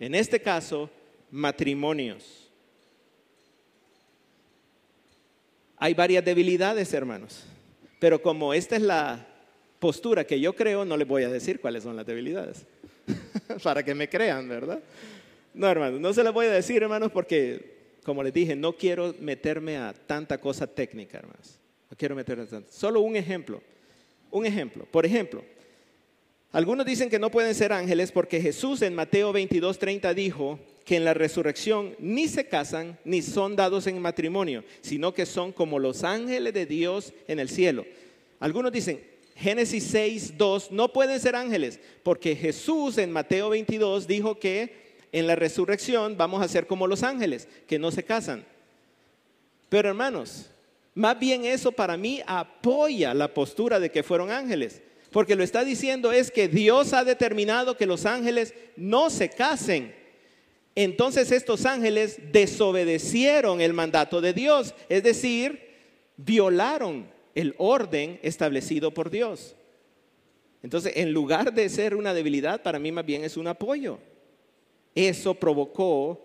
en 0.00 0.14
este 0.14 0.40
caso, 0.40 0.90
matrimonios. 1.30 2.50
Hay 5.76 5.94
varias 5.94 6.24
debilidades, 6.24 6.92
hermanos, 6.92 7.44
pero 7.98 8.20
como 8.20 8.52
esta 8.52 8.76
es 8.76 8.82
la 8.82 9.26
postura 9.78 10.24
que 10.24 10.40
yo 10.40 10.54
creo, 10.54 10.84
no 10.84 10.96
les 10.96 11.06
voy 11.06 11.22
a 11.22 11.28
decir 11.28 11.60
cuáles 11.60 11.84
son 11.84 11.96
las 11.96 12.06
debilidades, 12.06 12.66
para 13.62 13.82
que 13.82 13.94
me 13.94 14.08
crean, 14.08 14.48
¿verdad? 14.48 14.80
No, 15.54 15.68
hermanos, 15.68 16.00
no 16.00 16.12
se 16.12 16.24
les 16.24 16.32
voy 16.32 16.46
a 16.46 16.50
decir, 16.50 16.82
hermanos, 16.82 17.10
porque, 17.12 17.96
como 18.02 18.22
les 18.22 18.32
dije, 18.32 18.56
no 18.56 18.72
quiero 18.72 19.14
meterme 19.20 19.76
a 19.76 19.92
tanta 19.92 20.38
cosa 20.38 20.66
técnica, 20.66 21.18
hermanos. 21.18 21.58
No 21.90 21.96
quiero 21.96 22.14
meterme 22.14 22.44
a 22.44 22.46
tanto. 22.46 22.70
Solo 22.72 23.00
un 23.00 23.16
ejemplo. 23.16 23.60
Un 24.30 24.46
ejemplo. 24.46 24.86
Por 24.90 25.04
ejemplo, 25.04 25.42
algunos 26.52 26.84
dicen 26.84 27.10
que 27.10 27.20
no 27.20 27.30
pueden 27.30 27.54
ser 27.54 27.72
ángeles 27.72 28.10
porque 28.10 28.40
Jesús 28.40 28.82
en 28.82 28.94
Mateo 28.94 29.32
22:30 29.32 30.14
dijo 30.14 30.58
que 30.84 30.96
en 30.96 31.04
la 31.04 31.14
resurrección 31.14 31.94
ni 32.00 32.26
se 32.26 32.48
casan 32.48 32.98
ni 33.04 33.22
son 33.22 33.54
dados 33.54 33.86
en 33.86 34.00
matrimonio, 34.02 34.64
sino 34.80 35.14
que 35.14 35.26
son 35.26 35.52
como 35.52 35.78
los 35.78 36.02
ángeles 36.02 36.52
de 36.52 36.66
Dios 36.66 37.12
en 37.28 37.38
el 37.38 37.48
cielo. 37.48 37.86
Algunos 38.40 38.72
dicen, 38.72 39.00
Génesis 39.36 39.94
6:2 39.94 40.72
no 40.72 40.92
pueden 40.92 41.20
ser 41.20 41.36
ángeles 41.36 41.78
porque 42.02 42.34
Jesús 42.34 42.98
en 42.98 43.12
Mateo 43.12 43.50
22 43.50 44.08
dijo 44.08 44.40
que 44.40 44.98
en 45.12 45.28
la 45.28 45.36
resurrección 45.36 46.16
vamos 46.16 46.42
a 46.42 46.48
ser 46.48 46.66
como 46.66 46.88
los 46.88 47.04
ángeles, 47.04 47.46
que 47.68 47.78
no 47.78 47.92
se 47.92 48.02
casan. 48.02 48.44
Pero 49.68 49.88
hermanos, 49.88 50.50
más 50.94 51.16
bien 51.18 51.44
eso 51.44 51.70
para 51.70 51.96
mí 51.96 52.22
apoya 52.26 53.14
la 53.14 53.32
postura 53.32 53.78
de 53.78 53.90
que 53.90 54.02
fueron 54.02 54.30
ángeles. 54.30 54.82
Porque 55.10 55.34
lo 55.36 55.42
está 55.42 55.64
diciendo 55.64 56.12
es 56.12 56.30
que 56.30 56.48
Dios 56.48 56.92
ha 56.92 57.04
determinado 57.04 57.76
que 57.76 57.86
los 57.86 58.06
ángeles 58.06 58.54
no 58.76 59.10
se 59.10 59.28
casen. 59.28 59.94
Entonces 60.74 61.32
estos 61.32 61.66
ángeles 61.66 62.20
desobedecieron 62.32 63.60
el 63.60 63.72
mandato 63.72 64.20
de 64.20 64.32
Dios, 64.32 64.74
es 64.88 65.02
decir, 65.02 65.70
violaron 66.16 67.10
el 67.34 67.54
orden 67.58 68.20
establecido 68.22 68.92
por 68.92 69.10
Dios. 69.10 69.56
Entonces, 70.62 70.92
en 70.96 71.12
lugar 71.12 71.54
de 71.54 71.68
ser 71.68 71.96
una 71.96 72.12
debilidad, 72.12 72.62
para 72.62 72.78
mí 72.78 72.92
más 72.92 73.06
bien 73.06 73.24
es 73.24 73.36
un 73.36 73.46
apoyo. 73.46 73.98
Eso 74.94 75.34
provocó 75.34 76.22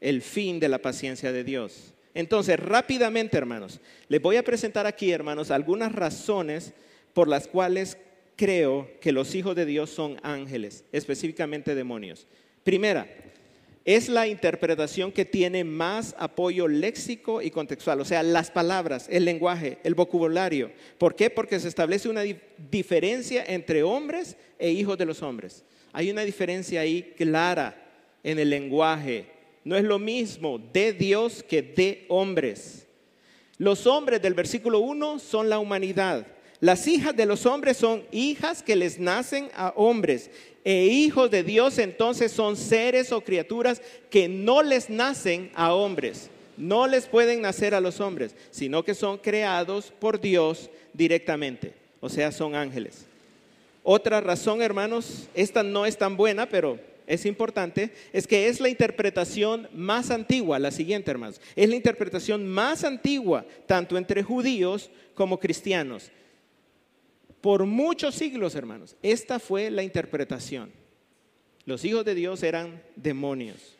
el 0.00 0.22
fin 0.22 0.60
de 0.60 0.68
la 0.68 0.78
paciencia 0.78 1.32
de 1.32 1.42
Dios. 1.42 1.92
Entonces, 2.14 2.58
rápidamente, 2.58 3.36
hermanos, 3.36 3.80
les 4.08 4.22
voy 4.22 4.36
a 4.36 4.44
presentar 4.44 4.86
aquí, 4.86 5.10
hermanos, 5.10 5.50
algunas 5.50 5.92
razones 5.92 6.72
por 7.18 7.26
las 7.26 7.48
cuales 7.48 7.98
creo 8.36 8.88
que 9.00 9.10
los 9.10 9.34
hijos 9.34 9.56
de 9.56 9.66
Dios 9.66 9.90
son 9.90 10.20
ángeles, 10.22 10.84
específicamente 10.92 11.74
demonios. 11.74 12.28
Primera, 12.62 13.08
es 13.84 14.08
la 14.08 14.28
interpretación 14.28 15.10
que 15.10 15.24
tiene 15.24 15.64
más 15.64 16.14
apoyo 16.16 16.68
léxico 16.68 17.42
y 17.42 17.50
contextual, 17.50 18.00
o 18.00 18.04
sea, 18.04 18.22
las 18.22 18.52
palabras, 18.52 19.08
el 19.10 19.24
lenguaje, 19.24 19.78
el 19.82 19.96
vocabulario. 19.96 20.70
¿Por 20.96 21.16
qué? 21.16 21.28
Porque 21.28 21.58
se 21.58 21.66
establece 21.66 22.08
una 22.08 22.22
diferencia 22.70 23.44
entre 23.48 23.82
hombres 23.82 24.36
e 24.56 24.70
hijos 24.70 24.96
de 24.96 25.06
los 25.06 25.20
hombres. 25.20 25.64
Hay 25.92 26.12
una 26.12 26.22
diferencia 26.22 26.82
ahí 26.82 27.14
clara 27.16 27.84
en 28.22 28.38
el 28.38 28.48
lenguaje. 28.48 29.26
No 29.64 29.76
es 29.76 29.82
lo 29.82 29.98
mismo 29.98 30.60
de 30.72 30.92
Dios 30.92 31.42
que 31.42 31.62
de 31.62 32.06
hombres. 32.10 32.86
Los 33.56 33.88
hombres 33.88 34.22
del 34.22 34.34
versículo 34.34 34.78
1 34.78 35.18
son 35.18 35.48
la 35.48 35.58
humanidad. 35.58 36.37
Las 36.60 36.88
hijas 36.88 37.14
de 37.14 37.26
los 37.26 37.46
hombres 37.46 37.76
son 37.76 38.02
hijas 38.10 38.62
que 38.62 38.74
les 38.74 38.98
nacen 38.98 39.48
a 39.54 39.72
hombres. 39.76 40.30
E 40.64 40.86
hijos 40.86 41.30
de 41.30 41.44
Dios 41.44 41.78
entonces 41.78 42.32
son 42.32 42.56
seres 42.56 43.12
o 43.12 43.20
criaturas 43.20 43.80
que 44.10 44.28
no 44.28 44.62
les 44.62 44.90
nacen 44.90 45.50
a 45.54 45.72
hombres. 45.72 46.30
No 46.56 46.88
les 46.88 47.06
pueden 47.06 47.42
nacer 47.42 47.74
a 47.74 47.80
los 47.80 48.00
hombres, 48.00 48.34
sino 48.50 48.84
que 48.84 48.94
son 48.94 49.18
creados 49.18 49.92
por 50.00 50.20
Dios 50.20 50.68
directamente. 50.92 51.74
O 52.00 52.08
sea, 52.08 52.32
son 52.32 52.56
ángeles. 52.56 53.06
Otra 53.84 54.20
razón, 54.20 54.60
hermanos, 54.60 55.28
esta 55.34 55.62
no 55.62 55.86
es 55.86 55.96
tan 55.96 56.16
buena, 56.16 56.48
pero 56.48 56.78
es 57.06 57.24
importante, 57.24 57.90
es 58.12 58.26
que 58.26 58.48
es 58.48 58.60
la 58.60 58.68
interpretación 58.68 59.68
más 59.72 60.10
antigua, 60.10 60.58
la 60.58 60.72
siguiente, 60.72 61.10
hermanos. 61.10 61.40
Es 61.56 61.68
la 61.68 61.76
interpretación 61.76 62.46
más 62.46 62.84
antigua, 62.84 63.46
tanto 63.66 63.96
entre 63.96 64.22
judíos 64.22 64.90
como 65.14 65.40
cristianos. 65.40 66.10
Por 67.40 67.66
muchos 67.66 68.14
siglos, 68.14 68.54
hermanos, 68.54 68.96
esta 69.02 69.38
fue 69.38 69.70
la 69.70 69.82
interpretación. 69.82 70.72
Los 71.64 71.84
hijos 71.84 72.04
de 72.04 72.14
Dios 72.14 72.42
eran 72.42 72.82
demonios. 72.96 73.76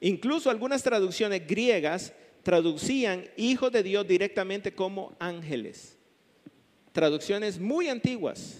Incluso 0.00 0.50
algunas 0.50 0.82
traducciones 0.82 1.46
griegas 1.46 2.12
traducían 2.42 3.24
hijos 3.36 3.72
de 3.72 3.82
Dios 3.82 4.06
directamente 4.06 4.72
como 4.72 5.14
ángeles. 5.18 5.96
Traducciones 6.92 7.58
muy 7.58 7.88
antiguas, 7.88 8.58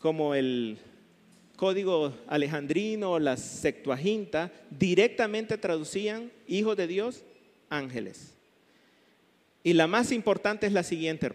como 0.00 0.34
el 0.34 0.78
código 1.56 2.12
alejandrino 2.26 3.12
o 3.12 3.18
la 3.18 3.36
Septuaginta, 3.36 4.50
directamente 4.70 5.56
traducían 5.58 6.32
hijos 6.48 6.76
de 6.76 6.86
Dios, 6.88 7.22
ángeles. 7.68 8.34
Y 9.62 9.74
la 9.74 9.86
más 9.86 10.10
importante 10.10 10.66
es 10.66 10.72
la 10.72 10.82
siguiente, 10.82 11.30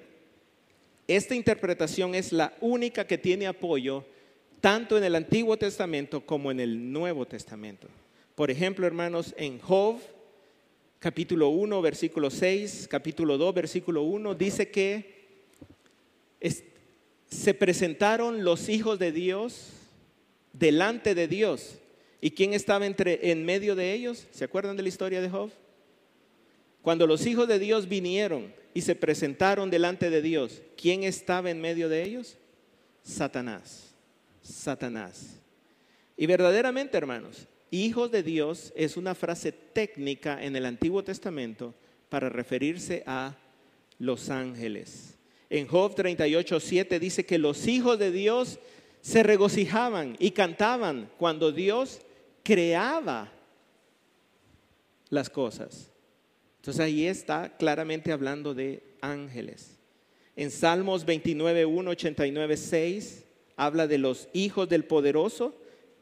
esta 1.08 1.36
interpretación 1.36 2.16
es 2.16 2.32
la 2.32 2.54
única 2.60 3.08
que 3.08 3.18
tiene 3.18 3.48
apoyo 3.48 4.06
tanto 4.60 4.98
en 4.98 5.04
el 5.04 5.16
Antiguo 5.16 5.58
Testamento 5.58 6.26
como 6.26 6.52
en 6.52 6.60
el 6.60 6.92
Nuevo 6.92 7.26
Testamento. 7.26 7.88
Por 8.36 8.52
ejemplo, 8.52 8.86
hermanos, 8.86 9.34
en 9.38 9.60
Job, 9.60 10.00
capítulo 11.00 11.50
1, 11.50 11.82
versículo 11.82 12.30
6, 12.30 12.88
capítulo 12.90 13.38
2, 13.38 13.54
versículo 13.54 14.04
1, 14.04 14.36
dice 14.36 14.70
que 14.70 15.18
se 17.30 17.54
presentaron 17.54 18.44
los 18.44 18.70
hijos 18.70 19.00
de 19.00 19.12
Dios 19.12 19.72
delante 20.54 21.16
de 21.16 21.28
Dios. 21.28 21.76
¿Y 22.20 22.32
quién 22.32 22.54
estaba 22.54 22.86
entre, 22.86 23.32
en 23.32 23.46
medio 23.46 23.76
de 23.76 23.94
ellos? 23.94 24.28
¿Se 24.32 24.44
acuerdan 24.44 24.76
de 24.76 24.84
la 24.84 24.90
historia 24.90 25.22
de 25.22 25.30
Job? 25.30 25.52
Cuando 26.88 27.06
los 27.06 27.26
hijos 27.26 27.50
de 27.50 27.60
Dios 27.60 27.90
vinieron 27.90 28.54
y 28.74 28.80
se 28.80 28.96
presentaron 28.96 29.70
delante 29.70 30.10
de 30.10 30.22
Dios, 30.22 30.62
¿quién 30.78 31.04
estaba 31.04 31.52
en 31.52 31.60
medio 31.60 31.90
de 31.90 32.02
ellos? 32.02 32.38
Satanás. 33.04 33.94
Satanás. 34.42 35.36
Y 36.16 36.28
verdaderamente, 36.28 36.98
hermanos, 36.98 37.46
hijos 37.72 38.10
de 38.10 38.24
Dios 38.24 38.72
es 38.74 38.96
una 38.96 39.16
frase 39.16 39.52
técnica 39.52 40.42
en 40.42 40.56
el 40.56 40.66
Antiguo 40.66 41.04
Testamento 41.04 41.76
para 42.08 42.30
referirse 42.30 43.04
a 43.06 43.36
los 44.00 44.30
ángeles. 44.30 45.16
En 45.50 45.68
Job 45.68 45.94
38, 45.94 46.58
7 46.58 47.00
dice 47.02 47.26
que 47.26 47.38
los 47.38 47.68
hijos 47.68 48.00
de 48.00 48.14
Dios 48.14 48.60
se 49.02 49.24
regocijaban 49.24 50.16
y 50.20 50.32
cantaban 50.32 51.10
cuando 51.18 51.52
Dios 51.52 52.00
creaba 52.44 53.30
las 55.10 55.30
cosas. 55.30 55.92
Entonces 56.58 56.80
ahí 56.80 57.06
está 57.06 57.56
claramente 57.58 58.12
hablando 58.12 58.54
de 58.54 58.84
ángeles. 59.02 59.78
En 60.36 60.52
Salmos 60.52 61.06
29, 61.06 61.66
1, 61.66 61.92
89, 61.92 62.58
6 62.58 63.24
habla 63.56 63.88
de 63.88 63.98
los 63.98 64.30
hijos 64.34 64.70
del 64.70 64.86
poderoso, 64.86 65.56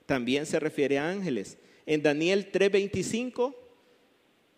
también 0.05 0.45
se 0.45 0.59
refiere 0.59 0.97
a 0.97 1.09
ángeles. 1.09 1.57
En 1.85 2.01
Daniel 2.03 2.49
3, 2.51 2.71
25, 2.71 3.55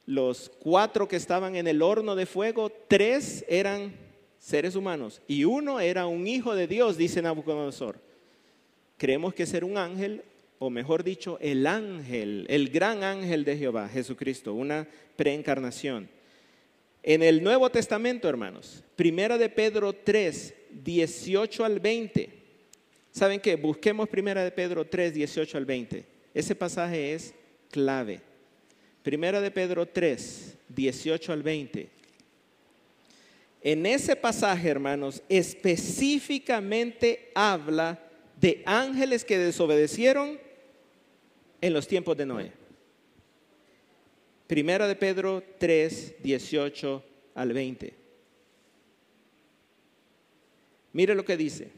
los 0.07 0.49
cuatro 0.59 1.07
que 1.07 1.17
estaban 1.17 1.55
en 1.55 1.67
el 1.67 1.81
horno 1.81 2.15
de 2.15 2.25
fuego, 2.25 2.71
tres 2.87 3.45
eran 3.49 3.93
seres 4.39 4.75
humanos 4.75 5.21
y 5.27 5.43
uno 5.43 5.79
era 5.79 6.07
un 6.07 6.25
hijo 6.27 6.55
de 6.55 6.67
Dios, 6.67 6.97
dice 6.97 7.21
Nabucodonosor. 7.21 7.99
Creemos 8.97 9.33
que 9.33 9.45
ser 9.45 9.63
un 9.63 9.77
ángel, 9.77 10.23
o 10.59 10.69
mejor 10.69 11.03
dicho, 11.03 11.37
el 11.41 11.67
ángel, 11.67 12.45
el 12.49 12.69
gran 12.69 13.03
ángel 13.03 13.45
de 13.45 13.57
Jehová, 13.57 13.89
Jesucristo, 13.89 14.53
una 14.53 14.87
preencarnación. 15.15 16.09
En 17.03 17.23
el 17.23 17.43
Nuevo 17.43 17.69
Testamento, 17.69 18.27
hermanos, 18.27 18.83
Primera 18.95 19.37
de 19.37 19.49
Pedro 19.49 19.93
3, 19.93 20.53
18 20.83 21.63
al 21.63 21.79
20. 21.79 22.29
¿Saben 23.11 23.39
qué? 23.39 23.55
Busquemos 23.55 24.09
Primera 24.09 24.43
de 24.43 24.51
Pedro 24.51 24.85
3, 24.85 25.13
18 25.13 25.57
al 25.57 25.65
20. 25.65 26.05
Ese 26.33 26.55
pasaje 26.55 27.13
es 27.13 27.33
clave. 27.71 28.21
Primera 29.03 29.39
de 29.39 29.51
Pedro 29.51 29.85
3, 29.85 30.57
18 30.69 31.33
al 31.33 31.43
20. 31.43 31.89
En 33.61 33.85
ese 33.85 34.15
pasaje, 34.15 34.69
hermanos, 34.69 35.23
específicamente 35.29 37.31
habla 37.33 37.99
de 38.39 38.61
ángeles 38.65 39.25
que 39.25 39.37
desobedecieron 39.37 40.39
en 41.61 41.73
los 41.73 41.87
tiempos 41.87 42.17
de 42.17 42.25
Noé. 42.25 42.51
Primera 44.47 44.87
de 44.87 44.95
Pedro 44.95 45.43
3, 45.57 46.15
18 46.23 47.03
al 47.35 47.53
20. 47.53 47.93
Mire 50.93 51.15
lo 51.15 51.25
que 51.25 51.37
dice. 51.37 51.71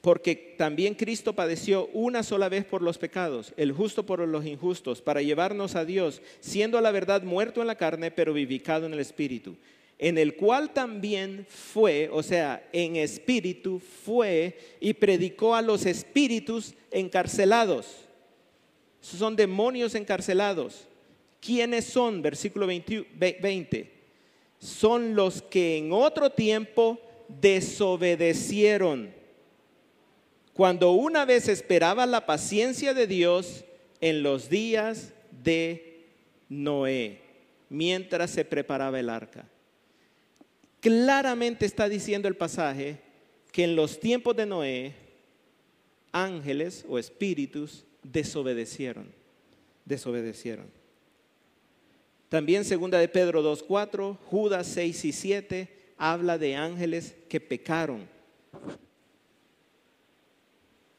Porque 0.00 0.54
también 0.58 0.94
Cristo 0.94 1.32
padeció 1.32 1.86
una 1.92 2.24
sola 2.24 2.48
vez 2.48 2.64
por 2.64 2.82
los 2.82 2.98
pecados, 2.98 3.54
el 3.56 3.70
justo 3.70 4.04
por 4.04 4.18
los 4.26 4.44
injustos, 4.44 5.00
para 5.00 5.22
llevarnos 5.22 5.76
a 5.76 5.84
Dios, 5.84 6.22
siendo 6.40 6.76
a 6.76 6.80
la 6.80 6.90
verdad 6.90 7.22
muerto 7.22 7.60
en 7.60 7.68
la 7.68 7.76
carne, 7.76 8.10
pero 8.10 8.32
vivificado 8.32 8.86
en 8.86 8.94
el 8.94 9.00
Espíritu 9.00 9.56
en 10.02 10.18
el 10.18 10.34
cual 10.34 10.72
también 10.72 11.46
fue, 11.48 12.08
o 12.10 12.24
sea, 12.24 12.68
en 12.72 12.96
espíritu 12.96 13.78
fue 13.78 14.58
y 14.80 14.94
predicó 14.94 15.54
a 15.54 15.62
los 15.62 15.86
espíritus 15.86 16.74
encarcelados. 16.90 18.08
Son 19.02 19.34
demonios 19.34 19.94
encarcelados. 19.96 20.86
¿Quiénes 21.40 21.84
son? 21.84 22.22
Versículo 22.22 22.68
20. 22.68 23.92
Son 24.58 25.16
los 25.16 25.42
que 25.42 25.76
en 25.76 25.92
otro 25.92 26.30
tiempo 26.30 27.00
desobedecieron. 27.28 29.12
Cuando 30.54 30.92
una 30.92 31.24
vez 31.24 31.48
esperaba 31.48 32.06
la 32.06 32.26
paciencia 32.26 32.94
de 32.94 33.08
Dios 33.08 33.64
en 34.00 34.22
los 34.22 34.48
días 34.48 35.12
de 35.42 36.06
Noé, 36.48 37.20
mientras 37.68 38.30
se 38.30 38.44
preparaba 38.44 39.00
el 39.00 39.08
arca. 39.08 39.48
Claramente 40.78 41.66
está 41.66 41.88
diciendo 41.88 42.28
el 42.28 42.36
pasaje 42.36 43.00
que 43.50 43.64
en 43.64 43.74
los 43.74 43.98
tiempos 43.98 44.36
de 44.36 44.46
Noé, 44.46 44.94
ángeles 46.12 46.84
o 46.88 46.98
espíritus 46.98 47.84
desobedecieron, 48.02 49.12
desobedecieron. 49.84 50.66
También 52.28 52.64
segunda 52.64 52.98
de 52.98 53.08
Pedro 53.08 53.42
2.4, 53.42 54.16
Judas 54.24 54.66
6 54.68 55.04
y 55.04 55.12
7 55.12 55.68
habla 55.98 56.38
de 56.38 56.56
ángeles 56.56 57.14
que 57.28 57.40
pecaron. 57.40 58.08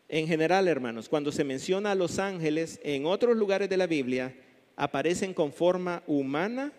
En 0.07 0.27
general, 0.27 0.67
hermanos, 0.67 1.09
cuando 1.09 1.31
se 1.31 1.43
menciona 1.43 1.91
a 1.91 1.95
los 1.95 2.19
ángeles 2.19 2.79
en 2.83 3.07
otros 3.07 3.35
lugares 3.35 3.67
de 3.67 3.77
la 3.77 3.87
Biblia, 3.87 4.35
aparecen 4.75 5.33
con 5.33 5.51
forma 5.51 6.03
humana 6.05 6.71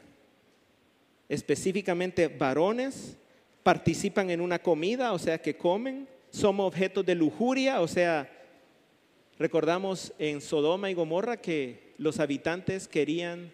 específicamente 1.29 2.29
varones, 2.29 3.17
participan 3.63 4.31
en 4.31 4.41
una 4.41 4.61
comida, 4.61 5.13
o 5.13 5.19
sea 5.19 5.39
que 5.39 5.57
comen, 5.57 6.07
somos 6.31 6.67
objetos 6.67 7.05
de 7.05 7.15
lujuria, 7.15 7.81
o 7.81 7.89
sea, 7.89 8.31
recordamos 9.39 10.13
en 10.19 10.41
Sodoma 10.41 10.91
y 10.91 10.95
Gomorra 10.95 11.37
que 11.37 11.95
los 11.99 12.21
habitantes 12.21 12.89
querían 12.89 13.53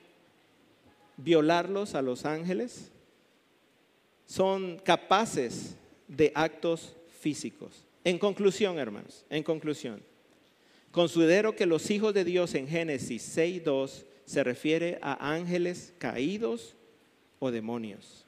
violarlos 1.16 1.94
a 1.94 2.02
los 2.02 2.24
ángeles, 2.24 2.90
son 4.26 4.78
capaces 4.78 5.76
de 6.08 6.32
actos 6.34 6.96
físicos. 7.20 7.84
En 8.04 8.18
conclusión, 8.18 8.78
hermanos, 8.78 9.24
en 9.28 9.42
conclusión, 9.42 10.02
considero 10.90 11.54
que 11.54 11.66
los 11.66 11.90
hijos 11.90 12.14
de 12.14 12.24
Dios 12.24 12.54
en 12.54 12.66
Génesis 12.66 13.36
6.2 13.36 14.04
se 14.24 14.44
refiere 14.44 14.98
a 15.02 15.34
ángeles 15.34 15.92
caídos 15.98 16.76
o 17.38 17.50
demonios. 17.50 18.19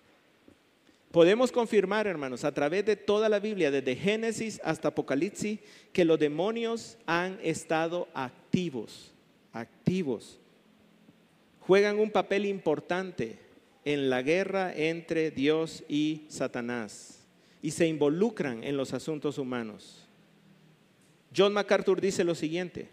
Podemos 1.12 1.52
confirmar, 1.52 2.06
hermanos, 2.06 2.42
a 2.42 2.54
través 2.54 2.86
de 2.86 2.96
toda 2.96 3.28
la 3.28 3.38
Biblia, 3.38 3.70
desde 3.70 3.94
Génesis 3.96 4.58
hasta 4.64 4.88
Apocalipsis, 4.88 5.60
que 5.92 6.06
los 6.06 6.18
demonios 6.18 6.96
han 7.04 7.38
estado 7.42 8.08
activos, 8.14 9.12
activos. 9.52 10.40
Juegan 11.60 11.98
un 11.98 12.10
papel 12.10 12.46
importante 12.46 13.38
en 13.84 14.08
la 14.08 14.22
guerra 14.22 14.72
entre 14.74 15.30
Dios 15.30 15.84
y 15.86 16.22
Satanás 16.28 17.26
y 17.60 17.72
se 17.72 17.86
involucran 17.86 18.64
en 18.64 18.78
los 18.78 18.94
asuntos 18.94 19.36
humanos. 19.36 20.08
John 21.36 21.52
MacArthur 21.52 22.00
dice 22.00 22.24
lo 22.24 22.34
siguiente, 22.34 22.88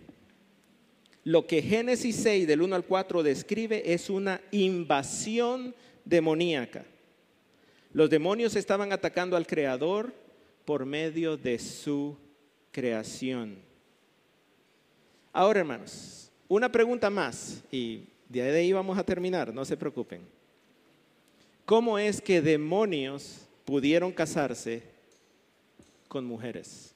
lo 1.23 1.47
que 1.47 1.61
Génesis 1.61 2.17
6 2.17 2.47
del 2.47 2.61
1 2.63 2.75
al 2.75 2.83
4 2.83 3.23
describe 3.23 3.93
es 3.93 4.09
una 4.09 4.41
invasión 4.51 5.73
demoníaca. 6.03 6.85
Los 7.91 8.09
demonios 8.09 8.55
estaban 8.55 8.91
atacando 8.91 9.35
al 9.35 9.47
Creador 9.47 10.13
por 10.65 10.85
medio 10.85 11.37
de 11.37 11.57
su 11.57 12.17
creación. 12.71 13.57
Ahora, 15.33 15.61
hermanos, 15.61 16.31
una 16.47 16.71
pregunta 16.71 17.09
más 17.09 17.63
y 17.71 18.03
de 18.27 18.41
ahí 18.41 18.71
vamos 18.71 18.97
a 18.97 19.03
terminar, 19.03 19.53
no 19.53 19.65
se 19.65 19.77
preocupen. 19.77 20.21
¿Cómo 21.65 21.97
es 21.99 22.21
que 22.21 22.41
demonios 22.41 23.47
pudieron 23.65 24.11
casarse 24.11 24.83
con 26.07 26.25
mujeres? 26.25 26.93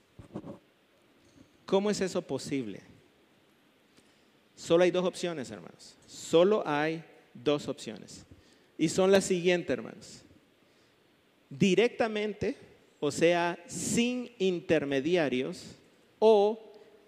¿Cómo 1.65 1.89
es 1.89 2.01
eso 2.01 2.21
posible? 2.21 2.81
Solo 4.55 4.83
hay 4.83 4.91
dos 4.91 5.05
opciones, 5.05 5.49
hermanos. 5.51 5.95
Solo 6.07 6.63
hay 6.65 7.03
dos 7.33 7.67
opciones. 7.67 8.25
Y 8.77 8.89
son 8.89 9.11
las 9.11 9.25
siguientes, 9.25 9.69
hermanos. 9.69 10.22
Directamente, 11.57 12.55
o 12.99 13.11
sea, 13.11 13.59
sin 13.67 14.31
intermediarios, 14.39 15.75
o 16.19 16.57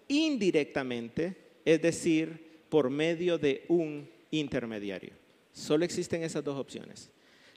indirectamente, 0.08 1.34
es 1.64 1.80
decir, 1.80 2.46
por 2.68 2.90
medio 2.90 3.38
de 3.38 3.64
un 3.68 4.08
intermediario. 4.30 5.12
Solo 5.52 5.84
existen 5.84 6.22
esas 6.22 6.44
dos 6.44 6.58
opciones. 6.58 7.10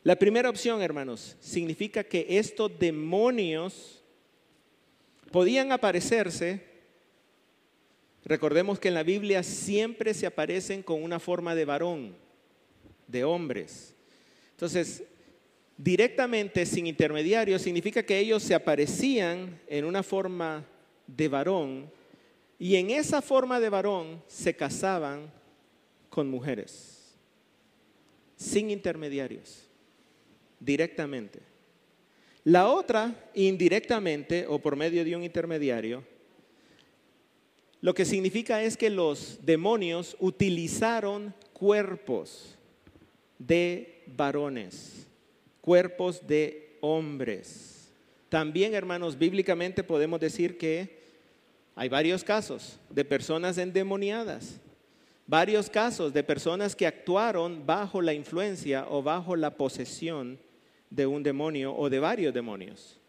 La 0.03 0.15
primera 0.15 0.49
opción, 0.49 0.81
hermanos, 0.81 1.35
significa 1.41 2.03
que 2.03 2.25
estos 2.29 2.71
demonios 2.79 4.01
podían 5.31 5.73
aparecerse, 5.73 6.63
recordemos 8.23 8.79
que 8.79 8.87
en 8.87 8.93
la 8.93 9.03
Biblia 9.03 9.43
siempre 9.43 10.13
se 10.13 10.25
aparecen 10.25 10.81
con 10.81 11.03
una 11.03 11.19
forma 11.19 11.53
de 11.53 11.65
varón, 11.65 12.15
de 13.07 13.25
hombres. 13.25 13.93
Entonces, 14.51 15.03
directamente, 15.80 16.65
sin 16.65 16.88
intermediario, 16.88 17.57
significa 17.57 18.03
que 18.03 18.19
ellos 18.19 18.43
se 18.43 18.53
aparecían 18.53 19.61
en 19.67 19.86
una 19.86 20.03
forma 20.03 20.65
de 21.07 21.30
varón 21.30 21.89
y 22.59 22.75
en 22.75 22.89
esa 22.89 23.21
forma 23.21 23.61
de 23.61 23.69
varón 23.69 24.21
se 24.27 24.53
casaban 24.53 25.32
con 26.09 26.30
mujeres, 26.30 27.15
sin 28.36 28.69
intermediarios, 28.69 29.69
directamente. 30.59 31.39
La 32.43 32.67
otra, 32.67 33.30
indirectamente 33.34 34.45
o 34.49 34.59
por 34.59 34.75
medio 34.75 35.05
de 35.05 35.15
un 35.15 35.23
intermediario, 35.23 36.03
lo 37.80 37.93
que 37.93 38.03
significa 38.03 38.61
es 38.61 38.75
que 38.75 38.89
los 38.89 39.39
demonios 39.45 40.17
utilizaron 40.19 41.34
cuerpos 41.53 42.57
de 43.38 44.03
varones, 44.07 45.09
cuerpos 45.62 46.26
de 46.26 46.78
hombres. 46.82 47.91
También, 48.30 48.74
hermanos, 48.74 49.18
bíblicamente 49.18 49.84
podemos 49.84 50.20
decir 50.20 50.57
que 50.57 50.99
hay 51.76 51.89
varios 51.89 52.24
casos 52.24 52.80
de 52.89 53.05
personas 53.05 53.57
endemoniadas, 53.57 54.60
varios 55.26 55.70
casos 55.70 56.14
de 56.14 56.24
personas 56.24 56.76
que 56.76 56.86
actuaron 56.86 57.66
bajo 57.66 58.01
la 58.01 58.14
influencia 58.14 58.86
o 58.89 59.01
bajo 59.01 59.36
la 59.36 59.55
posesión 59.55 60.39
de 60.89 61.05
un 61.05 61.24
demonio 61.24 61.76
o 61.76 61.89
de 61.89 61.99
varios 61.99 62.34
demonios. 62.34 62.99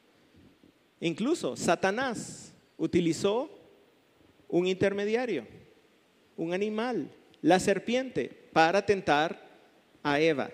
Incluso 1.01 1.57
Satanás 1.57 2.53
utilizó 2.77 3.51
un 4.49 4.67
intermediario, 4.67 5.47
un 6.37 6.53
animal, 6.53 7.11
la 7.43 7.59
serpiente, 7.59 8.49
para 8.53 8.85
tentar 8.85 9.41
a 10.03 10.21
Eva. 10.21 10.51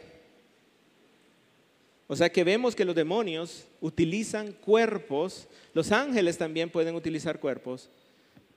O 2.09 2.15
sea 2.15 2.31
que 2.31 2.45
vemos 2.45 2.77
que 2.77 2.85
los 2.85 2.95
demonios 2.95 3.67
utilizan 3.81 4.53
cuerpos, 4.53 5.49
los 5.75 5.91
ángeles 5.91 6.39
también 6.39 6.71
pueden 6.71 6.95
utilizar 6.95 7.41
cuerpos 7.41 7.89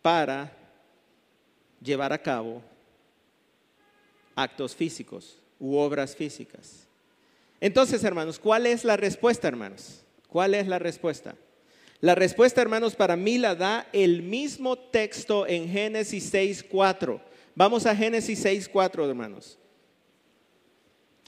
para 0.01 0.55
llevar 1.81 2.13
a 2.13 2.21
cabo 2.21 2.61
actos 4.35 4.75
físicos 4.75 5.37
u 5.59 5.77
obras 5.77 6.15
físicas. 6.15 6.87
Entonces, 7.59 8.03
hermanos, 8.03 8.39
¿cuál 8.39 8.67
es 8.67 8.83
la 8.83 8.95
respuesta, 8.95 9.47
hermanos? 9.47 10.03
¿Cuál 10.27 10.53
es 10.53 10.67
la 10.67 10.79
respuesta? 10.79 11.35
La 12.01 12.15
respuesta, 12.15 12.61
hermanos, 12.61 12.95
para 12.95 13.17
mí 13.17 13.37
la 13.37 13.55
da 13.55 13.87
el 13.91 14.21
mismo 14.21 14.77
texto 14.77 15.45
en 15.45 15.67
Génesis 15.67 16.33
6.4. 16.33 17.19
Vamos 17.55 17.85
a 17.85 17.95
Génesis 17.95 18.45
6.4, 18.45 19.09
hermanos. 19.09 19.57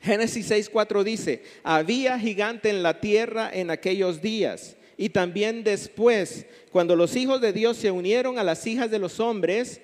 Génesis 0.02 0.50
6.4 0.50 1.04
dice, 1.04 1.44
había 1.64 2.18
gigante 2.18 2.70
en 2.70 2.82
la 2.82 3.00
tierra 3.00 3.50
en 3.54 3.70
aquellos 3.70 4.22
días 4.22 4.76
y 4.98 5.10
también 5.10 5.64
después, 5.64 6.46
cuando 6.72 6.96
los 6.96 7.16
hijos 7.16 7.42
de 7.42 7.54
Dios 7.54 7.78
se 7.78 7.90
unieron 7.90 8.38
a 8.38 8.44
las 8.44 8.68
hijas 8.68 8.92
de 8.92 9.00
los 9.00 9.20
hombres 9.20 9.82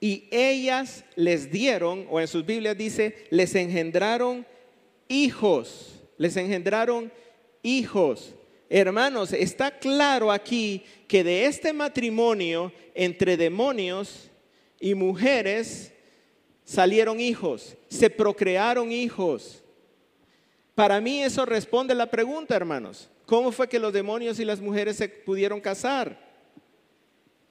y 0.00 0.28
ellas 0.30 1.04
les 1.16 1.50
dieron, 1.50 2.06
o 2.08 2.20
en 2.20 2.28
sus 2.28 2.46
Biblias 2.46 2.78
dice, 2.78 3.26
les 3.30 3.54
engendraron 3.54 4.46
hijos, 5.08 6.00
les 6.18 6.36
engendraron 6.36 7.12
hijos. 7.62 8.34
Hermanos, 8.68 9.32
está 9.32 9.76
claro 9.76 10.30
aquí 10.30 10.84
que 11.08 11.24
de 11.24 11.46
este 11.46 11.72
matrimonio 11.72 12.72
entre 12.94 13.36
demonios 13.36 14.30
y 14.78 14.94
mujeres 14.94 15.92
salieron 16.64 17.18
hijos, 17.18 17.76
se 17.88 18.08
procrearon 18.08 18.92
hijos. 18.92 19.59
Para 20.80 20.98
mí 20.98 21.22
eso 21.22 21.44
responde 21.44 21.94
la 21.94 22.10
pregunta, 22.10 22.56
hermanos. 22.56 23.10
¿Cómo 23.26 23.52
fue 23.52 23.68
que 23.68 23.78
los 23.78 23.92
demonios 23.92 24.40
y 24.40 24.46
las 24.46 24.62
mujeres 24.62 24.96
se 24.96 25.10
pudieron 25.10 25.60
casar? 25.60 26.18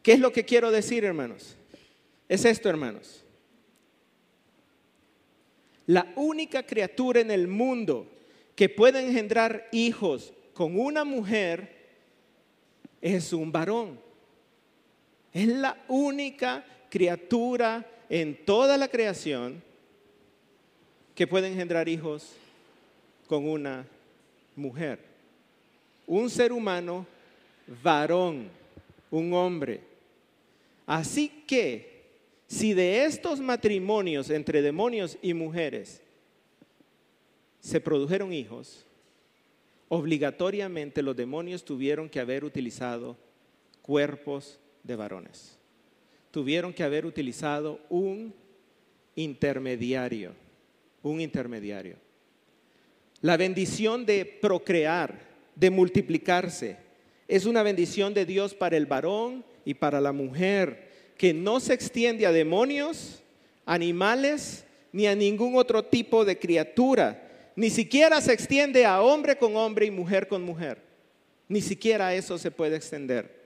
¿Qué 0.01 0.13
es 0.13 0.19
lo 0.19 0.31
que 0.33 0.45
quiero 0.45 0.71
decir, 0.71 1.05
hermanos? 1.05 1.55
Es 2.27 2.43
esto, 2.43 2.67
hermanos. 2.69 3.23
La 5.85 6.11
única 6.15 6.65
criatura 6.65 7.19
en 7.19 7.29
el 7.29 7.47
mundo 7.47 8.07
que 8.55 8.67
puede 8.67 8.99
engendrar 8.99 9.67
hijos 9.71 10.33
con 10.55 10.79
una 10.79 11.03
mujer 11.03 11.87
es 12.99 13.31
un 13.31 13.51
varón. 13.51 13.99
Es 15.33 15.47
la 15.47 15.77
única 15.87 16.65
criatura 16.89 17.87
en 18.09 18.43
toda 18.43 18.75
la 18.75 18.87
creación 18.87 19.61
que 21.13 21.27
puede 21.27 21.49
engendrar 21.49 21.87
hijos 21.87 22.33
con 23.29 23.47
una 23.47 23.85
mujer. 24.55 24.97
Un 26.07 26.31
ser 26.31 26.51
humano 26.51 27.05
varón, 27.83 28.49
un 29.11 29.31
hombre. 29.33 29.81
Así 30.87 31.43
que, 31.45 32.07
si 32.47 32.73
de 32.73 33.05
estos 33.05 33.39
matrimonios 33.39 34.31
entre 34.31 34.63
demonios 34.63 35.15
y 35.21 35.35
mujeres 35.35 36.01
se 37.59 37.79
produjeron 37.79 38.33
hijos, 38.33 38.83
obligatoriamente 39.89 41.03
los 41.03 41.15
demonios 41.15 41.63
tuvieron 41.63 42.09
que 42.09 42.19
haber 42.19 42.43
utilizado 42.43 43.15
cuerpos 43.83 44.59
de 44.81 44.95
varones. 44.95 45.55
Tuvieron 46.31 46.73
que 46.73 46.81
haber 46.81 47.05
utilizado 47.05 47.79
un 47.89 48.33
intermediario, 49.15 50.33
un 51.03 51.21
intermediario. 51.21 52.08
La 53.21 53.35
bendición 53.35 54.05
de 54.05 54.25
procrear, 54.25 55.19
de 55.55 55.69
multiplicarse, 55.69 56.77
es 57.27 57.45
una 57.45 57.63
bendición 57.63 58.13
de 58.13 58.25
Dios 58.25 58.53
para 58.53 58.77
el 58.77 58.85
varón 58.85 59.43
y 59.65 59.73
para 59.73 59.99
la 59.99 60.11
mujer, 60.11 60.89
que 61.17 61.33
no 61.33 61.59
se 61.59 61.73
extiende 61.73 62.25
a 62.25 62.31
demonios, 62.31 63.21
animales, 63.65 64.63
ni 64.91 65.05
a 65.05 65.15
ningún 65.15 65.55
otro 65.57 65.83
tipo 65.83 66.23
de 66.23 66.39
criatura, 66.39 67.51
ni 67.55 67.69
siquiera 67.69 68.21
se 68.21 68.31
extiende 68.31 68.85
a 68.85 69.01
hombre 69.01 69.37
con 69.37 69.57
hombre 69.57 69.85
y 69.85 69.91
mujer 69.91 70.27
con 70.27 70.41
mujer. 70.41 70.81
Ni 71.49 71.61
siquiera 71.61 72.15
eso 72.15 72.37
se 72.37 72.51
puede 72.51 72.77
extender. 72.77 73.37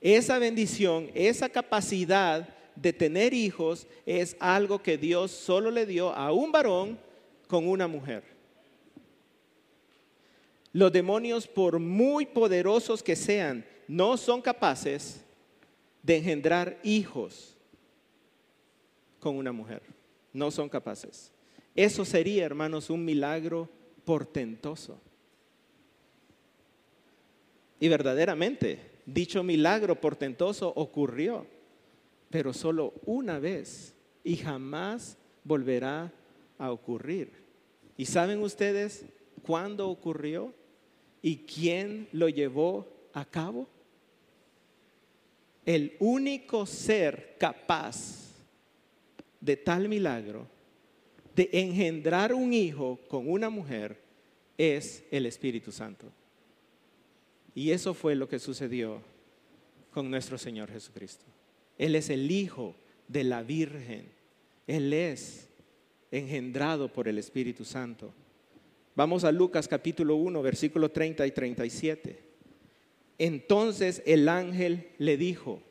Esa 0.00 0.38
bendición, 0.38 1.10
esa 1.12 1.48
capacidad 1.48 2.48
de 2.74 2.92
tener 2.92 3.34
hijos 3.34 3.86
es 4.06 4.36
algo 4.40 4.82
que 4.82 4.96
Dios 4.96 5.32
solo 5.32 5.70
le 5.70 5.84
dio 5.84 6.14
a 6.14 6.32
un 6.32 6.50
varón 6.50 6.98
con 7.46 7.68
una 7.68 7.86
mujer. 7.88 8.37
Los 10.78 10.92
demonios, 10.92 11.48
por 11.48 11.80
muy 11.80 12.24
poderosos 12.24 13.02
que 13.02 13.16
sean, 13.16 13.66
no 13.88 14.16
son 14.16 14.40
capaces 14.40 15.24
de 16.04 16.18
engendrar 16.18 16.78
hijos 16.84 17.56
con 19.18 19.34
una 19.34 19.50
mujer. 19.50 19.82
No 20.32 20.52
son 20.52 20.68
capaces. 20.68 21.32
Eso 21.74 22.04
sería, 22.04 22.44
hermanos, 22.44 22.90
un 22.90 23.04
milagro 23.04 23.68
portentoso. 24.04 25.00
Y 27.80 27.88
verdaderamente, 27.88 28.78
dicho 29.04 29.42
milagro 29.42 30.00
portentoso 30.00 30.72
ocurrió, 30.76 31.44
pero 32.30 32.52
solo 32.52 32.94
una 33.04 33.40
vez 33.40 33.96
y 34.22 34.36
jamás 34.36 35.18
volverá 35.42 36.12
a 36.56 36.70
ocurrir. 36.70 37.32
¿Y 37.96 38.06
saben 38.06 38.40
ustedes 38.44 39.04
cuándo 39.42 39.88
ocurrió 39.88 40.54
y 41.22 41.38
quién 41.38 42.08
lo 42.12 42.28
llevó 42.28 42.86
a 43.12 43.24
cabo? 43.24 43.68
El 45.64 45.96
único 45.98 46.64
ser 46.66 47.36
capaz 47.38 48.34
de 49.40 49.56
tal 49.56 49.88
milagro 49.88 50.46
de 51.34 51.48
engendrar 51.52 52.34
un 52.34 52.52
hijo 52.52 52.98
con 53.08 53.30
una 53.30 53.48
mujer 53.48 54.00
es 54.56 55.04
el 55.10 55.26
Espíritu 55.26 55.70
Santo. 55.70 56.06
Y 57.54 57.70
eso 57.70 57.94
fue 57.94 58.14
lo 58.14 58.28
que 58.28 58.38
sucedió 58.38 59.00
con 59.92 60.10
nuestro 60.10 60.36
Señor 60.38 60.70
Jesucristo. 60.70 61.24
Él 61.76 61.94
es 61.94 62.10
el 62.10 62.30
Hijo 62.30 62.74
de 63.06 63.24
la 63.24 63.42
Virgen. 63.42 64.10
Él 64.66 64.92
es 64.92 65.48
engendrado 66.10 66.92
por 66.92 67.08
el 67.08 67.18
Espíritu 67.18 67.64
Santo. 67.64 68.12
Vamos 68.98 69.22
a 69.22 69.30
Lucas 69.30 69.68
capítulo 69.68 70.16
1, 70.16 70.42
versículo 70.42 70.90
30 70.90 71.24
y 71.24 71.30
37. 71.30 72.18
Entonces 73.16 74.02
el 74.04 74.28
ángel 74.28 74.88
le 74.98 75.16
dijo 75.16 75.62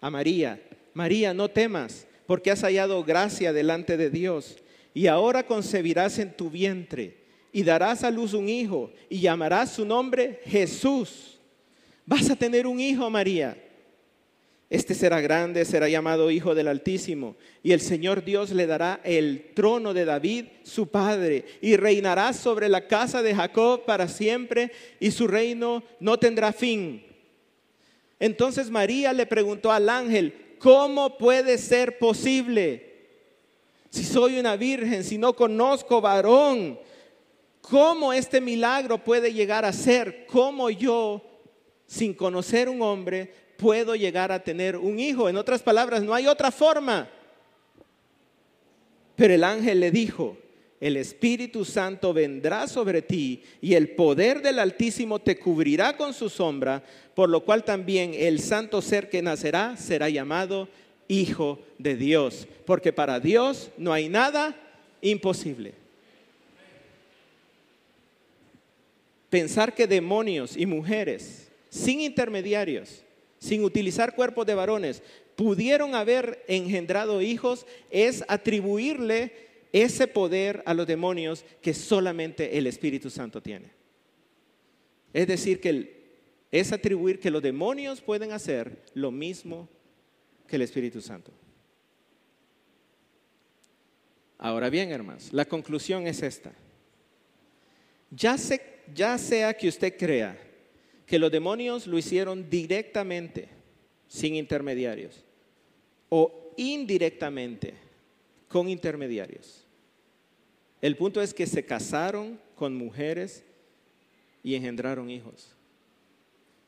a 0.00 0.08
María, 0.08 0.62
María, 0.94 1.34
no 1.34 1.50
temas, 1.50 2.06
porque 2.26 2.50
has 2.50 2.62
hallado 2.62 3.04
gracia 3.04 3.52
delante 3.52 3.98
de 3.98 4.08
Dios 4.08 4.56
y 4.94 5.08
ahora 5.08 5.46
concebirás 5.46 6.18
en 6.18 6.34
tu 6.34 6.48
vientre 6.48 7.18
y 7.52 7.64
darás 7.64 8.02
a 8.02 8.10
luz 8.10 8.32
un 8.32 8.48
hijo 8.48 8.90
y 9.10 9.20
llamarás 9.20 9.74
su 9.74 9.84
nombre 9.84 10.40
Jesús. 10.46 11.38
Vas 12.06 12.30
a 12.30 12.36
tener 12.36 12.66
un 12.66 12.80
hijo, 12.80 13.10
María. 13.10 13.62
Este 14.70 14.94
será 14.94 15.20
grande, 15.20 15.64
será 15.64 15.88
llamado 15.88 16.30
Hijo 16.30 16.54
del 16.54 16.68
Altísimo, 16.68 17.36
y 17.62 17.72
el 17.72 17.80
Señor 17.80 18.24
Dios 18.24 18.52
le 18.52 18.66
dará 18.66 19.00
el 19.04 19.50
trono 19.54 19.92
de 19.92 20.04
David, 20.04 20.46
su 20.62 20.86
padre, 20.86 21.44
y 21.60 21.76
reinará 21.76 22.32
sobre 22.32 22.68
la 22.68 22.86
casa 22.86 23.20
de 23.22 23.34
Jacob 23.34 23.84
para 23.84 24.08
siempre, 24.08 24.70
y 25.00 25.10
su 25.10 25.26
reino 25.26 25.82
no 25.98 26.18
tendrá 26.18 26.52
fin. 26.52 27.04
Entonces 28.18 28.70
María 28.70 29.12
le 29.12 29.26
preguntó 29.26 29.72
al 29.72 29.88
ángel, 29.88 30.54
¿cómo 30.58 31.18
puede 31.18 31.58
ser 31.58 31.98
posible? 31.98 32.90
si 33.90 34.04
soy 34.04 34.38
una 34.38 34.56
virgen, 34.56 35.02
si 35.02 35.18
no 35.18 35.34
conozco 35.34 36.00
varón, 36.00 36.78
¿cómo 37.60 38.12
este 38.12 38.40
milagro 38.40 38.98
puede 38.98 39.32
llegar 39.32 39.64
a 39.64 39.72
ser? 39.72 40.26
¿Cómo 40.26 40.70
yo, 40.70 41.20
sin 41.86 42.14
conocer 42.14 42.68
un 42.68 42.82
hombre, 42.82 43.49
puedo 43.60 43.94
llegar 43.94 44.32
a 44.32 44.42
tener 44.42 44.76
un 44.76 44.98
hijo. 44.98 45.28
En 45.28 45.36
otras 45.36 45.62
palabras, 45.62 46.02
no 46.02 46.14
hay 46.14 46.26
otra 46.26 46.50
forma. 46.50 47.08
Pero 49.16 49.34
el 49.34 49.44
ángel 49.44 49.80
le 49.80 49.90
dijo, 49.90 50.38
el 50.80 50.96
Espíritu 50.96 51.66
Santo 51.66 52.14
vendrá 52.14 52.66
sobre 52.66 53.02
ti 53.02 53.42
y 53.60 53.74
el 53.74 53.90
poder 53.90 54.40
del 54.40 54.58
Altísimo 54.58 55.18
te 55.18 55.38
cubrirá 55.38 55.94
con 55.94 56.14
su 56.14 56.30
sombra, 56.30 56.82
por 57.14 57.28
lo 57.28 57.44
cual 57.44 57.64
también 57.64 58.14
el 58.14 58.40
santo 58.40 58.80
ser 58.80 59.10
que 59.10 59.20
nacerá 59.20 59.76
será 59.76 60.08
llamado 60.08 60.68
Hijo 61.06 61.58
de 61.76 61.96
Dios, 61.96 62.48
porque 62.64 62.92
para 62.92 63.20
Dios 63.20 63.70
no 63.76 63.92
hay 63.92 64.08
nada 64.08 64.56
imposible. 65.02 65.74
Pensar 69.28 69.74
que 69.74 69.86
demonios 69.86 70.56
y 70.56 70.66
mujeres, 70.66 71.50
sin 71.68 72.00
intermediarios, 72.00 73.02
sin 73.40 73.64
utilizar 73.64 74.14
cuerpos 74.14 74.46
de 74.46 74.54
varones, 74.54 75.02
pudieron 75.34 75.94
haber 75.94 76.44
engendrado 76.46 77.22
hijos 77.22 77.66
es 77.90 78.22
atribuirle 78.28 79.32
ese 79.72 80.06
poder 80.06 80.62
a 80.66 80.74
los 80.74 80.86
demonios 80.86 81.44
que 81.62 81.72
solamente 81.72 82.58
el 82.58 82.66
Espíritu 82.66 83.08
Santo 83.08 83.42
tiene. 83.42 83.70
Es 85.12 85.26
decir, 85.26 85.60
que 85.60 86.00
es 86.50 86.72
atribuir 86.72 87.18
que 87.18 87.30
los 87.30 87.42
demonios 87.42 88.02
pueden 88.02 88.32
hacer 88.32 88.84
lo 88.92 89.10
mismo 89.10 89.68
que 90.46 90.56
el 90.56 90.62
Espíritu 90.62 91.00
Santo. 91.00 91.32
Ahora 94.36 94.68
bien, 94.68 94.90
hermanos, 94.90 95.32
la 95.32 95.46
conclusión 95.46 96.06
es 96.06 96.22
esta. 96.22 96.52
Ya, 98.10 98.36
ya 98.94 99.16
sea 99.16 99.54
que 99.54 99.68
usted 99.68 99.96
crea 99.96 100.49
que 101.10 101.18
los 101.18 101.32
demonios 101.32 101.88
lo 101.88 101.98
hicieron 101.98 102.48
directamente, 102.48 103.48
sin 104.06 104.36
intermediarios, 104.36 105.24
o 106.08 106.52
indirectamente, 106.56 107.74
con 108.46 108.68
intermediarios. 108.68 109.66
El 110.80 110.96
punto 110.96 111.20
es 111.20 111.34
que 111.34 111.48
se 111.48 111.66
casaron 111.66 112.38
con 112.54 112.76
mujeres 112.76 113.42
y 114.44 114.54
engendraron 114.54 115.10
hijos. 115.10 115.56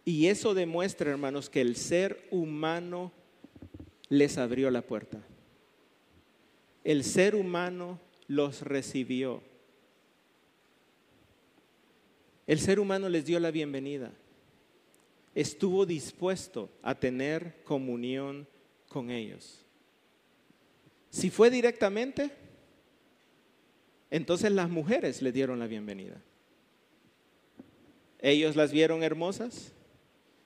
Y 0.04 0.26
eso 0.26 0.54
demuestra, 0.54 1.12
hermanos, 1.12 1.48
que 1.48 1.60
el 1.60 1.76
ser 1.76 2.26
humano 2.32 3.12
les 4.08 4.38
abrió 4.38 4.72
la 4.72 4.82
puerta. 4.82 5.24
El 6.82 7.04
ser 7.04 7.36
humano 7.36 8.00
los 8.26 8.62
recibió. 8.62 9.40
El 12.48 12.58
ser 12.58 12.80
humano 12.80 13.08
les 13.08 13.24
dio 13.24 13.38
la 13.38 13.52
bienvenida. 13.52 14.12
Estuvo 15.34 15.86
dispuesto 15.86 16.70
a 16.82 16.94
tener 16.94 17.62
comunión 17.64 18.46
con 18.88 19.10
ellos. 19.10 19.64
Si 21.10 21.30
fue 21.30 21.50
directamente, 21.50 22.30
entonces 24.10 24.52
las 24.52 24.68
mujeres 24.68 25.22
le 25.22 25.32
dieron 25.32 25.58
la 25.58 25.66
bienvenida. 25.66 26.16
Ellos 28.20 28.56
las 28.56 28.72
vieron 28.72 29.02
hermosas 29.02 29.72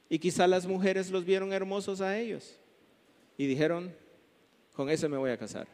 y 0.08 0.18
quizá 0.18 0.46
las 0.46 0.66
mujeres 0.66 1.10
los 1.10 1.24
vieron 1.24 1.52
hermosos 1.52 2.00
a 2.00 2.18
ellos 2.18 2.56
y 3.36 3.46
dijeron, 3.46 3.92
con 4.72 4.88
eso 4.88 5.08
me 5.08 5.16
voy 5.16 5.30
a 5.30 5.38
casar. 5.38 5.66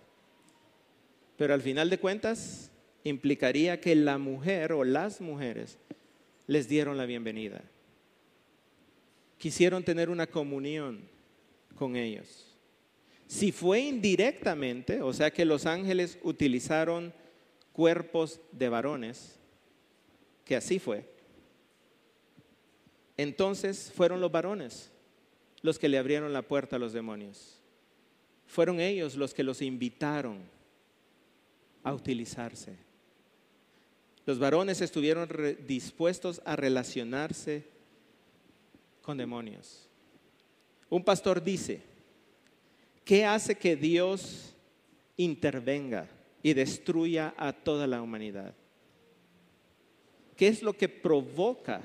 Pero 1.36 1.54
al 1.54 1.62
final 1.62 1.90
de 1.90 1.98
cuentas 1.98 2.70
implicaría 3.04 3.80
que 3.80 3.94
la 3.94 4.18
mujer 4.18 4.72
o 4.72 4.84
las 4.84 5.20
mujeres 5.20 5.78
les 6.46 6.68
dieron 6.68 6.96
la 6.96 7.06
bienvenida. 7.06 7.62
Quisieron 9.43 9.82
tener 9.82 10.09
una 10.09 10.28
comunión 10.28 11.01
con 11.74 11.97
ellos. 11.97 12.47
Si 13.26 13.51
fue 13.51 13.80
indirectamente, 13.80 15.03
o 15.03 15.12
sea 15.12 15.32
que 15.32 15.45
los 15.45 15.66
ángeles 15.66 16.16
utilizaron 16.22 17.12
cuerpos 17.72 18.40
de 18.53 18.68
varones, 18.68 19.40
que 20.45 20.55
así 20.55 20.78
fue, 20.78 21.11
entonces 23.16 23.90
fueron 23.93 24.20
los 24.20 24.30
varones 24.30 24.93
los 25.61 25.76
que 25.76 25.88
le 25.88 25.99
abrieron 25.99 26.32
la 26.32 26.43
puerta 26.43 26.76
a 26.76 26.78
los 26.78 26.93
demonios. 26.93 27.61
Fueron 28.47 28.78
ellos 28.78 29.16
los 29.16 29.34
que 29.34 29.43
los 29.43 29.61
invitaron 29.61 30.38
a 31.82 31.93
utilizarse. 31.93 32.76
Los 34.24 34.38
varones 34.38 34.80
estuvieron 34.80 35.28
dispuestos 35.66 36.40
a 36.45 36.55
relacionarse 36.55 37.72
con 39.03 39.18
demonios. 39.18 39.88
Un 40.88 41.05
pastor 41.05 41.42
dice, 41.42 41.82
¿Qué 43.05 43.24
hace 43.24 43.57
que 43.57 43.76
Dios 43.76 44.55
intervenga 45.16 46.09
y 46.42 46.55
destruya 46.55 47.34
a 47.36 47.53
toda 47.53 47.86
la 47.86 48.00
humanidad? 48.00 48.55
¿Qué 50.36 50.48
es 50.48 50.62
lo 50.62 50.72
que 50.72 50.88
provoca 50.88 51.82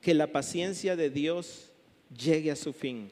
que 0.00 0.14
la 0.14 0.26
paciencia 0.26 0.96
de 0.96 1.10
Dios 1.10 1.70
llegue 2.16 2.50
a 2.50 2.56
su 2.56 2.72
fin? 2.72 3.10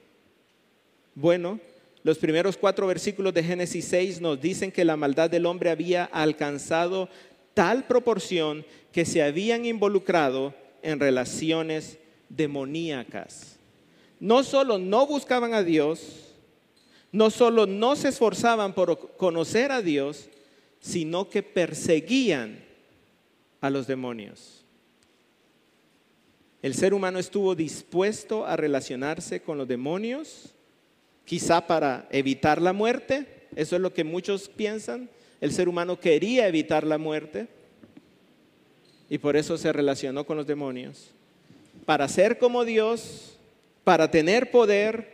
Bueno, 1.15 1.61
los 2.03 2.19
primeros 2.19 2.57
cuatro 2.57 2.87
versículos 2.87 3.35
de 3.35 3.45
Génesis 3.45 3.85
6 3.85 4.21
nos 4.21 4.41
dicen 4.41 4.73
que 4.73 4.85
la 4.85 4.97
maldad 4.97 5.31
del 5.31 5.47
hombre 5.47 5.71
había 5.71 6.05
alcanzado 6.05 7.09
tal 7.55 7.87
proporción 7.87 8.65
que 8.93 9.05
se 9.05 9.23
habían 9.23 9.67
involucrado 9.67 10.55
en 10.83 10.99
relaciones 10.99 11.99
demoníacas. 12.37 13.57
No 14.21 14.43
solo 14.43 14.79
no 14.79 15.07
buscaban 15.07 15.55
a 15.55 15.63
Dios, 15.63 16.33
no 17.11 17.31
solo 17.31 17.67
no 17.67 17.97
se 17.97 18.09
esforzaban 18.09 18.73
por 18.73 19.17
conocer 19.17 19.71
a 19.73 19.83
Dios, 19.83 20.29
sino 20.81 21.29
que 21.29 21.43
perseguían 21.43 22.65
a 23.61 23.71
los 23.71 23.87
demonios. 23.87 24.65
El 26.63 26.75
ser 26.75 26.95
humano 26.95 27.19
estuvo 27.19 27.55
dispuesto 27.55 28.47
a 28.47 28.57
relacionarse 28.57 29.43
con 29.43 29.59
los 29.59 29.69
demonios, 29.69 30.55
quizá 31.25 31.67
para 31.67 32.09
evitar 32.11 32.63
la 32.63 32.73
muerte, 32.73 33.49
eso 33.57 33.77
es 33.77 33.83
lo 33.83 33.93
que 33.93 34.05
muchos 34.05 34.49
piensan, 34.49 35.11
el 35.41 35.53
ser 35.53 35.69
humano 35.69 35.99
quería 35.99 36.47
evitar 36.47 36.87
la 36.87 36.99
muerte 36.99 37.49
y 39.11 39.19
por 39.19 39.37
eso 39.37 39.59
se 39.59 39.73
relacionó 39.73 40.25
con 40.25 40.37
los 40.37 40.47
demonios, 40.47 41.11
para 41.85 42.09
ser 42.09 42.39
como 42.39 42.65
Dios, 42.65 43.39
para 43.85 44.11
tener 44.11 44.51
poder, 44.51 45.13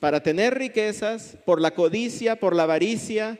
para 0.00 0.22
tener 0.22 0.54
riquezas, 0.54 1.36
por 1.44 1.60
la 1.60 1.72
codicia, 1.72 2.36
por 2.36 2.54
la 2.54 2.64
avaricia, 2.64 3.38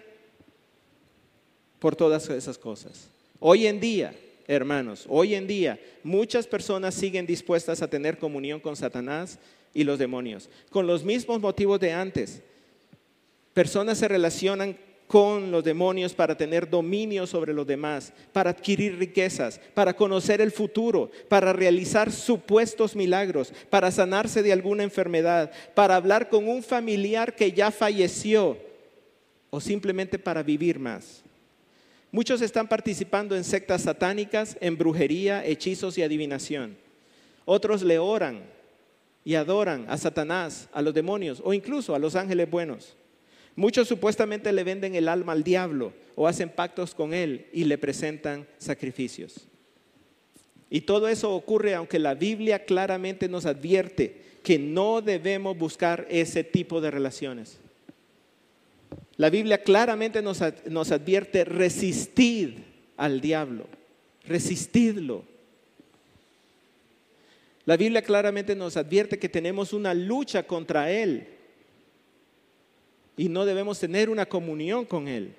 por 1.78 1.96
todas 1.96 2.28
esas 2.30 2.58
cosas. 2.58 3.08
Hoy 3.40 3.66
en 3.66 3.80
día, 3.80 4.14
hermanos, 4.46 5.04
hoy 5.08 5.34
en 5.34 5.46
día 5.46 5.80
muchas 6.04 6.46
personas 6.46 6.94
siguen 6.94 7.26
dispuestas 7.26 7.82
a 7.82 7.88
tener 7.88 8.18
comunión 8.18 8.60
con 8.60 8.76
Satanás 8.76 9.38
y 9.74 9.84
los 9.84 9.98
demonios, 9.98 10.48
con 10.70 10.86
los 10.86 11.04
mismos 11.04 11.40
motivos 11.40 11.80
de 11.80 11.92
antes. 11.92 12.42
Personas 13.54 13.98
se 13.98 14.08
relacionan 14.08 14.76
con 15.12 15.50
los 15.50 15.62
demonios 15.62 16.14
para 16.14 16.38
tener 16.38 16.70
dominio 16.70 17.26
sobre 17.26 17.52
los 17.52 17.66
demás, 17.66 18.14
para 18.32 18.48
adquirir 18.48 18.98
riquezas, 18.98 19.60
para 19.74 19.94
conocer 19.94 20.40
el 20.40 20.50
futuro, 20.50 21.10
para 21.28 21.52
realizar 21.52 22.10
supuestos 22.10 22.96
milagros, 22.96 23.52
para 23.68 23.90
sanarse 23.90 24.42
de 24.42 24.54
alguna 24.54 24.84
enfermedad, 24.84 25.52
para 25.74 25.96
hablar 25.96 26.30
con 26.30 26.48
un 26.48 26.62
familiar 26.62 27.36
que 27.36 27.52
ya 27.52 27.70
falleció 27.70 28.56
o 29.50 29.60
simplemente 29.60 30.18
para 30.18 30.42
vivir 30.42 30.78
más. 30.78 31.22
Muchos 32.10 32.40
están 32.40 32.66
participando 32.66 33.36
en 33.36 33.44
sectas 33.44 33.82
satánicas, 33.82 34.56
en 34.62 34.78
brujería, 34.78 35.44
hechizos 35.44 35.98
y 35.98 36.02
adivinación. 36.02 36.74
Otros 37.44 37.82
le 37.82 37.98
oran 37.98 38.44
y 39.26 39.34
adoran 39.34 39.84
a 39.90 39.98
Satanás, 39.98 40.70
a 40.72 40.80
los 40.80 40.94
demonios 40.94 41.42
o 41.44 41.52
incluso 41.52 41.94
a 41.94 41.98
los 41.98 42.16
ángeles 42.16 42.50
buenos. 42.50 42.96
Muchos 43.54 43.88
supuestamente 43.88 44.52
le 44.52 44.64
venden 44.64 44.94
el 44.94 45.08
alma 45.08 45.32
al 45.32 45.44
diablo 45.44 45.92
o 46.14 46.26
hacen 46.26 46.48
pactos 46.48 46.94
con 46.94 47.12
él 47.12 47.46
y 47.52 47.64
le 47.64 47.78
presentan 47.78 48.46
sacrificios. 48.58 49.46
Y 50.70 50.82
todo 50.82 51.08
eso 51.08 51.34
ocurre 51.34 51.74
aunque 51.74 51.98
la 51.98 52.14
Biblia 52.14 52.64
claramente 52.64 53.28
nos 53.28 53.44
advierte 53.44 54.22
que 54.42 54.58
no 54.58 55.02
debemos 55.02 55.56
buscar 55.56 56.06
ese 56.08 56.44
tipo 56.44 56.80
de 56.80 56.90
relaciones. 56.90 57.58
La 59.16 59.28
Biblia 59.28 59.62
claramente 59.62 60.22
nos, 60.22 60.40
advierte 60.40 61.44
resistid 61.44 62.54
al 62.96 63.20
diablo, 63.20 63.66
resistidlo. 64.24 65.24
La 67.66 67.76
Biblia 67.76 68.02
claramente 68.02 68.56
nos 68.56 68.76
advierte 68.76 69.18
que 69.18 69.28
tenemos 69.28 69.72
una 69.72 69.92
lucha 69.92 70.42
contra 70.44 70.90
él 70.90 71.28
y 73.16 73.28
no 73.28 73.44
debemos 73.44 73.78
tener 73.78 74.10
una 74.10 74.26
comunión 74.26 74.84
con 74.84 75.08
Él. 75.08 75.34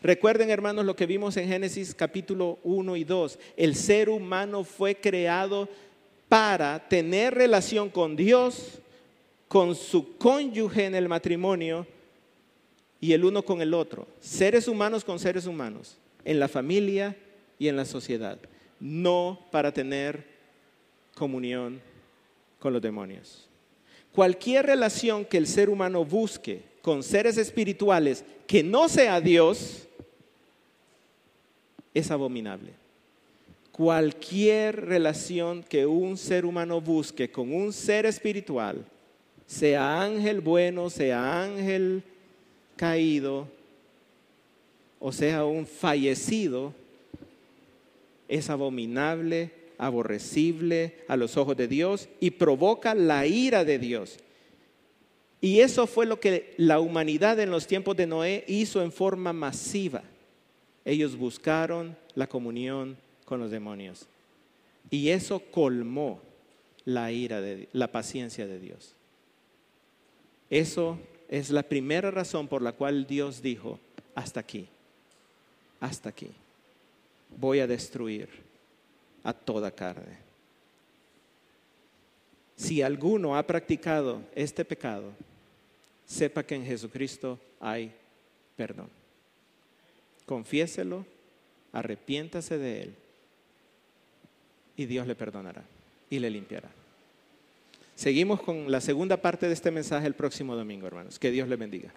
Recuerden, 0.00 0.50
hermanos, 0.50 0.84
lo 0.84 0.94
que 0.94 1.06
vimos 1.06 1.36
en 1.36 1.48
Génesis 1.48 1.94
capítulo 1.94 2.58
1 2.62 2.96
y 2.96 3.04
2. 3.04 3.38
El 3.56 3.74
ser 3.74 4.08
humano 4.08 4.62
fue 4.62 4.94
creado 4.94 5.68
para 6.28 6.88
tener 6.88 7.34
relación 7.34 7.90
con 7.90 8.14
Dios, 8.14 8.78
con 9.48 9.74
su 9.74 10.16
cónyuge 10.16 10.84
en 10.84 10.94
el 10.94 11.08
matrimonio 11.08 11.86
y 13.00 13.12
el 13.12 13.24
uno 13.24 13.42
con 13.42 13.60
el 13.60 13.74
otro. 13.74 14.06
Seres 14.20 14.68
humanos 14.68 15.04
con 15.04 15.18
seres 15.18 15.46
humanos, 15.46 15.96
en 16.24 16.38
la 16.38 16.48
familia 16.48 17.16
y 17.58 17.66
en 17.66 17.76
la 17.76 17.84
sociedad. 17.84 18.38
No 18.78 19.46
para 19.50 19.72
tener 19.72 20.24
comunión 21.14 21.80
con 22.60 22.72
los 22.72 22.82
demonios. 22.82 23.48
Cualquier 24.12 24.66
relación 24.66 25.24
que 25.24 25.38
el 25.38 25.46
ser 25.46 25.70
humano 25.70 26.04
busque 26.04 26.67
con 26.88 27.02
seres 27.02 27.36
espirituales 27.36 28.24
que 28.46 28.62
no 28.62 28.88
sea 28.88 29.20
Dios 29.20 29.86
es 31.92 32.10
abominable. 32.10 32.70
Cualquier 33.72 34.86
relación 34.86 35.62
que 35.62 35.84
un 35.84 36.16
ser 36.16 36.46
humano 36.46 36.80
busque 36.80 37.30
con 37.30 37.52
un 37.52 37.74
ser 37.74 38.06
espiritual, 38.06 38.86
sea 39.46 40.00
ángel 40.00 40.40
bueno, 40.40 40.88
sea 40.88 41.42
ángel 41.42 42.02
caído, 42.74 43.46
o 44.98 45.12
sea 45.12 45.44
un 45.44 45.66
fallecido, 45.66 46.72
es 48.28 48.48
abominable, 48.48 49.50
aborrecible 49.76 50.94
a 51.06 51.18
los 51.18 51.36
ojos 51.36 51.54
de 51.54 51.68
Dios 51.68 52.08
y 52.18 52.30
provoca 52.30 52.94
la 52.94 53.26
ira 53.26 53.66
de 53.66 53.78
Dios. 53.78 54.20
Y 55.40 55.60
eso 55.60 55.86
fue 55.86 56.06
lo 56.06 56.18
que 56.18 56.54
la 56.56 56.80
humanidad 56.80 57.38
en 57.38 57.50
los 57.50 57.66
tiempos 57.66 57.96
de 57.96 58.06
Noé 58.06 58.44
hizo 58.48 58.82
en 58.82 58.90
forma 58.90 59.32
masiva. 59.32 60.02
Ellos 60.84 61.16
buscaron 61.16 61.96
la 62.14 62.26
comunión 62.26 62.96
con 63.24 63.38
los 63.38 63.50
demonios. 63.50 64.06
Y 64.90 65.10
eso 65.10 65.40
colmó 65.50 66.20
la 66.84 67.12
ira 67.12 67.40
de 67.40 67.68
la 67.72 67.92
paciencia 67.92 68.46
de 68.46 68.58
Dios. 68.58 68.94
Eso 70.50 70.98
es 71.28 71.50
la 71.50 71.62
primera 71.62 72.10
razón 72.10 72.48
por 72.48 72.62
la 72.62 72.72
cual 72.72 73.06
Dios 73.06 73.42
dijo, 73.42 73.78
hasta 74.14 74.40
aquí, 74.40 74.66
hasta 75.78 76.08
aquí, 76.08 76.30
voy 77.36 77.60
a 77.60 77.66
destruir 77.66 78.28
a 79.22 79.32
toda 79.32 79.70
carne. 79.70 80.27
Si 82.58 82.82
alguno 82.82 83.36
ha 83.36 83.46
practicado 83.46 84.20
este 84.34 84.64
pecado, 84.64 85.12
sepa 86.04 86.42
que 86.42 86.56
en 86.56 86.66
Jesucristo 86.66 87.38
hay 87.60 87.92
perdón. 88.56 88.88
Confiéselo, 90.26 91.06
arrepiéntase 91.72 92.58
de 92.58 92.82
él 92.82 92.94
y 94.76 94.86
Dios 94.86 95.06
le 95.06 95.14
perdonará 95.14 95.62
y 96.10 96.18
le 96.18 96.30
limpiará. 96.30 96.68
Seguimos 97.94 98.42
con 98.42 98.70
la 98.72 98.80
segunda 98.80 99.16
parte 99.18 99.46
de 99.46 99.54
este 99.54 99.70
mensaje 99.70 100.08
el 100.08 100.14
próximo 100.14 100.56
domingo, 100.56 100.88
hermanos. 100.88 101.20
Que 101.20 101.30
Dios 101.30 101.48
le 101.48 101.56
bendiga. 101.56 101.92